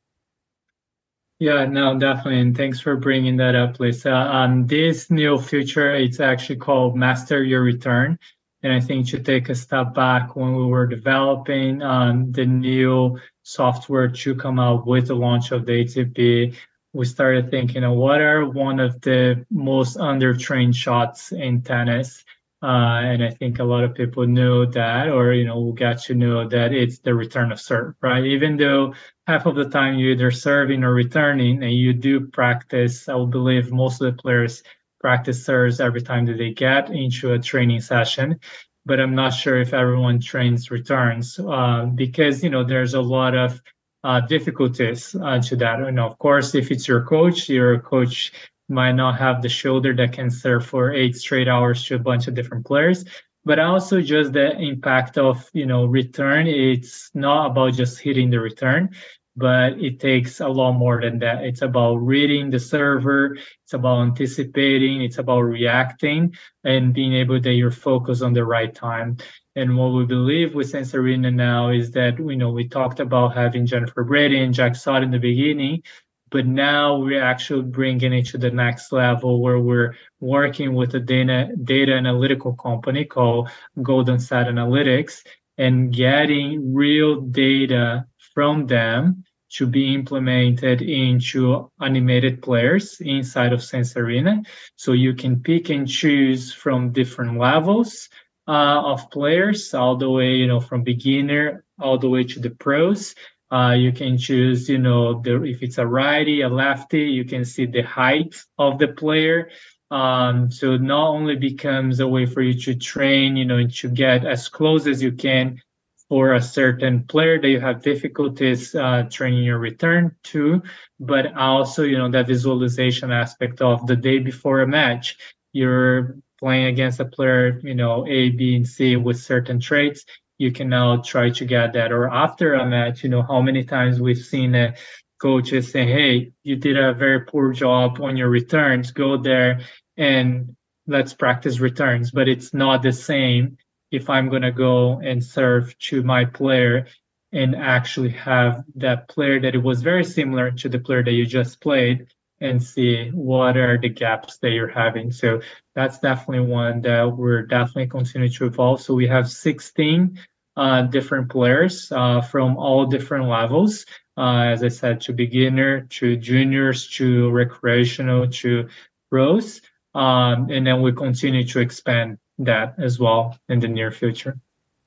Yeah, 1.38 1.66
no, 1.66 2.00
definitely. 2.00 2.40
And 2.40 2.56
thanks 2.56 2.80
for 2.80 2.96
bringing 2.96 3.36
that 3.38 3.56
up, 3.56 3.80
Lisa. 3.80 4.14
Um, 4.14 4.68
this 4.68 5.12
new 5.12 5.38
feature, 5.38 5.94
it's 5.94 6.22
actually 6.22 6.56
called 6.56 6.96
Master 6.96 7.44
Your 7.44 7.62
Return. 7.62 8.18
And 8.64 8.72
I 8.72 8.80
think 8.80 9.08
to 9.10 9.20
take 9.20 9.50
a 9.50 9.56
step 9.56 9.94
back 9.94 10.36
when 10.36 10.56
we 10.56 10.66
were 10.66 10.88
developing 10.88 11.82
um, 11.84 12.32
the 12.32 12.46
new 12.46 13.20
software 13.46 14.08
to 14.08 14.36
come 14.36 14.60
out 14.60 14.88
with 14.88 15.08
the 15.08 15.16
launch 15.16 15.52
of 15.52 15.66
the 15.68 15.86
ATP, 15.86 16.56
we 16.94 17.06
started 17.06 17.52
thinking 17.52 17.84
of 17.84 17.94
what 17.94 18.20
are 18.20 18.50
one 18.50 18.80
of 18.80 19.00
the 19.02 19.46
most 19.52 19.98
undertrained 19.98 20.74
shots 20.74 21.32
in 21.32 21.62
tennis. 21.62 22.26
Uh, 22.64 23.02
and 23.04 23.24
I 23.24 23.30
think 23.30 23.60
a 23.60 23.64
lot 23.64 23.84
of 23.84 23.94
people 23.94 24.26
know 24.26 24.66
that, 24.66 25.10
or 25.10 25.34
you 25.34 25.46
know, 25.46 25.72
get 25.74 26.02
to 26.04 26.16
know 26.16 26.48
that 26.50 26.74
it's 26.74 27.00
the 27.00 27.14
return 27.14 27.52
of 27.52 27.60
serve, 27.60 27.94
right? 28.02 28.26
Even 28.26 28.58
though 28.58 28.96
half 29.28 29.46
of 29.46 29.56
the 29.56 29.70
time 29.70 30.00
you're 30.00 30.14
either 30.14 30.32
serving 30.32 30.84
or 30.84 30.94
returning, 30.94 31.62
and 31.62 31.74
you 31.74 31.94
do 31.94 32.28
practice, 32.28 33.08
I 33.08 33.14
will 33.14 33.28
believe 33.28 33.72
most 33.72 34.02
of 34.02 34.16
the 34.16 34.20
players 34.20 34.64
practice 35.00 35.46
serves 35.46 35.80
every 35.80 36.02
time 36.02 36.26
that 36.26 36.40
they 36.40 36.52
get 36.52 36.90
into 36.90 37.34
a 37.34 37.40
training 37.40 37.82
session 37.82 38.40
but 38.86 39.00
i'm 39.00 39.16
not 39.16 39.30
sure 39.30 39.60
if 39.60 39.74
everyone 39.74 40.20
trains 40.20 40.72
returns 40.72 41.40
uh, 41.40 41.86
because 41.96 42.44
you 42.44 42.50
know 42.50 42.64
there's 42.64 42.94
a 42.94 43.02
lot 43.02 43.36
of 43.36 43.62
uh, 44.06 44.22
difficulties 44.22 45.16
uh, 45.16 45.40
to 45.42 45.56
that. 45.56 45.80
And 45.80 46.00
of 46.00 46.18
course 46.20 46.54
if 46.54 46.72
it's 46.72 46.88
your 46.88 47.02
coach 47.02 47.50
your 47.50 47.80
coach 47.80 48.32
might 48.70 48.94
not 48.94 49.18
have 49.18 49.42
the 49.42 49.50
shoulder 49.50 49.94
that 49.96 50.14
can 50.14 50.30
serve 50.30 50.66
for 50.66 50.94
eight 50.94 51.16
straight 51.16 51.48
hours 51.48 51.84
to 51.86 51.96
a 51.96 52.00
bunch 52.00 52.28
of 52.28 52.36
different 52.36 52.66
players. 52.66 53.04
But 53.46 53.60
also 53.60 54.02
just 54.02 54.34
the 54.34 54.58
impact 54.60 55.18
of 55.18 55.50
you 55.54 55.66
know 55.66 55.86
return 55.86 56.46
it's 56.48 57.10
not 57.16 57.48
about 57.52 57.74
just 57.74 58.00
hitting 58.00 58.30
the 58.30 58.40
return 58.40 58.92
but 59.36 59.74
it 59.80 60.00
takes 60.00 60.40
a 60.40 60.48
lot 60.48 60.74
more 60.74 61.02
than 61.02 61.20
that. 61.20 61.44
It's 61.44 61.62
about 61.62 61.96
reading 61.96 62.50
the 62.50 62.60
server, 62.60 63.38
it's 63.64 63.74
about 63.74 64.02
anticipating, 64.02 65.02
it's 65.02 65.18
about 65.18 65.42
reacting 65.42 66.36
and 66.64 66.94
being 66.94 67.14
able 67.14 67.40
that 67.42 67.54
you're 67.54 67.72
focused 67.72 68.22
on 68.22 68.34
the 68.34 68.46
right 68.46 68.74
time. 68.74 69.18
And 69.56 69.78
what 69.78 69.90
we 69.90 70.06
believe 70.06 70.56
with 70.56 70.70
Sense 70.70 70.94
Arena 70.94 71.32
now 71.32 71.70
is 71.70 71.92
that 71.92 72.18
you 72.20 72.36
know 72.36 72.52
we 72.52 72.68
talked 72.68 73.00
about 73.00 73.36
having 73.36 73.66
Jennifer 73.66 74.04
Brady 74.04 74.40
and 74.40 74.54
Jack 74.54 74.76
Sock 74.76 75.04
in 75.04 75.12
the 75.12 75.20
beginning, 75.20 75.84
but 76.30 76.46
now 76.46 76.98
we're 76.98 77.24
actually 77.24 77.64
bringing 77.64 78.14
it 78.14 78.26
to 78.28 78.38
the 78.38 78.52
next 78.52 78.92
level 78.92 79.42
where 79.42 79.60
we're 79.60 79.96
working 80.20 80.74
with 80.74 80.96
a 80.96 81.00
data 81.00 81.50
data 81.64 81.94
analytical 81.94 82.54
company 82.54 83.06
called 83.06 83.50
Golden 83.82 84.20
Set 84.20 84.48
Analytics 84.48 85.24
and 85.58 85.94
getting 85.94 86.74
real 86.74 87.22
data 87.22 88.06
from 88.36 88.68
them 88.68 89.24
to 89.50 89.66
be 89.66 89.94
implemented 89.94 90.82
into 90.82 91.72
animated 91.82 92.42
players 92.42 93.00
inside 93.02 93.54
of 93.54 93.64
Sense 93.64 93.96
Arena. 93.96 94.44
So 94.76 94.92
you 94.92 95.16
can 95.16 95.42
pick 95.42 95.70
and 95.70 95.88
choose 95.88 96.54
from 96.54 96.92
different 96.92 97.40
levels 97.40 98.10
uh, 98.48 98.82
of 98.92 99.10
players, 99.10 99.74
all 99.74 99.96
the 99.96 100.10
way, 100.10 100.36
you 100.36 100.48
know, 100.48 100.60
from 100.60 100.84
beginner 100.84 101.64
all 101.80 101.98
the 101.98 102.10
way 102.10 102.24
to 102.24 102.40
the 102.40 102.50
pros. 102.50 103.16
Uh, 103.52 103.76
you 103.78 103.92
can 103.92 104.18
choose, 104.18 104.68
you 104.68 104.78
know, 104.78 105.22
the, 105.22 105.42
if 105.44 105.62
it's 105.64 105.78
a 105.78 105.86
righty, 105.88 106.42
a 106.42 106.50
lefty, 106.50 107.04
you 107.04 107.24
can 107.24 107.46
see 107.46 107.66
the 107.66 107.82
height 107.82 108.36
of 108.58 108.78
the 108.80 108.90
player. 108.90 109.50
Um, 109.92 110.52
so 110.52 110.74
it 110.74 110.82
not 110.82 111.10
only 111.10 111.36
becomes 111.36 112.00
a 112.00 112.08
way 112.08 112.26
for 112.26 112.42
you 112.42 112.60
to 112.62 112.76
train, 112.76 113.38
you 113.38 113.46
know, 113.46 113.66
to 113.68 113.90
get 113.90 114.26
as 114.26 114.50
close 114.50 114.88
as 114.88 115.02
you 115.02 115.12
can 115.12 115.62
for 116.10 116.34
a 116.34 116.42
certain 116.42 117.04
player 117.04 117.42
that 117.42 117.50
you 117.50 117.60
have 117.60 117.82
difficulties 117.82 118.76
uh, 118.76 119.04
training 119.10 119.44
your 119.44 119.58
return 119.58 120.16
to, 120.24 120.62
but 121.00 121.36
also, 121.36 121.84
you 121.84 121.98
know, 121.98 122.10
that 122.10 122.28
visualization 122.28 123.12
aspect 123.12 123.62
of 123.62 123.86
the 123.88 123.96
day 123.96 124.20
before 124.20 124.62
a 124.62 124.68
match, 124.68 125.18
you're 125.54 126.16
playing 126.40 126.66
against 126.66 127.00
a 127.00 127.06
player, 127.06 127.60
you 127.64 127.74
know, 127.74 128.06
A, 128.08 128.30
B, 128.30 128.56
and 128.56 128.68
C 128.68 128.96
with 128.98 129.18
certain 129.18 129.60
traits. 129.60 130.06
You 130.38 130.52
can 130.52 130.70
now 130.70 130.98
try 130.98 131.30
to 131.32 131.46
get 131.46 131.74
that. 131.74 131.92
Or 131.92 132.10
after 132.12 132.54
a 132.54 132.66
match, 132.66 133.04
you 133.04 133.10
know, 133.10 133.24
how 133.24 133.42
many 133.42 133.64
times 133.64 134.00
we've 134.00 134.18
seen 134.18 134.54
uh, 134.54 134.76
coaches 135.20 135.72
say, 135.72 135.86
hey, 135.86 136.32
you 136.44 136.56
did 136.56 136.78
a 136.78 136.94
very 136.94 137.22
poor 137.22 137.54
job 137.54 138.02
on 138.02 138.18
your 138.18 138.30
returns, 138.30 138.92
go 138.92 139.18
there 139.18 139.62
and 139.98 140.56
let's 140.88 141.14
practice 141.14 141.60
returns. 141.60 142.12
But 142.12 142.28
it's 142.28 142.54
not 142.54 142.84
the 142.84 142.94
same 142.94 143.58
if 143.96 144.10
I'm 144.10 144.30
going 144.30 144.42
to 144.42 144.52
go 144.52 145.00
and 145.00 145.24
serve 145.24 145.78
to 145.80 146.04
my 146.04 146.26
player 146.26 146.88
and 147.32 147.56
actually 147.56 148.10
have 148.10 148.64
that 148.76 149.08
player 149.08 149.40
that 149.40 149.56
it 149.56 149.64
was 149.64 149.82
very 149.82 150.04
similar 150.04 150.52
to 150.52 150.70
the 150.70 150.80
player 150.80 151.04
that 151.04 151.12
you 151.12 151.26
just 151.26 151.62
played 151.62 152.08
and 152.42 152.62
see 152.62 153.10
what 153.10 153.58
are 153.58 153.78
the 153.78 153.90
gaps 153.90 154.38
that 154.38 154.52
you're 154.52 154.68
having. 154.68 155.12
So 155.12 155.42
that's 155.74 156.00
definitely 156.00 156.48
one 156.48 156.82
that 156.82 157.06
we're 157.06 157.44
definitely 157.44 157.88
continuing 157.88 158.34
to 158.34 158.46
evolve. 158.46 158.82
So 158.82 158.94
we 158.94 159.08
have 159.08 159.30
16 159.30 160.20
uh, 160.58 160.82
different 160.84 161.30
players 161.30 161.92
uh, 161.92 162.22
from 162.22 162.58
all 162.58 162.86
different 162.86 163.28
levels. 163.28 163.86
Uh, 164.18 164.44
as 164.44 164.64
I 164.64 164.70
said, 164.70 165.02
to 165.02 165.14
beginner, 165.14 165.82
to 165.82 166.16
juniors, 166.16 166.88
to 166.92 167.30
recreational, 167.32 168.28
to 168.28 168.70
pros. 169.10 169.62
Um, 169.94 170.50
and 170.50 170.66
then 170.66 170.82
we 170.82 170.94
continue 170.94 171.46
to 171.46 171.60
expand 171.60 172.18
that 172.40 172.76
as 172.78 173.00
well 173.00 173.38
in 173.50 173.60
the 173.60 173.68
near 173.68 173.92
future. 173.92 174.38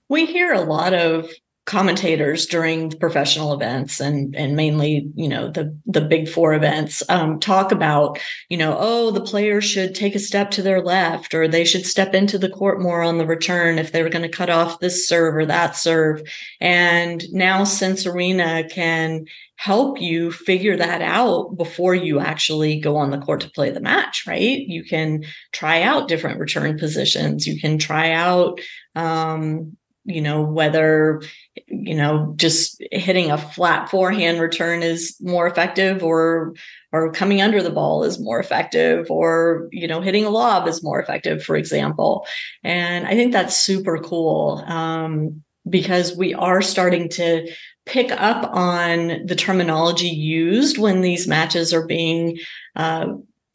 We 0.09 0.27
hear 0.27 0.53
a 0.53 0.61
lot 0.61 0.95
of 0.95 1.31
commentators 1.69 2.47
during 2.47 2.91
professional 2.93 3.53
events 3.53 4.01
and 4.01 4.35
and 4.35 4.57
mainly 4.57 5.07
you 5.15 5.29
know 5.29 5.51
the 5.51 5.79
the 5.85 6.01
big 6.01 6.27
four 6.27 6.55
events 6.55 7.03
um, 7.11 7.39
talk 7.39 7.71
about 7.73 8.19
you 8.49 8.57
know 8.57 8.75
oh 8.81 9.11
the 9.11 9.21
players 9.21 9.67
should 9.67 9.95
take 9.95 10.15
a 10.15 10.19
step 10.19 10.51
to 10.51 10.63
their 10.63 10.81
left 10.81 11.35
or 11.35 11.47
they 11.47 11.67
should 11.67 11.85
step 11.85 12.15
into 12.15 12.39
the 12.39 12.49
court 12.49 12.81
more 12.81 13.03
on 13.03 13.19
the 13.19 13.27
return 13.27 13.79
if 13.79 13.93
they 13.93 14.03
were 14.03 14.09
going 14.09 14.23
to 14.23 14.31
cut 14.31 14.49
off 14.49 14.81
this 14.81 15.07
serve 15.07 15.37
or 15.37 15.45
that 15.45 15.77
serve. 15.77 16.23
And 16.59 17.23
now 17.33 17.65
Sense 17.65 18.07
Arena 18.07 18.67
can 18.67 19.27
help 19.57 20.01
you 20.01 20.33
figure 20.33 20.77
that 20.77 21.03
out 21.03 21.55
before 21.59 21.95
you 21.95 22.19
actually 22.19 22.81
go 22.81 22.97
on 22.97 23.11
the 23.11 23.19
court 23.19 23.43
to 23.43 23.51
play 23.51 23.69
the 23.71 23.81
match 23.81 24.25
right? 24.27 24.61
You 24.61 24.85
can 24.85 25.25
try 25.53 25.83
out 25.83 26.09
different 26.09 26.41
return 26.41 26.79
positions. 26.79 27.47
You 27.47 27.61
can 27.61 27.77
try 27.77 28.13
out 28.13 28.59
um, 28.95 29.77
you 30.09 30.23
know, 30.23 30.43
whether, 30.43 31.21
you 31.67 31.95
know, 31.95 32.33
just 32.37 32.83
hitting 32.91 33.31
a 33.31 33.37
flat 33.37 33.91
forehand 33.91 34.41
return 34.41 34.83
is 34.83 35.15
more 35.21 35.47
effective 35.47 36.03
or 36.03 36.55
or 36.93 37.13
coming 37.13 37.43
under 37.43 37.63
the 37.63 37.71
ball 37.71 38.03
is 38.05 38.19
more 38.19 38.41
effective 38.41 39.11
or, 39.11 39.69
you 39.71 39.87
know, 39.87 40.01
hitting 40.01 40.25
a 40.25 40.31
lob 40.31 40.67
is 40.67 40.83
more 40.83 40.99
effective, 40.99 41.45
for 41.45 41.57
example. 41.57 42.27
And 42.65 43.07
I 43.07 43.11
think 43.11 43.33
that's 43.33 43.55
super 43.55 43.99
cool. 43.99 44.65
Um, 44.67 45.45
because 45.69 46.17
we 46.17 46.33
are 46.33 46.63
starting 46.63 47.11
to 47.11 47.47
pick 47.85 48.11
up 48.13 48.51
on 48.55 49.27
the 49.27 49.37
terminology 49.37 50.09
used 50.09 50.79
when 50.79 51.03
these 51.03 51.29
matches 51.29 51.75
are 51.75 51.87
being 51.87 52.39
uh, 52.77 53.09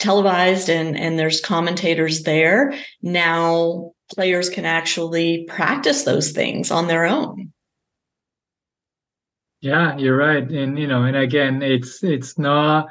televised 0.03 0.69
and 0.69 0.97
and 0.97 1.17
there's 1.17 1.41
commentators 1.41 2.23
there 2.23 2.73
now 3.01 3.93
players 4.13 4.49
can 4.49 4.65
actually 4.65 5.45
practice 5.45 6.03
those 6.03 6.31
things 6.31 6.71
on 6.71 6.87
their 6.87 7.05
own. 7.05 7.51
Yeah, 9.61 9.97
you're 9.97 10.17
right. 10.17 10.43
And 10.43 10.77
you 10.77 10.87
know, 10.87 11.03
and 11.03 11.15
again, 11.15 11.61
it's 11.61 12.03
it's 12.03 12.37
not 12.37 12.89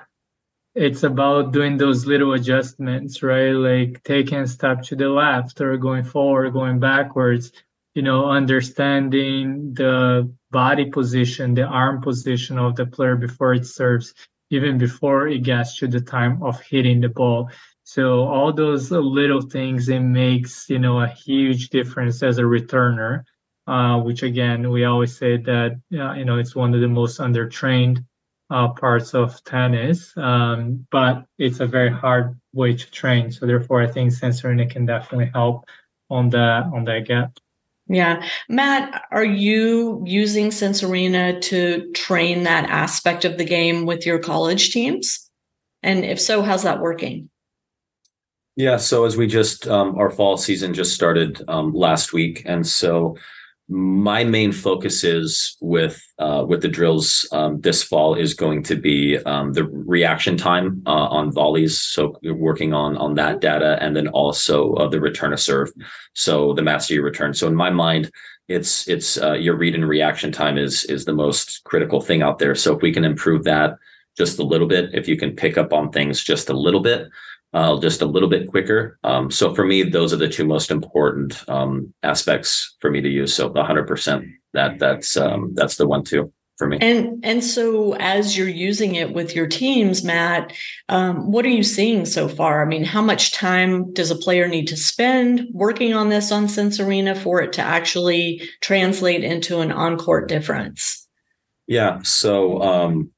it's 0.75 1.03
about 1.03 1.53
doing 1.53 1.77
those 1.77 2.07
little 2.07 2.33
adjustments, 2.33 3.23
right? 3.23 3.53
Like 3.53 4.03
taking 4.05 4.39
a 4.39 4.47
step 4.47 4.83
to 4.85 4.97
the 4.97 5.11
left 5.11 5.61
or 5.61 5.77
going 5.77 6.05
forward, 6.05 6.55
going 6.55 6.81
backwards, 6.81 7.53
you 7.95 8.01
know, 8.01 8.31
understanding 8.31 9.75
the 9.75 10.33
body 10.51 10.87
position, 10.87 11.55
the 11.55 11.65
arm 11.65 12.01
position 12.01 12.59
of 12.59 12.77
the 12.77 12.87
player 12.87 13.17
before 13.17 13.53
it 13.53 13.67
serves, 13.67 14.15
even 14.53 14.79
before 14.79 15.29
it 15.29 15.43
gets 15.43 15.79
to 15.79 15.89
the 15.89 16.01
time 16.01 16.43
of 16.43 16.61
hitting 16.63 17.01
the 17.01 17.09
ball. 17.09 17.51
So 17.85 18.25
all 18.25 18.53
those 18.53 18.91
little 18.91 19.41
things 19.43 19.89
it 19.89 20.01
makes 20.01 20.71
you 20.71 20.79
know 20.79 21.01
a 21.01 21.09
huge 21.09 21.71
difference 21.71 22.23
as 22.23 22.39
a 22.39 22.43
returner, 22.43 23.25
uh, 23.67 24.01
which 24.01 24.23
again 24.23 24.71
we 24.71 24.85
always 24.85 25.17
say 25.17 25.37
that 25.39 25.73
uh, 25.95 26.13
you 26.15 26.25
know 26.25 26.39
it's 26.39 26.55
one 26.55 26.75
of 26.75 26.81
the 26.81 26.89
most 26.89 27.19
undertrained 27.19 28.05
uh, 28.51 28.69
parts 28.69 29.15
of 29.15 29.43
tennis, 29.45 30.17
um, 30.17 30.87
but 30.91 31.25
it's 31.39 31.61
a 31.61 31.67
very 31.67 31.91
hard 31.91 32.39
way 32.53 32.75
to 32.75 32.91
train. 32.91 33.33
So 33.33 33.47
therefore, 33.47 33.83
I 33.83 33.87
think 33.87 34.13
Sense 34.13 34.45
Arena 34.45 34.67
can 34.67 34.87
definitely 34.87 35.31
help 35.35 35.65
on 36.11 36.29
that 36.31 36.65
on 36.67 36.85
that 36.85 37.07
gap. 37.07 37.39
Yeah. 37.93 38.25
Matt, 38.49 39.05
are 39.11 39.25
you 39.25 40.03
using 40.07 40.51
Sense 40.51 40.83
Arena 40.83 41.39
to 41.41 41.93
train 41.93 42.45
that 42.45 42.65
aspect 42.71 43.27
of 43.27 43.37
the 43.37 43.45
game 43.45 43.85
with 43.85 44.07
your 44.07 44.19
college 44.19 44.71
teams? 44.73 45.29
And 45.83 46.03
if 46.03 46.19
so, 46.19 46.41
how's 46.41 46.63
that 46.63 46.81
working? 46.81 47.29
Yeah. 48.57 48.79
So 48.79 49.05
as 49.05 49.19
we 49.19 49.27
just 49.27 49.69
um, 49.69 49.95
our 49.99 50.11
fall 50.11 50.39
season 50.39 50.73
just 50.73 50.95
started 50.95 51.43
um, 51.49 51.75
last 51.75 52.15
week, 52.15 52.43
and 52.47 52.67
so 52.67 53.17
my 53.73 54.23
main 54.23 54.53
focus 54.53 55.03
is 55.03 55.57
with 55.61 56.01
uh, 56.19 56.45
with 56.47 56.61
the 56.61 56.69
drills 56.69 57.27
um, 57.33 57.61
this 57.63 57.83
fall 57.83 58.15
is 58.15 58.35
going 58.35 58.63
to 58.65 58.77
be 58.77 59.17
um, 59.25 59.55
the 59.55 59.65
reaction 59.65 60.37
time 60.37 60.83
uh, 60.87 60.91
on 60.91 61.33
volleys. 61.33 61.81
So 61.81 62.19
working 62.23 62.75
on 62.75 62.99
on 62.99 63.15
that 63.15 63.41
data, 63.41 63.79
and 63.81 63.97
then 63.97 64.09
also 64.09 64.75
uh, 64.75 64.89
the 64.89 65.01
return 65.01 65.33
of 65.33 65.41
serve. 65.41 65.73
So 66.13 66.53
the 66.53 66.63
master 66.63 66.95
your 66.95 67.05
return. 67.05 67.33
So 67.33 67.47
in 67.47 67.55
my 67.55 67.71
mind, 67.71 68.11
it's 68.49 68.87
it's 68.89 69.17
uh, 69.17 69.35
your 69.35 69.57
read 69.57 69.75
and 69.75 69.89
reaction 69.89 70.33
time 70.33 70.59
is 70.59 70.85
is 70.85 71.07
the 71.07 71.15
most 71.15 71.65
critical 71.65 72.01
thing 72.03 72.21
out 72.21 72.39
there. 72.39 72.55
So 72.55 72.77
if 72.77 72.83
we 72.83 72.93
can 72.93 73.05
improve 73.05 73.45
that 73.45 73.77
just 74.19 74.39
a 74.39 74.45
little 74.45 74.69
bit, 74.69 74.91
if 74.93 75.09
you 75.09 75.17
can 75.17 75.35
pick 75.35 75.57
up 75.57 75.73
on 75.73 75.91
things 75.91 76.23
just 76.23 76.51
a 76.51 76.57
little 76.57 76.81
bit 76.81 77.09
uh, 77.53 77.79
just 77.81 78.03
a 78.03 78.07
little 78.07 78.29
bit 78.29 78.49
quicker. 78.49 78.99
Um, 79.05 79.31
so 79.31 79.55
for 79.55 79.65
me, 79.65 79.83
those 79.83 80.13
are 80.13 80.17
the 80.17 80.29
two 80.29 80.45
most 80.45 80.71
important 80.71 81.49
um, 81.49 81.93
aspects 82.03 82.77
for 82.81 82.91
me 82.91 83.01
to 83.01 83.09
use. 83.09 83.35
So 83.35 83.51
100% 83.51 84.31
that 84.55 84.79
that's 84.79 85.17
um, 85.17 85.53
that's 85.55 85.77
the 85.77 85.87
one 85.87 86.05
too 86.05 86.33
for 86.63 86.69
me. 86.69 86.79
And 86.81 87.25
and 87.25 87.43
so 87.43 87.95
as 87.97 88.37
you're 88.37 88.49
using 88.49 88.95
it 88.95 89.13
with 89.13 89.35
your 89.35 89.47
teams, 89.47 90.05
Matt, 90.05 90.53
um, 90.89 91.31
what 91.31 91.45
are 91.45 91.51
you 91.51 91.63
seeing 91.63 92.05
so 92.05 92.29
far? 92.29 92.63
I 92.63 92.69
mean, 92.69 92.85
how 92.85 93.03
much 93.03 93.33
time 93.33 93.93
does 93.93 94.11
a 94.11 94.17
player 94.17 94.47
need 94.49 94.69
to 94.69 94.77
spend 94.77 95.49
working 95.53 95.95
on 95.95 96.09
this 96.09 96.31
on 96.31 96.49
Sense 96.49 96.79
Arena 96.79 97.15
for 97.15 97.41
it 97.41 97.53
to 97.55 97.63
actually 97.63 98.43
translate 98.61 99.25
into 99.25 99.61
an 99.61 99.73
on 99.73 99.99
court 99.99 100.29
difference? 100.29 101.09
Yeah. 101.67 102.01
So 102.03 102.61
um, 102.63 103.11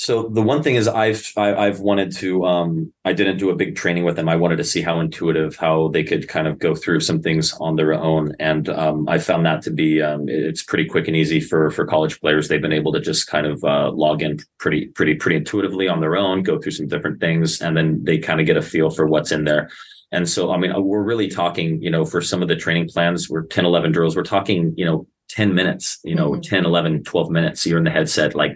so 0.00 0.28
the 0.28 0.40
one 0.40 0.62
thing 0.62 0.76
is 0.76 0.86
I've 0.86 1.32
I, 1.36 1.48
have 1.48 1.58
i 1.58 1.64
have 1.64 1.80
wanted 1.80 2.14
to 2.18 2.44
um 2.44 2.92
I 3.04 3.12
didn't 3.12 3.38
do 3.38 3.50
a 3.50 3.56
big 3.56 3.74
training 3.74 4.04
with 4.04 4.14
them. 4.14 4.28
I 4.28 4.36
wanted 4.36 4.58
to 4.58 4.64
see 4.64 4.80
how 4.80 5.00
intuitive, 5.00 5.56
how 5.56 5.88
they 5.88 6.04
could 6.04 6.28
kind 6.28 6.46
of 6.46 6.60
go 6.60 6.76
through 6.76 7.00
some 7.00 7.20
things 7.20 7.52
on 7.54 7.74
their 7.74 7.92
own, 7.92 8.32
and 8.38 8.68
um, 8.68 9.08
I 9.08 9.18
found 9.18 9.44
that 9.46 9.60
to 9.62 9.72
be 9.72 10.00
um, 10.00 10.28
it's 10.28 10.62
pretty 10.62 10.84
quick 10.84 11.08
and 11.08 11.16
easy 11.16 11.40
for 11.40 11.72
for 11.72 11.84
college 11.84 12.20
players. 12.20 12.46
They've 12.46 12.62
been 12.62 12.72
able 12.72 12.92
to 12.92 13.00
just 13.00 13.26
kind 13.26 13.44
of 13.44 13.64
uh, 13.64 13.90
log 13.90 14.22
in 14.22 14.38
pretty 14.58 14.86
pretty 14.86 15.16
pretty 15.16 15.38
intuitively 15.38 15.88
on 15.88 16.00
their 16.00 16.16
own, 16.16 16.44
go 16.44 16.60
through 16.60 16.72
some 16.72 16.86
different 16.86 17.18
things, 17.18 17.60
and 17.60 17.76
then 17.76 18.04
they 18.04 18.18
kind 18.18 18.38
of 18.40 18.46
get 18.46 18.56
a 18.56 18.62
feel 18.62 18.90
for 18.90 19.08
what's 19.08 19.32
in 19.32 19.42
there. 19.42 19.68
And 20.12 20.28
so, 20.28 20.52
I 20.52 20.58
mean, 20.58 20.70
uh, 20.70 20.80
we're 20.80 21.02
really 21.02 21.28
talking, 21.28 21.82
you 21.82 21.90
know, 21.90 22.04
for 22.04 22.22
some 22.22 22.40
of 22.40 22.46
the 22.46 22.56
training 22.56 22.88
plans, 22.88 23.28
we're 23.28 23.46
10, 23.46 23.64
11 23.64 23.90
drills, 23.92 24.16
we're 24.16 24.22
talking, 24.22 24.72
you 24.76 24.84
know, 24.84 25.08
10 25.30 25.54
minutes, 25.54 25.98
you 26.04 26.14
know, 26.14 26.30
mm-hmm. 26.30 26.40
10, 26.40 26.64
11, 26.64 27.02
12 27.02 27.30
minutes. 27.30 27.66
You're 27.66 27.78
in 27.78 27.84
the 27.84 27.90
headset, 27.90 28.34
like 28.34 28.52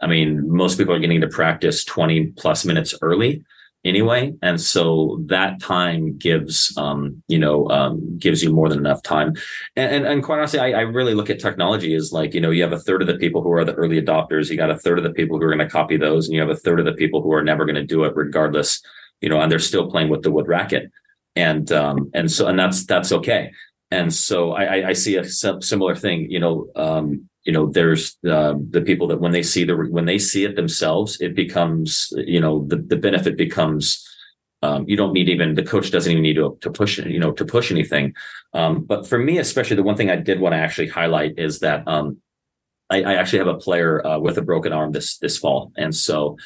I 0.00 0.06
mean, 0.06 0.50
most 0.50 0.78
people 0.78 0.94
are 0.94 0.98
getting 0.98 1.20
to 1.20 1.28
practice 1.28 1.84
20 1.84 2.26
plus 2.36 2.64
minutes 2.64 2.94
early 3.02 3.44
anyway. 3.84 4.34
And 4.42 4.60
so 4.60 5.20
that 5.26 5.60
time 5.60 6.18
gives, 6.18 6.76
um, 6.76 7.22
you 7.28 7.38
know, 7.38 7.68
um, 7.70 8.18
gives 8.18 8.42
you 8.42 8.52
more 8.52 8.68
than 8.68 8.78
enough 8.78 9.02
time. 9.02 9.34
And, 9.76 9.94
and, 9.94 10.06
and 10.06 10.22
quite 10.22 10.38
honestly, 10.38 10.58
I, 10.58 10.70
I, 10.72 10.80
really 10.80 11.14
look 11.14 11.30
at 11.30 11.38
technology 11.38 11.94
as 11.94 12.12
like, 12.12 12.34
you 12.34 12.40
know, 12.40 12.50
you 12.50 12.62
have 12.62 12.72
a 12.72 12.78
third 12.78 13.02
of 13.02 13.08
the 13.08 13.16
people 13.16 13.40
who 13.42 13.52
are 13.52 13.64
the 13.64 13.74
early 13.74 14.00
adopters, 14.00 14.50
you 14.50 14.56
got 14.56 14.70
a 14.70 14.78
third 14.78 14.98
of 14.98 15.04
the 15.04 15.12
people 15.12 15.38
who 15.38 15.44
are 15.44 15.54
going 15.54 15.66
to 15.66 15.72
copy 15.72 15.96
those, 15.96 16.26
and 16.26 16.34
you 16.34 16.40
have 16.40 16.50
a 16.50 16.56
third 16.56 16.80
of 16.80 16.86
the 16.86 16.92
people 16.92 17.22
who 17.22 17.32
are 17.32 17.44
never 17.44 17.64
going 17.64 17.76
to 17.76 17.84
do 17.84 18.04
it 18.04 18.16
regardless, 18.16 18.82
you 19.20 19.28
know, 19.28 19.40
and 19.40 19.50
they're 19.50 19.58
still 19.58 19.90
playing 19.90 20.08
with 20.08 20.22
the 20.22 20.30
wood 20.30 20.48
racket. 20.48 20.90
And, 21.36 21.70
um, 21.70 22.10
and 22.14 22.30
so, 22.30 22.48
and 22.48 22.58
that's, 22.58 22.84
that's 22.84 23.12
okay. 23.12 23.52
And 23.90 24.12
so 24.12 24.52
I, 24.52 24.88
I 24.88 24.92
see 24.92 25.16
a 25.16 25.24
similar 25.24 25.94
thing, 25.94 26.30
you 26.30 26.40
know, 26.40 26.66
um, 26.76 27.27
you 27.48 27.54
know 27.54 27.64
there's 27.66 28.18
uh, 28.28 28.54
the 28.76 28.82
people 28.82 29.06
that 29.08 29.20
when 29.22 29.32
they 29.32 29.42
see 29.42 29.64
the 29.64 29.74
when 29.74 30.04
they 30.04 30.18
see 30.18 30.44
it 30.44 30.54
themselves 30.54 31.18
it 31.26 31.34
becomes 31.34 32.12
you 32.34 32.40
know 32.44 32.54
the, 32.70 32.76
the 32.76 32.96
benefit 32.96 33.38
becomes 33.38 34.06
um, 34.60 34.84
you 34.86 34.96
don't 34.98 35.14
need 35.14 35.30
even 35.30 35.54
the 35.54 35.62
coach 35.62 35.90
doesn't 35.90 36.12
even 36.12 36.22
need 36.22 36.34
to, 36.34 36.58
to 36.60 36.70
push 36.70 36.98
you 36.98 37.18
know 37.18 37.32
to 37.32 37.44
push 37.44 37.70
anything. 37.72 38.14
Um, 38.52 38.84
but 38.84 39.06
for 39.06 39.18
me 39.18 39.38
especially 39.38 39.76
the 39.76 39.88
one 39.90 39.96
thing 39.96 40.10
i 40.10 40.16
did 40.16 40.40
want 40.40 40.52
to 40.52 40.58
actually 40.58 40.88
highlight 40.88 41.38
is 41.38 41.60
that 41.60 41.88
um, 41.88 42.18
I, 42.90 43.02
I, 43.02 43.14
actually 43.14 43.40
have 43.40 43.54
a 43.56 43.64
player 43.66 44.06
uh, 44.06 44.18
with 44.18 44.36
a 44.38 44.42
broken 44.42 44.72
arm 44.72 44.92
this 44.92 45.18
this 45.18 45.38
fall. 45.38 45.72
And 45.76 45.94
so 45.94 46.36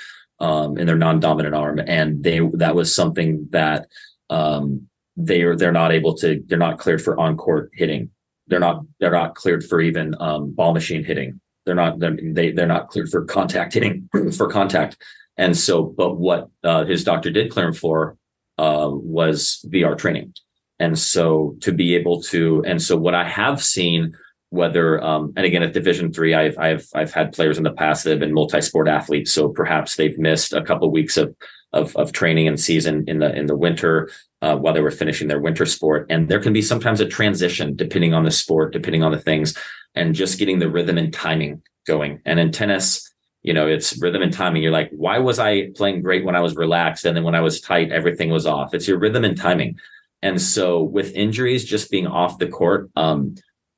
um, 0.40 0.76
in 0.76 0.86
their 0.86 0.96
non-dominant 0.96 1.54
arm. 1.54 1.80
And 1.86 2.22
they 2.22 2.40
that 2.54 2.74
was 2.74 2.94
something 2.94 3.48
that 3.50 3.86
um, 4.30 4.88
they 5.16 5.42
are 5.42 5.56
they're 5.56 5.72
not 5.72 5.92
able 5.92 6.14
to 6.18 6.42
they're 6.46 6.58
not 6.58 6.78
cleared 6.78 7.02
for 7.02 7.18
on-court 7.18 7.70
hitting 7.74 8.10
they're 8.46 8.60
not 8.60 8.82
they're 9.00 9.12
not 9.12 9.34
cleared 9.34 9.64
for 9.64 9.80
even 9.80 10.14
um, 10.20 10.52
ball 10.52 10.74
machine 10.74 11.04
hitting. 11.04 11.40
They're 11.64 11.74
not 11.74 11.98
they're, 11.98 12.16
they 12.22 12.52
they're 12.52 12.66
not 12.66 12.88
cleared 12.88 13.10
for 13.10 13.24
contact 13.24 13.74
hitting 13.74 14.08
for 14.36 14.48
contact. 14.48 14.96
And 15.36 15.56
so, 15.56 15.82
but 15.82 16.16
what 16.16 16.50
uh, 16.62 16.84
his 16.84 17.04
doctor 17.04 17.30
did 17.30 17.50
clear 17.50 17.68
him 17.68 17.74
for 17.74 18.16
uh, 18.58 18.88
was 18.90 19.64
VR 19.68 19.96
training. 19.96 20.34
And 20.78 20.98
so 20.98 21.56
to 21.60 21.72
be 21.72 21.94
able 21.94 22.20
to, 22.22 22.62
and 22.66 22.82
so 22.82 22.96
what 22.96 23.14
I 23.14 23.26
have 23.26 23.62
seen, 23.62 24.14
whether 24.50 25.02
um, 25.02 25.32
and 25.36 25.46
again 25.46 25.62
at 25.62 25.72
Division 25.72 26.12
three, 26.12 26.34
I've 26.34 26.58
I've 26.58 26.86
I've 26.94 27.12
had 27.12 27.32
players 27.32 27.56
in 27.56 27.64
the 27.64 27.72
past 27.72 28.04
that 28.04 28.10
have 28.10 28.20
been 28.20 28.34
multi-sport 28.34 28.88
athletes. 28.88 29.32
So 29.32 29.48
perhaps 29.48 29.96
they've 29.96 30.18
missed 30.18 30.52
a 30.52 30.62
couple 30.62 30.90
weeks 30.90 31.16
of 31.16 31.34
of 31.72 31.96
of 31.96 32.12
training 32.12 32.48
and 32.48 32.60
season 32.60 33.04
in 33.06 33.20
the 33.20 33.34
in 33.34 33.46
the 33.46 33.56
winter 33.56 34.10
uh, 34.42 34.56
while 34.56 34.74
they 34.74 34.80
were 34.80 34.90
finishing 34.90 35.28
their 35.28 35.40
winter 35.40 35.64
sport. 35.64 36.06
And 36.10 36.28
there 36.28 36.40
can 36.40 36.52
be 36.52 36.62
sometimes 36.62 37.00
a 37.00 37.06
transition 37.06 37.76
depending 37.76 38.12
on 38.12 38.24
the 38.24 38.30
sport, 38.30 38.72
depending 38.72 39.02
on 39.02 39.12
the 39.12 39.20
things, 39.20 39.56
and 39.94 40.14
just 40.14 40.38
getting 40.38 40.58
the 40.58 40.70
rhythm 40.70 40.98
and 40.98 41.12
timing 41.12 41.62
going. 41.86 42.20
And 42.26 42.38
in 42.38 42.52
tennis, 42.52 43.08
you 43.42 43.54
know, 43.54 43.66
it's 43.66 44.00
rhythm 44.00 44.22
and 44.22 44.32
timing. 44.32 44.62
You're 44.62 44.72
like, 44.72 44.90
why 44.92 45.18
was 45.18 45.38
I 45.38 45.70
playing 45.74 46.02
great 46.02 46.24
when 46.24 46.36
I 46.36 46.40
was 46.40 46.56
relaxed? 46.56 47.04
And 47.04 47.16
then 47.16 47.24
when 47.24 47.34
I 47.34 47.40
was 47.40 47.60
tight, 47.60 47.90
everything 47.90 48.30
was 48.30 48.46
off. 48.46 48.74
It's 48.74 48.86
your 48.86 48.98
rhythm 48.98 49.24
and 49.24 49.36
timing. 49.36 49.78
And 50.22 50.40
so 50.40 50.82
with 50.82 51.14
injuries, 51.14 51.64
just 51.64 51.90
being 51.90 52.06
off 52.06 52.38
the 52.38 52.46
court, 52.46 52.90
um, 52.94 53.34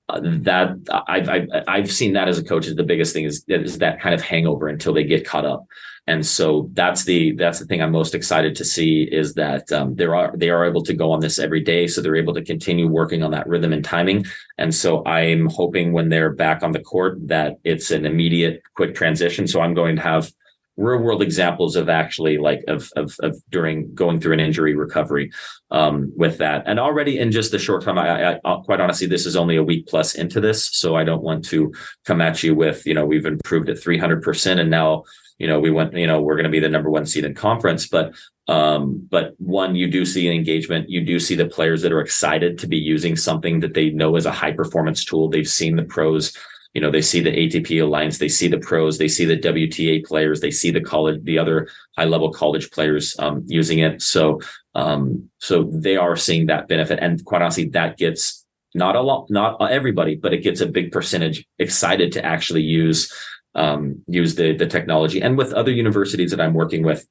uh, 0.09 0.21
that 0.23 0.77
I've, 1.09 1.29
I've, 1.29 1.49
I've 1.67 1.93
seen 1.93 2.13
that 2.13 2.29
as 2.29 2.39
a 2.39 2.45
coach 2.45 2.67
is 2.67 2.77
the 2.77 2.83
biggest 2.83 3.13
thing 3.15 3.25
is, 3.25 3.45
is 3.49 3.79
that 3.79 4.01
kind 4.01 4.15
of 4.15 4.21
hangover 4.23 4.69
until 4.69 4.93
they 4.93 5.05
get 5.05 5.27
caught 5.27 5.47
up. 5.47 5.67
And 6.07 6.25
so 6.27 6.69
that's 6.75 7.05
the 7.05 7.33
that's 7.33 7.59
the 7.59 7.65
thing 7.65 7.81
I'm 7.81 7.93
most 7.93 8.15
excited 8.15 8.55
to 8.57 8.65
see 8.65 9.05
is 9.05 9.33
that 9.35 9.73
um, 9.73 9.95
there 9.95 10.15
are 10.15 10.37
they 10.37 10.51
are 10.51 10.67
able 10.67 10.83
to 10.83 10.93
go 10.93 11.11
on 11.11 11.21
this 11.21 11.39
every 11.39 11.63
day, 11.63 11.87
so 11.87 12.03
they're 12.03 12.17
able 12.17 12.35
to 12.35 12.45
continue 12.45 12.89
working 12.89 13.23
on 13.23 13.31
that 13.31 13.49
rhythm 13.49 13.73
and 13.73 13.83
timing. 13.83 14.27
And 14.59 14.75
so 14.75 15.03
I'm 15.07 15.47
hoping 15.47 15.95
when 15.95 16.11
they're 16.11 16.35
back 16.35 16.63
on 16.63 16.73
the 16.73 16.81
court 16.81 17.17
that 17.29 17.59
it's 17.65 17.91
an 17.91 18.05
immediate, 18.05 18.63
quick 18.75 18.95
transition. 18.95 19.47
So 19.49 19.63
I'm 19.63 19.73
going 19.73 19.97
to 19.97 20.03
have 20.03 20.31
real 20.77 20.99
world 20.99 21.23
examples 21.23 21.77
of 21.77 21.89
actually 21.89 22.39
like 22.39 22.65
of, 22.69 22.91
of, 22.97 23.15
of 23.21 23.41
during 23.51 23.95
going 23.95 24.21
through 24.21 24.33
an 24.33 24.41
injury 24.41 24.75
recovery 24.75 25.31
um, 25.71 26.13
with 26.17 26.39
that. 26.39 26.65
And 26.67 26.81
already 26.81 27.19
in 27.19 27.31
just 27.31 27.53
the 27.53 27.59
short 27.59 27.85
time, 27.85 27.99
I, 27.99 28.35
I, 28.35 28.57
quite 28.65 28.81
honestly, 28.81 29.07
this 29.07 29.27
is 29.27 29.37
only 29.37 29.57
a 29.57 29.63
week 29.63 29.87
plus 29.87 30.15
into 30.15 30.41
this. 30.41 30.71
So 30.77 30.97
I 30.97 31.05
don't 31.05 31.23
want 31.23 31.45
to 31.47 31.73
come 32.05 32.21
at 32.21 32.43
you 32.43 32.55
with, 32.55 32.87
you 32.87 32.95
know, 32.95 33.07
we've 33.07 33.27
improved 33.27 33.69
at 33.69 33.77
300% 33.77 34.61
and 34.61 34.71
now, 34.71 35.05
you 35.39 35.47
know, 35.47 35.61
we 35.61 35.71
went, 35.71 35.95
you 35.95 36.07
know, 36.07 36.21
we're 36.21 36.37
going 36.37 36.45
to 36.45 36.51
be 36.51 36.61
the 36.61 36.69
number 36.69 36.91
one 36.91 37.07
seed 37.07 37.25
in 37.25 37.35
conference, 37.35 37.87
but 37.87 38.15
um, 38.47 39.07
but 39.11 39.35
one, 39.39 39.75
you 39.75 39.91
do 39.91 40.05
see 40.05 40.27
an 40.29 40.35
engagement. 40.35 40.91
You 40.91 41.03
do 41.03 41.19
see 41.19 41.35
the 41.35 41.47
players 41.47 41.81
that 41.81 41.93
are 41.93 42.01
excited 42.01 42.59
to 42.59 42.67
be 42.67 42.77
using 42.77 43.17
something 43.17 43.61
that 43.61 43.73
they 43.73 43.89
know 43.89 44.17
is 44.17 44.27
a 44.27 44.33
high 44.33 44.53
performance 44.53 45.03
tool. 45.03 45.31
They've 45.31 45.49
seen 45.49 45.77
the 45.77 45.83
pros 45.83 46.37
you 46.75 46.81
know 46.81 46.91
they 46.91 47.01
see 47.01 47.21
the 47.21 47.31
ATP 47.31 47.81
alliance 47.83 48.19
they 48.19 48.29
see 48.29 48.49
the 48.49 48.59
pros 48.59 48.99
they 48.99 49.09
see 49.09 49.25
the 49.25 49.39
WTA 49.39 50.05
players 50.05 50.41
they 50.41 50.51
see 50.51 50.71
the 50.71 50.81
college 50.81 51.23
the 51.23 51.39
other 51.39 51.69
high 51.97 52.05
level 52.05 52.33
college 52.33 52.71
players 52.71 53.17
um, 53.21 53.43
using 53.47 53.79
it. 53.79 54.03
So 54.03 54.41
um, 54.75 55.31
so 55.39 55.71
they 55.73 55.97
are 55.97 56.17
seeing 56.17 56.47
that 56.47 56.69
benefit. 56.69 56.99
And 57.01 57.25
quite 57.25 57.43
honestly 57.43 57.69
that 57.71 57.97
gets 57.97 58.45
not 58.75 58.97
a 58.97 59.01
lot 59.01 59.31
not 59.31 59.57
everybody 59.71 60.17
but 60.17 60.35
it 60.35 60.43
gets 60.43 60.61
a 60.61 60.67
big 60.67 60.91
percentage 60.91 61.47
excited 61.59 62.11
to 62.13 62.25
actually 62.25 62.63
use 62.63 63.13
um, 63.55 64.03
use 64.09 64.35
the 64.35 64.57
the 64.57 64.67
technology. 64.67 65.23
And 65.23 65.39
with 65.39 65.53
other 65.53 65.71
universities 65.71 66.33
that 66.33 66.41
I'm 66.41 66.55
working 66.55 66.83
with 66.83 67.07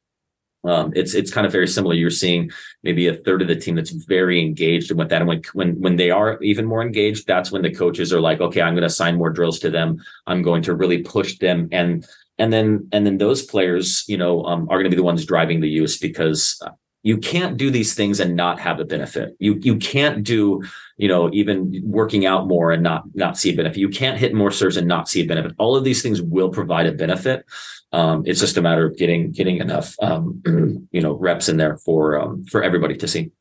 um, 0.66 0.93
it's 0.95 1.14
it's 1.14 1.32
kind 1.32 1.45
of 1.45 1.51
very 1.51 1.68
similar. 1.68 1.93
You're 1.93 2.09
seeing 2.09 2.49
maybe 2.84 3.07
a 3.07 3.16
third 3.16 3.41
of 3.41 3.47
the 3.47 3.55
team 3.55 3.76
that's 3.76 3.91
very 3.91 4.41
engaged 4.41 4.91
with 4.91 5.09
that, 5.09 5.22
and 5.22 5.28
when 5.28 5.41
when 5.53 5.80
when 5.82 5.95
they 5.97 6.09
are 6.09 6.41
even 6.41 6.66
more 6.66 6.82
engaged, 6.82 7.28
that's 7.28 7.51
when 7.51 7.61
the 7.61 7.74
coaches 7.74 8.14
are 8.14 8.22
like, 8.22 8.39
okay, 8.39 8.61
I'm 8.61 8.74
going 8.74 8.82
to 8.82 8.88
assign 8.88 9.18
more 9.18 9.30
drills 9.30 9.59
to 9.59 9.70
them. 9.70 10.01
I'm 10.26 10.41
going 10.41 10.61
to 10.64 10.76
really 10.76 11.03
push 11.03 11.38
them, 11.39 11.68
and 11.72 12.05
and 12.38 12.53
then 12.53 12.88
and 12.91 13.05
then 13.05 13.18
those 13.18 13.43
players, 13.43 14.05
you 14.07 14.18
know, 14.18 14.43
um, 14.45 14.64
are 14.70 14.78
going 14.78 14.86
to 14.86 14.89
be 14.89 14.95
the 14.95 15.03
ones 15.03 15.26
driving 15.26 15.59
the 15.59 15.70
use 15.70 15.97
because 15.97 16.61
you 17.03 17.18
can't 17.18 17.57
do 17.57 17.70
these 17.70 17.93
things 17.93 18.22
and 18.22 18.36
not 18.36 18.59
have 18.61 18.80
a 18.80 18.86
benefit. 18.86 19.36
You 19.39 19.59
you 19.61 19.76
can't 19.76 20.24
do 20.24 20.64
you 20.97 21.09
know 21.09 21.30
even 21.34 21.82
working 21.84 22.26
out 22.26 22.47
more 22.47 22.72
and 22.72 22.82
not 22.82 23.03
not 23.14 23.38
see 23.38 23.51
a 23.51 23.55
benefit. 23.55 23.78
You 23.78 23.89
can't 23.89 24.18
hit 24.18 24.34
more 24.34 24.51
serves 24.51 24.78
and 24.78 24.88
not 24.88 25.09
see 25.09 25.22
a 25.22 25.28
benefit. 25.28 25.53
All 25.57 25.76
of 25.76 25.84
these 25.84 26.01
things 26.01 26.22
will 26.22 26.49
provide 26.49 26.86
a 26.86 26.93
benefit. 26.93 27.45
Um, 27.94 28.24
it's 28.26 28.39
just 28.39 28.58
a 28.58 28.62
matter 28.62 28.86
of 28.86 28.98
getting 28.98 29.32
getting 29.32 29.58
enough 29.58 29.96
um, 30.02 30.41
you 30.91 31.02
know 31.02 31.14
reps 31.14 31.48
in 31.48 31.58
there 31.58 31.78
for 31.78 32.20
um, 32.20 32.44
for 32.46 32.64
everybody 32.64 32.96
to 32.98 33.08
see. 33.08 33.32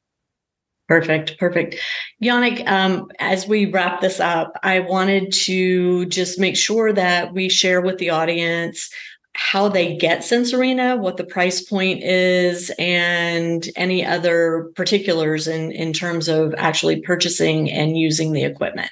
Perfect, 0.88 1.38
perfect. 1.38 1.76
Yannick, 2.22 2.68
um, 2.68 3.10
as 3.18 3.48
we 3.48 3.66
wrap 3.66 4.00
this 4.02 4.20
up, 4.20 4.52
I 4.62 4.80
wanted 4.80 5.32
to 5.32 6.04
just 6.06 6.38
make 6.38 6.56
sure 6.56 6.92
that 6.92 7.32
we 7.32 7.48
share 7.48 7.80
with 7.80 7.96
the 7.98 8.10
audience 8.10 8.90
how 9.34 9.68
they 9.68 9.96
get 9.96 10.24
Sense 10.24 10.52
Arena, 10.52 10.96
what 10.96 11.16
the 11.16 11.24
price 11.24 11.62
point 11.62 12.02
is, 12.02 12.70
and 12.78 13.66
any 13.76 14.04
other 14.04 14.70
particulars 14.76 15.48
in, 15.48 15.72
in 15.72 15.92
terms 15.92 16.28
of 16.28 16.54
actually 16.58 17.00
purchasing 17.00 17.70
and 17.70 17.96
using 17.96 18.32
the 18.32 18.44
equipment. 18.44 18.90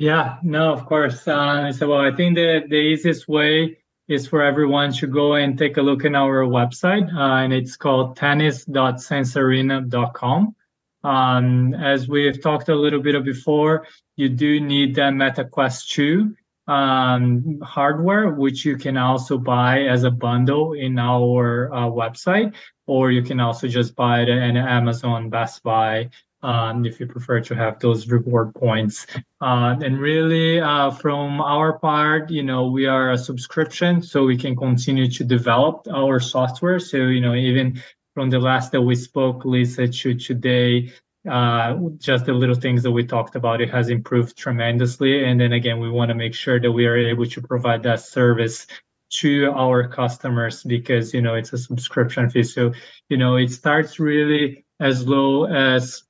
Yeah, 0.00 0.38
no, 0.42 0.72
of 0.72 0.86
course. 0.86 1.28
Uh, 1.28 1.70
so, 1.72 1.90
well, 1.90 2.00
I 2.00 2.10
think 2.10 2.34
the, 2.34 2.62
the 2.66 2.74
easiest 2.74 3.28
way 3.28 3.76
is 4.08 4.26
for 4.26 4.42
everyone 4.42 4.94
to 4.94 5.06
go 5.06 5.34
and 5.34 5.58
take 5.58 5.76
a 5.76 5.82
look 5.82 6.06
in 6.06 6.14
our 6.14 6.46
website, 6.46 7.14
uh, 7.14 7.44
and 7.44 7.52
it's 7.52 7.76
called 7.76 8.16
tennis.sensearena.com. 8.16 10.56
Um, 11.04 11.74
as 11.74 12.08
we've 12.08 12.42
talked 12.42 12.70
a 12.70 12.74
little 12.74 13.02
bit 13.02 13.22
before, 13.26 13.86
you 14.16 14.30
do 14.30 14.58
need 14.58 14.94
the 14.94 15.02
MetaQuest 15.02 15.90
2 15.90 16.34
um, 16.66 17.60
hardware, 17.60 18.30
which 18.30 18.64
you 18.64 18.78
can 18.78 18.96
also 18.96 19.36
buy 19.36 19.82
as 19.82 20.04
a 20.04 20.10
bundle 20.10 20.72
in 20.72 20.98
our 20.98 21.70
uh, 21.74 21.80
website, 21.80 22.54
or 22.86 23.12
you 23.12 23.22
can 23.22 23.38
also 23.38 23.68
just 23.68 23.94
buy 23.96 24.22
it 24.22 24.30
at 24.30 24.56
Amazon, 24.56 25.28
Best 25.28 25.62
Buy, 25.62 26.08
um, 26.42 26.84
if 26.84 27.00
you 27.00 27.06
prefer 27.06 27.40
to 27.40 27.54
have 27.54 27.78
those 27.78 28.08
reward 28.08 28.54
points. 28.54 29.06
Uh, 29.40 29.76
and 29.82 29.98
really, 29.98 30.60
uh, 30.60 30.90
from 30.90 31.40
our 31.40 31.78
part, 31.78 32.30
you 32.30 32.42
know, 32.42 32.66
we 32.66 32.86
are 32.86 33.12
a 33.12 33.18
subscription, 33.18 34.02
so 34.02 34.24
we 34.24 34.36
can 34.36 34.56
continue 34.56 35.10
to 35.10 35.24
develop 35.24 35.86
our 35.92 36.20
software. 36.20 36.78
So, 36.78 36.96
you 36.96 37.20
know, 37.20 37.34
even 37.34 37.82
from 38.14 38.30
the 38.30 38.38
last 38.38 38.72
that 38.72 38.82
we 38.82 38.94
spoke, 38.94 39.44
Lisa, 39.44 39.88
to 39.88 40.14
today, 40.14 40.92
uh, 41.28 41.76
just 41.98 42.24
the 42.24 42.32
little 42.32 42.54
things 42.54 42.82
that 42.82 42.90
we 42.90 43.04
talked 43.04 43.36
about, 43.36 43.60
it 43.60 43.70
has 43.70 43.90
improved 43.90 44.36
tremendously. 44.36 45.24
And 45.24 45.40
then 45.40 45.52
again, 45.52 45.78
we 45.78 45.90
want 45.90 46.08
to 46.08 46.14
make 46.14 46.34
sure 46.34 46.58
that 46.58 46.72
we 46.72 46.86
are 46.86 46.96
able 46.96 47.26
to 47.26 47.42
provide 47.42 47.82
that 47.82 48.00
service 48.00 48.66
to 49.10 49.52
our 49.56 49.88
customers 49.88 50.62
because 50.62 51.12
you 51.12 51.20
know 51.20 51.34
it's 51.34 51.52
a 51.52 51.58
subscription 51.58 52.30
fee. 52.30 52.44
So 52.44 52.72
you 53.08 53.16
know 53.16 53.36
it 53.36 53.50
starts 53.50 53.98
really 53.98 54.64
as 54.78 55.06
low 55.06 55.44
as 55.44 56.04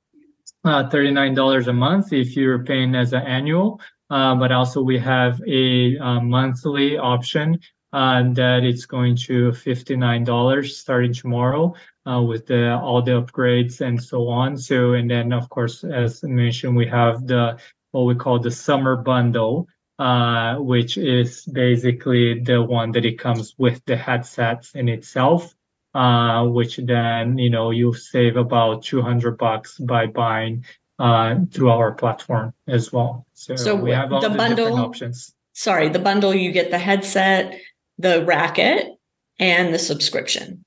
uh, 0.65 0.89
$39 0.89 1.67
a 1.67 1.73
month 1.73 2.13
if 2.13 2.37
you're 2.37 2.65
paying 2.65 2.95
as 2.95 3.13
an 3.13 3.23
annual. 3.23 3.81
Uh, 4.11 4.35
but 4.35 4.51
also 4.51 4.83
we 4.83 4.99
have 4.99 5.41
a, 5.47 5.97
uh, 5.99 6.21
monthly 6.21 6.99
option 6.99 7.59
uh, 7.93 8.25
that 8.33 8.65
it's 8.65 8.87
going 8.87 9.17
to 9.17 9.51
$59 9.51 10.69
starting 10.69 11.13
tomorrow 11.13 11.75
uh, 12.07 12.21
with 12.21 12.47
the, 12.47 12.73
all 12.73 13.03
the 13.03 13.13
upgrades 13.13 13.81
and 13.81 14.03
so 14.03 14.29
on. 14.29 14.57
So, 14.57 14.95
and 14.95 15.09
then 15.11 15.33
of 15.33 15.49
course, 15.49 15.85
as 15.85 16.23
mentioned, 16.25 16.77
we 16.77 16.87
have 16.87 17.27
the, 17.27 17.59
what 17.93 18.03
we 18.03 18.15
call 18.17 18.41
the 18.41 18.51
summer 18.51 18.97
bundle, 18.97 19.69
uh, 19.99 20.57
which 20.57 20.99
is 20.99 21.45
basically 21.45 22.41
the 22.41 22.63
one 22.63 22.91
that 22.93 23.05
it 23.05 23.19
comes 23.19 23.55
with 23.59 23.85
the 23.87 23.97
headsets 23.97 24.75
in 24.75 24.89
itself 24.89 25.55
uh, 25.95 26.47
which 26.47 26.77
then 26.79 27.39
you 27.39 27.51
know 27.51 27.71
you 27.71 27.93
save 27.95 28.37
about 28.37 28.83
200 28.83 29.37
bucks 29.37 29.79
by 29.79 30.07
buying 30.07 30.65
uh, 30.99 31.37
through 31.51 31.71
our 31.71 31.93
platform 31.93 32.53
as 32.69 32.93
well. 32.93 33.27
So, 33.35 33.57
so 33.57 33.75
we 33.75 33.91
have 33.91 34.13
all 34.13 34.21
the, 34.21 34.29
the 34.29 34.37
bundle 34.37 34.77
options. 34.77 35.35
Sorry, 35.53 35.89
the 35.89 35.99
bundle 35.99 36.35
you 36.35 36.53
get 36.53 36.71
the 36.71 36.79
headset, 36.79 37.59
the 37.99 38.25
racket, 38.25 38.99
and 39.39 39.75
the 39.75 39.79
subscription. 39.79 40.65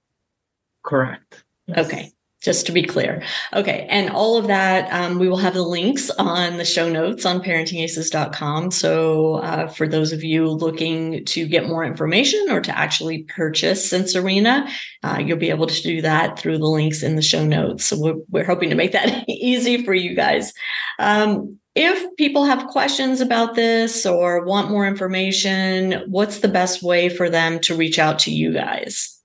Correct. 0.84 1.44
Yes. 1.68 1.86
Okay 1.86 2.14
just 2.44 2.66
to 2.66 2.72
be 2.72 2.84
clear. 2.84 3.24
Okay. 3.54 3.88
And 3.90 4.10
all 4.10 4.38
of 4.38 4.48
that, 4.48 4.92
um, 4.92 5.18
we 5.18 5.30
will 5.30 5.38
have 5.38 5.54
the 5.54 5.64
links 5.64 6.10
on 6.12 6.58
the 6.58 6.66
show 6.66 6.90
notes 6.90 7.26
on 7.26 7.42
parentingaces.com. 7.42 8.72
So 8.72 9.36
uh, 9.36 9.68
for 9.68 9.88
those 9.88 10.12
of 10.12 10.24
you 10.24 10.48
looking 10.50 11.24
to 11.26 11.48
get 11.48 11.68
more 11.68 11.86
information 11.86 12.48
or 12.50 12.60
to 12.60 12.78
actually 12.78 13.24
purchase 13.24 13.90
Sense 13.90 14.16
Arena, 14.16 14.68
uh, 15.04 15.22
you'll 15.24 15.38
be 15.38 15.50
able 15.50 15.68
to 15.68 15.82
do 15.82 16.02
that 16.02 16.38
through 16.38 16.58
the 16.58 16.68
links 16.68 17.02
in 17.02 17.16
the 17.16 17.22
show 17.22 17.46
notes. 17.46 17.86
So 17.86 17.98
we're, 17.98 18.22
we're 18.30 18.46
hoping 18.46 18.70
to 18.70 18.76
make 18.76 18.92
that 18.92 19.24
easy 19.30 19.84
for 19.84 19.94
you 19.94 20.14
guys. 20.14 20.54
Um, 21.00 21.60
if 21.76 22.16
people 22.18 22.44
have 22.44 22.68
questions 22.68 23.20
about 23.20 23.56
this 23.56 24.06
or 24.06 24.46
want 24.46 24.70
more 24.70 24.86
information, 24.86 26.04
what's 26.08 26.40
the 26.40 26.48
best 26.48 26.84
way 26.84 27.10
for 27.10 27.30
them 27.30 27.60
to 27.62 27.76
reach 27.76 27.98
out 27.98 28.20
to 28.20 28.32
you 28.32 28.54
guys? 28.54 29.23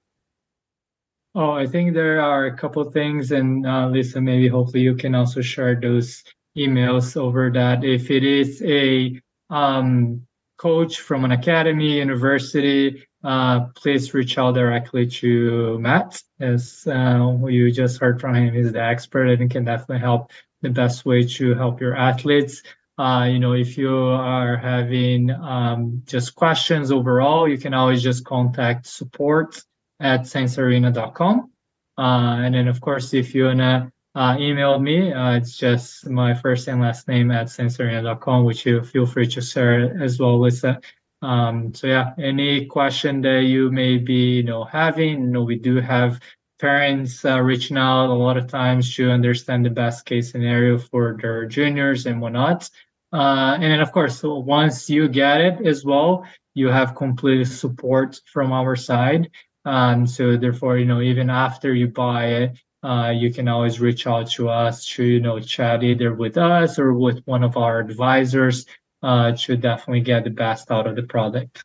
Oh, 1.40 1.52
I 1.52 1.68
think 1.68 1.94
there 1.94 2.20
are 2.20 2.46
a 2.46 2.56
couple 2.56 2.82
things, 2.90 3.30
and 3.30 3.64
uh, 3.64 3.86
Lisa, 3.86 4.20
maybe 4.20 4.48
hopefully 4.48 4.82
you 4.82 4.96
can 4.96 5.14
also 5.14 5.40
share 5.40 5.76
those 5.80 6.24
emails 6.56 7.16
over 7.16 7.48
that. 7.52 7.84
If 7.84 8.10
it 8.10 8.24
is 8.24 8.60
a 8.62 9.22
um, 9.48 10.26
coach 10.56 10.98
from 10.98 11.24
an 11.24 11.30
academy, 11.30 11.98
university, 11.98 13.06
uh, 13.22 13.66
please 13.76 14.12
reach 14.14 14.36
out 14.36 14.56
directly 14.56 15.06
to 15.06 15.78
Matt, 15.78 16.20
as 16.40 16.84
uh, 16.90 17.18
who 17.18 17.50
you 17.50 17.70
just 17.70 18.00
heard 18.00 18.20
from 18.20 18.34
him. 18.34 18.52
He's 18.52 18.72
the 18.72 18.82
expert 18.82 19.28
and 19.28 19.48
can 19.48 19.64
definitely 19.64 20.00
help 20.00 20.32
the 20.62 20.70
best 20.70 21.06
way 21.06 21.22
to 21.22 21.54
help 21.54 21.80
your 21.80 21.94
athletes. 21.94 22.64
Uh, 22.98 23.28
you 23.30 23.38
know, 23.38 23.52
if 23.52 23.78
you 23.78 23.96
are 23.96 24.56
having 24.56 25.30
um, 25.30 26.02
just 26.04 26.34
questions 26.34 26.90
overall, 26.90 27.46
you 27.46 27.58
can 27.58 27.74
always 27.74 28.02
just 28.02 28.24
contact 28.24 28.88
support 28.88 29.62
at 30.00 30.22
sensearena.com. 30.22 31.50
Uh, 31.98 32.36
and 32.44 32.54
then, 32.54 32.68
of 32.68 32.80
course, 32.80 33.12
if 33.14 33.34
you 33.34 33.46
want 33.46 33.58
to 33.58 33.92
uh, 34.14 34.36
email 34.38 34.78
me, 34.78 35.12
uh, 35.12 35.32
it's 35.32 35.56
just 35.56 36.08
my 36.08 36.34
first 36.34 36.68
and 36.68 36.80
last 36.80 37.08
name 37.08 37.30
at 37.30 37.46
sensearena.com, 37.46 38.44
which 38.44 38.64
you 38.66 38.82
feel 38.82 39.06
free 39.06 39.26
to 39.26 39.40
share 39.40 40.00
as 40.02 40.18
well 40.18 40.38
with 40.38 40.60
that. 40.62 40.84
Um, 41.22 41.74
so 41.74 41.88
yeah, 41.88 42.14
any 42.18 42.66
question 42.66 43.20
that 43.22 43.42
you 43.44 43.70
may 43.72 43.98
be, 43.98 44.36
you 44.36 44.42
know, 44.44 44.64
having, 44.64 45.20
you 45.22 45.26
know, 45.26 45.42
we 45.42 45.56
do 45.56 45.80
have 45.80 46.20
parents 46.60 47.24
uh, 47.24 47.40
reaching 47.40 47.76
out 47.76 48.06
a 48.06 48.14
lot 48.14 48.36
of 48.36 48.46
times 48.46 48.94
to 48.96 49.10
understand 49.10 49.64
the 49.64 49.70
best 49.70 50.04
case 50.04 50.30
scenario 50.30 50.78
for 50.78 51.16
their 51.20 51.46
juniors 51.46 52.06
and 52.06 52.20
whatnot. 52.20 52.70
Uh, 53.12 53.54
and 53.54 53.64
then, 53.64 53.80
of 53.80 53.90
course, 53.92 54.20
so 54.20 54.38
once 54.38 54.88
you 54.90 55.08
get 55.08 55.40
it 55.40 55.66
as 55.66 55.84
well, 55.84 56.24
you 56.54 56.68
have 56.68 56.94
complete 56.94 57.44
support 57.46 58.20
from 58.26 58.52
our 58.52 58.76
side. 58.76 59.30
Um, 59.64 60.06
so 60.06 60.36
therefore, 60.36 60.78
you 60.78 60.86
know, 60.86 61.00
even 61.00 61.30
after 61.30 61.74
you 61.74 61.88
buy 61.88 62.26
it, 62.26 62.58
uh, 62.82 63.12
you 63.14 63.32
can 63.32 63.48
always 63.48 63.80
reach 63.80 64.06
out 64.06 64.30
to 64.30 64.48
us 64.48 64.86
to, 64.90 65.04
you 65.04 65.20
know, 65.20 65.40
chat 65.40 65.82
either 65.82 66.14
with 66.14 66.38
us 66.38 66.78
or 66.78 66.94
with 66.94 67.20
one 67.24 67.42
of 67.42 67.56
our 67.56 67.80
advisors 67.80 68.66
uh, 69.02 69.32
to 69.32 69.56
definitely 69.56 70.00
get 70.00 70.24
the 70.24 70.30
best 70.30 70.70
out 70.70 70.86
of 70.86 70.96
the 70.96 71.02
product. 71.02 71.64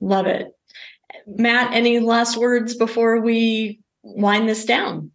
Love 0.00 0.26
it. 0.26 0.52
Matt, 1.26 1.72
any 1.72 1.98
last 1.98 2.36
words 2.36 2.74
before 2.74 3.20
we 3.20 3.80
wind 4.02 4.48
this 4.48 4.64
down? 4.64 5.10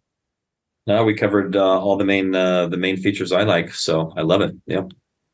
No, 0.86 1.04
we 1.04 1.14
covered 1.14 1.54
uh, 1.54 1.80
all 1.80 1.96
the 1.96 2.04
main 2.04 2.34
uh, 2.34 2.66
the 2.66 2.76
main 2.76 2.96
features 2.96 3.32
I 3.32 3.42
like, 3.42 3.72
so 3.72 4.12
I 4.16 4.22
love 4.22 4.40
it. 4.40 4.56
Yeah. 4.66 4.84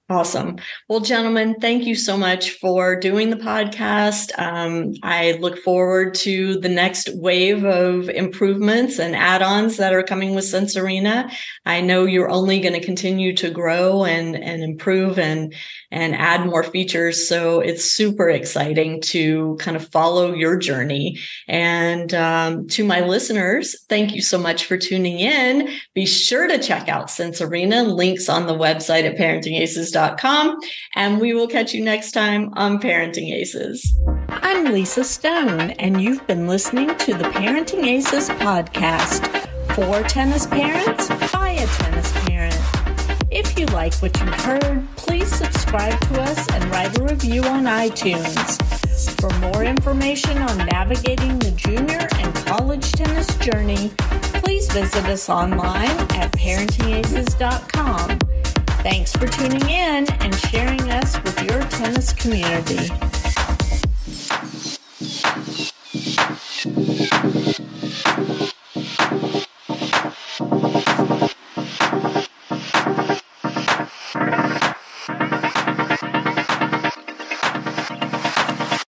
Awesome. 0.08 0.54
Well, 0.88 1.00
gentlemen, 1.00 1.56
thank 1.60 1.84
you 1.84 1.96
so 1.96 2.16
much 2.16 2.52
for 2.60 2.94
doing 2.94 3.30
the 3.30 3.36
podcast. 3.36 4.30
Um, 4.38 4.94
I 5.02 5.32
look 5.40 5.58
forward 5.58 6.14
to 6.14 6.60
the 6.60 6.68
next 6.68 7.10
wave 7.14 7.64
of 7.64 8.08
improvements 8.10 9.00
and 9.00 9.16
add 9.16 9.42
ons 9.42 9.78
that 9.78 9.92
are 9.92 10.04
coming 10.04 10.36
with 10.36 10.44
Sense 10.44 10.76
Arena. 10.76 11.28
I 11.64 11.80
know 11.80 12.04
you're 12.04 12.30
only 12.30 12.60
going 12.60 12.74
to 12.74 12.86
continue 12.86 13.34
to 13.34 13.50
grow 13.50 14.04
and, 14.04 14.36
and 14.36 14.62
improve 14.62 15.18
and, 15.18 15.52
and 15.90 16.14
add 16.14 16.46
more 16.46 16.62
features. 16.62 17.26
So 17.28 17.58
it's 17.58 17.90
super 17.90 18.28
exciting 18.28 19.00
to 19.06 19.56
kind 19.58 19.76
of 19.76 19.88
follow 19.88 20.32
your 20.34 20.56
journey. 20.56 21.18
And 21.48 22.14
um, 22.14 22.68
to 22.68 22.84
my 22.84 23.00
listeners, 23.00 23.74
thank 23.88 24.14
you 24.14 24.22
so 24.22 24.38
much 24.38 24.66
for 24.66 24.76
tuning 24.76 25.18
in. 25.18 25.68
Be 25.94 26.06
sure 26.06 26.46
to 26.46 26.62
check 26.62 26.88
out 26.88 27.10
Sense 27.10 27.40
Arena, 27.40 27.82
links 27.82 28.28
on 28.28 28.46
the 28.46 28.54
website 28.54 29.02
at 29.02 29.16
parentingaces.com 29.16 29.95
and 30.94 31.20
we 31.20 31.32
will 31.32 31.48
catch 31.48 31.72
you 31.72 31.82
next 31.82 32.12
time 32.12 32.52
on 32.54 32.78
Parenting 32.78 33.32
Aces. 33.32 33.98
I'm 34.28 34.72
Lisa 34.72 35.02
Stone, 35.02 35.70
and 35.72 36.02
you've 36.02 36.26
been 36.26 36.46
listening 36.46 36.94
to 36.98 37.14
the 37.14 37.24
Parenting 37.24 37.86
Aces 37.86 38.28
podcast 38.28 39.26
for 39.74 40.02
tennis 40.06 40.46
parents 40.46 41.08
by 41.32 41.50
a 41.50 41.66
tennis 41.66 42.12
parent. 42.26 42.60
If 43.30 43.58
you 43.58 43.64
like 43.66 43.94
what 43.96 44.18
you've 44.20 44.34
heard, 44.34 44.86
please 44.96 45.34
subscribe 45.34 45.98
to 45.98 46.20
us 46.20 46.46
and 46.52 46.64
write 46.70 46.98
a 46.98 47.02
review 47.02 47.42
on 47.44 47.64
iTunes. 47.64 48.60
For 49.20 49.30
more 49.38 49.64
information 49.64 50.36
on 50.38 50.66
navigating 50.66 51.38
the 51.38 51.52
junior 51.52 52.06
and 52.16 52.34
college 52.46 52.92
tennis 52.92 53.34
journey, 53.38 53.92
please 54.44 54.70
visit 54.72 55.06
us 55.06 55.30
online 55.30 55.96
at 56.12 56.32
parentingaces.com. 56.32 58.18
Thanks 58.88 59.10
for 59.16 59.26
tuning 59.26 59.68
in 59.68 60.08
and 60.22 60.32
sharing 60.32 60.92
us 60.92 61.20
with 61.24 61.42
your 61.42 61.60
tennis 61.64 62.12
community. 62.12 62.88